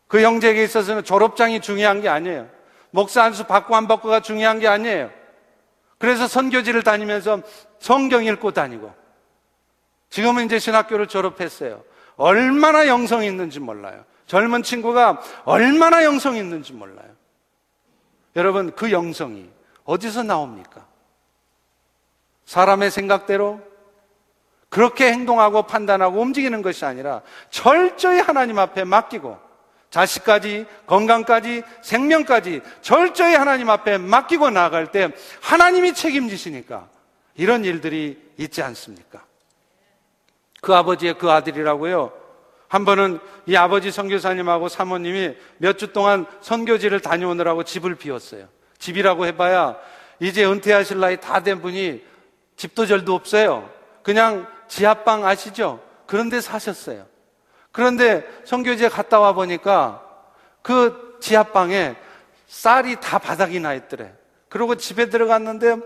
그 0.08 0.22
형제에게 0.22 0.64
있어서는 0.64 1.04
졸업장이 1.04 1.62
중요한 1.62 2.02
게 2.02 2.10
아니에요. 2.10 2.50
목사 2.92 3.24
안수 3.24 3.46
받고 3.46 3.76
안 3.76 3.88
받고가 3.88 4.22
중요한 4.22 4.60
게 4.60 4.68
아니에요. 4.68 5.12
그래서 5.98 6.28
선교지를 6.28 6.84
다니면서 6.84 7.42
성경 7.80 8.24
읽고 8.26 8.52
다니고 8.52 8.94
지금은 10.10 10.46
이제 10.46 10.60
신학교를 10.60 11.08
졸업했어요. 11.08 11.84
얼마나 12.16 12.88
영성이 12.88 13.28
있는지 13.28 13.60
몰라요. 13.60 14.06
젊은 14.28 14.64
친구가 14.64 15.22
얼마나 15.46 16.04
영성이 16.04 16.40
있는지 16.40 16.74
몰라요. 16.74 17.10
여러분, 18.36 18.72
그 18.76 18.92
영성이 18.92 19.50
어디서 19.84 20.24
나옵니까? 20.24 20.86
사람의 22.46 22.92
생각대로 22.92 23.62
그렇게 24.70 25.12
행동하고 25.12 25.64
판단하고 25.64 26.20
움직이는 26.20 26.62
것이 26.62 26.84
아니라 26.84 27.22
철저히 27.52 28.20
하나님 28.20 28.58
앞에 28.58 28.84
맡기고 28.84 29.38
자식까지 29.92 30.66
건강까지 30.88 31.62
생명까지 31.84 32.62
철저히 32.82 33.36
하나님 33.36 33.70
앞에 33.70 34.00
맡기고 34.00 34.50
나아갈 34.50 34.92
때 34.92 35.12
하나님이 35.42 35.94
책임지시니까 35.94 36.90
이런 37.36 37.64
일들이 37.64 38.20
있지 38.38 38.64
않습니까? 38.64 39.24
그 40.64 40.74
아버지의 40.74 41.16
그 41.20 41.30
아들이라고요. 41.30 42.14
한 42.70 42.86
번은 42.86 43.20
이 43.46 43.56
아버지 43.56 43.92
선교사님하고 43.92 44.70
사모님이 44.70 45.36
몇 45.58 45.78
주 45.78 45.92
동안 45.92 46.26
선교지를 46.42 47.02
다녀오느라고 47.02 47.64
집을 47.64 47.96
비웠어요. 47.96 48.48
집이라고 48.80 49.26
해봐야 49.28 49.76
이제 50.20 50.46
은퇴하실 50.46 51.00
나이 51.00 51.18
다 51.20 51.42
된 51.42 51.62
분이 51.62 52.02
집도 52.56 52.86
절도 52.86 53.14
없어요. 53.14 53.70
그냥 54.04 54.48
지하방 54.70 55.26
아시죠? 55.26 55.82
그런데 56.08 56.40
사셨어요. 56.40 57.06
그런데 57.74 58.26
선교지에 58.46 58.88
갔다 58.88 59.20
와 59.20 59.34
보니까 59.34 60.02
그 60.62 61.18
지하방에 61.20 61.96
쌀이 62.48 62.96
다 63.02 63.20
바닥이 63.20 63.60
나 63.60 63.74
있더래. 63.74 64.14
그리고 64.48 64.76
집에 64.76 65.10
들어갔는데 65.10 65.78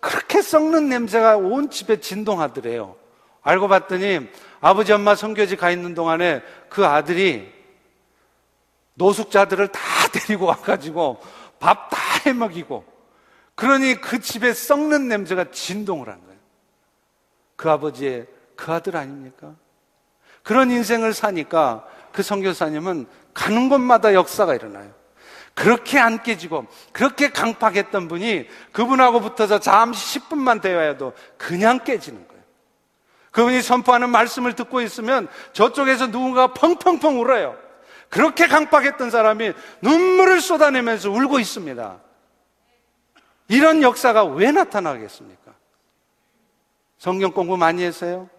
그렇게 0.00 0.42
썩는 0.42 0.88
냄새가 0.88 1.36
온 1.36 1.70
집에 1.70 2.00
진동하더래요. 2.00 2.96
알고 3.44 3.68
봤더니 3.68 4.28
아버지 4.60 4.92
엄마 4.92 5.14
성교지 5.14 5.56
가 5.56 5.70
있는 5.70 5.94
동안에 5.94 6.42
그 6.68 6.84
아들이 6.84 7.52
노숙자들을 8.94 9.68
다 9.68 9.80
데리고 10.12 10.46
와가지고 10.46 11.20
밥 11.60 11.88
다 11.90 11.98
해먹이고 12.26 12.84
그러니 13.54 14.00
그 14.00 14.20
집에 14.20 14.52
썩는 14.52 15.08
냄새가 15.08 15.50
진동을 15.52 16.08
한 16.08 16.20
거예요. 16.24 16.38
그 17.56 17.70
아버지의 17.70 18.26
그 18.56 18.72
아들 18.72 18.96
아닙니까? 18.96 19.54
그런 20.42 20.70
인생을 20.70 21.14
사니까 21.14 21.86
그 22.12 22.22
성교사님은 22.22 23.06
가는 23.32 23.68
곳마다 23.68 24.14
역사가 24.14 24.54
일어나요. 24.54 24.92
그렇게 25.54 26.00
안 26.00 26.22
깨지고 26.22 26.66
그렇게 26.92 27.30
강팍했던 27.30 28.08
분이 28.08 28.48
그분하고 28.72 29.20
붙어서 29.20 29.60
잠시 29.60 30.18
10분만 30.18 30.60
대화해도 30.60 31.12
그냥 31.38 31.78
깨지는 31.84 32.26
거예요. 32.26 32.33
그분이 33.34 33.62
선포하는 33.62 34.10
말씀을 34.10 34.54
듣고 34.54 34.80
있으면 34.80 35.26
저쪽에서 35.52 36.06
누군가 36.06 36.54
펑펑펑 36.54 37.20
울어요. 37.20 37.56
그렇게 38.08 38.46
강팍했던 38.46 39.10
사람이 39.10 39.52
눈물을 39.82 40.40
쏟아내면서 40.40 41.10
울고 41.10 41.40
있습니다. 41.40 41.98
이런 43.48 43.82
역사가 43.82 44.24
왜 44.24 44.52
나타나겠습니까? 44.52 45.52
성경 46.96 47.32
공부 47.32 47.56
많이 47.56 47.82
했어요? 47.82 48.30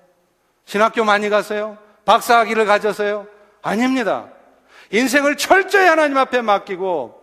신학교 0.64 1.04
많이 1.04 1.28
가세요? 1.30 1.78
박사학위를 2.06 2.66
가져서요? 2.66 3.28
아닙니다. 3.62 4.30
인생을 4.92 5.36
철저히 5.36 5.88
하나님 5.88 6.18
앞에 6.18 6.42
맡기고 6.42 7.22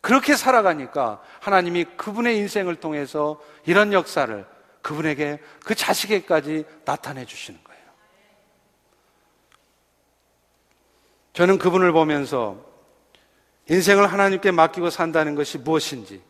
그렇게 0.00 0.34
살아가니까 0.34 1.20
하나님이 1.38 1.84
그분의 1.96 2.38
인생을 2.38 2.74
통해서 2.76 3.40
이런 3.66 3.92
역사를 3.92 4.44
그분에게 4.88 5.38
그 5.66 5.74
자식에게까지 5.74 6.64
나타내 6.86 7.26
주시는 7.26 7.60
거예요. 7.62 7.82
저는 11.34 11.58
그분을 11.58 11.92
보면서 11.92 12.56
인생을 13.68 14.10
하나님께 14.10 14.50
맡기고 14.50 14.88
산다는 14.88 15.34
것이 15.34 15.58
무엇인지 15.58 16.22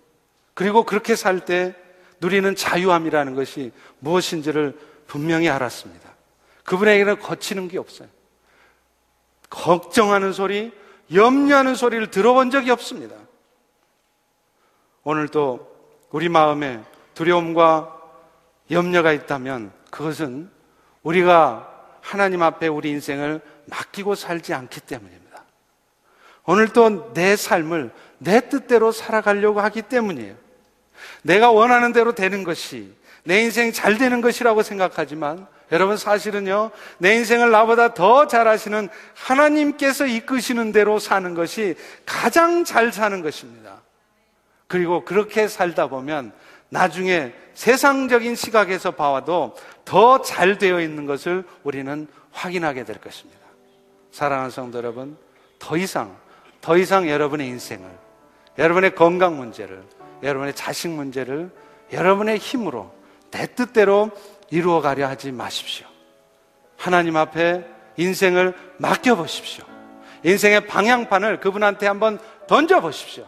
그리고 0.54 0.82
그렇게 0.82 1.14
살 1.14 1.44
때 1.44 1.76
누리는 2.20 2.56
자유함이라는 2.56 3.36
것이 3.36 3.70
무엇인지를 4.00 4.76
분명히 5.06 5.48
알았습니다. 5.48 6.12
그분에게는 6.64 7.20
거치는 7.20 7.68
게 7.68 7.78
없어요. 7.78 8.09
걱정하는 9.50 10.32
소리, 10.32 10.72
염려하는 11.14 11.76
소리를 11.76 12.11
들어본 12.11 12.50
적이 12.50 12.72
없습니다. 12.72 13.14
오늘도 15.04 16.09
우리 16.11 16.28
마음에 16.28 16.82
두려움과 17.14 17.97
염려가 18.71 19.12
있다면 19.12 19.73
그것은 19.91 20.51
우리가 21.03 21.69
하나님 22.01 22.43
앞에 22.43 22.69
우리 22.69 22.91
인생을 22.91 23.41
맡기고 23.66 24.14
살지 24.14 24.55
않기 24.55 24.81
때문입니다. 24.81 25.45
오늘도 26.45 27.12
내 27.12 27.37
삶을 27.37 27.91
내 28.19 28.49
뜻대로 28.49 28.93
살아가려고 28.93 29.61
하기 29.61 29.83
때문이에요. 29.83 30.35
내가 31.23 31.51
원하는 31.51 31.93
대로 31.93 32.14
되는 32.14 32.45
것이 32.45 32.95
내 33.25 33.43
인생이 33.43 33.73
잘 33.73 33.99
되는 33.99 34.21
것이라고 34.21 34.62
생각하지만 34.62 35.47
여러분 35.71 35.99
사실은요, 35.99 36.71
내 36.97 37.14
인생을 37.16 37.51
나보다 37.51 37.93
더 37.93 38.27
잘하시는 38.27 38.89
하나님께서 39.14 40.07
이끄시는 40.07 40.73
대로 40.73 40.99
사는 40.99 41.35
것이 41.35 41.75
가장 42.07 42.64
잘 42.64 42.91
사는 42.91 43.21
것입니다. 43.21 43.83
그리고 44.66 45.05
그렇게 45.05 45.47
살다 45.47 45.89
보면 45.89 46.33
나중에 46.71 47.35
세상적인 47.59 48.36
시각에서 48.36 48.92
봐도 48.92 49.56
더 49.84 50.22
잘 50.22 50.59
되어 50.59 50.80
있는 50.80 51.06
것을 51.06 51.42
우리는 51.64 52.06
확인하게 52.30 52.84
될 52.84 53.00
것입니다. 53.00 53.40
사랑하는 54.12 54.50
성도 54.50 54.78
여러분, 54.78 55.16
더 55.59 55.76
이상, 55.76 56.16
더 56.61 56.76
이상 56.76 57.09
여러분의 57.09 57.48
인생을, 57.48 57.90
여러분의 58.59 58.94
건강 58.94 59.36
문제를, 59.36 59.82
여러분의 60.22 60.54
자식 60.54 60.86
문제를 60.90 61.50
여러분의 61.92 62.38
힘으로 62.38 62.94
내 63.32 63.48
뜻대로 63.48 64.12
이루어 64.50 64.80
가려 64.80 65.09
하지 65.09 65.32
마십시오. 65.32 65.88
하나님 66.76 67.16
앞에 67.16 67.66
인생을 67.96 68.54
맡겨보십시오. 68.76 69.64
인생의 70.22 70.68
방향판을 70.68 71.40
그분한테 71.40 71.88
한번 71.88 72.20
던져보십시오. 72.46 73.26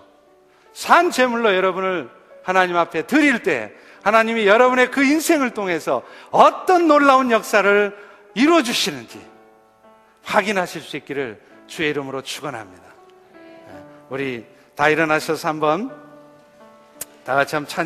산 0.73 1.11
제물로 1.11 1.53
여러분을 1.53 2.09
하나님 2.45 2.77
앞에 2.77 3.09
드릴 3.09 3.43
때 3.43 3.75
하나님이 4.03 4.47
여러분의 4.47 4.91
그 4.91 5.05
인생을 5.05 5.51
통해서 5.51 6.03
어떤 6.31 6.89
놀라운 6.89 7.31
역사를 7.31 7.97
이루어 8.35 8.63
주시는지 8.63 9.21
확인하실 10.25 10.83
수 10.83 10.97
있기를 10.97 11.41
주의 11.67 11.91
이름으로 11.91 12.23
축원합니다. 12.23 12.83
우리 14.09 14.45
다 14.75 14.89
일어나셔서 14.89 15.49
한번 15.49 15.91
다 17.25 17.35
같이 17.35 17.55
한번 17.55 17.69
찬 17.69 17.79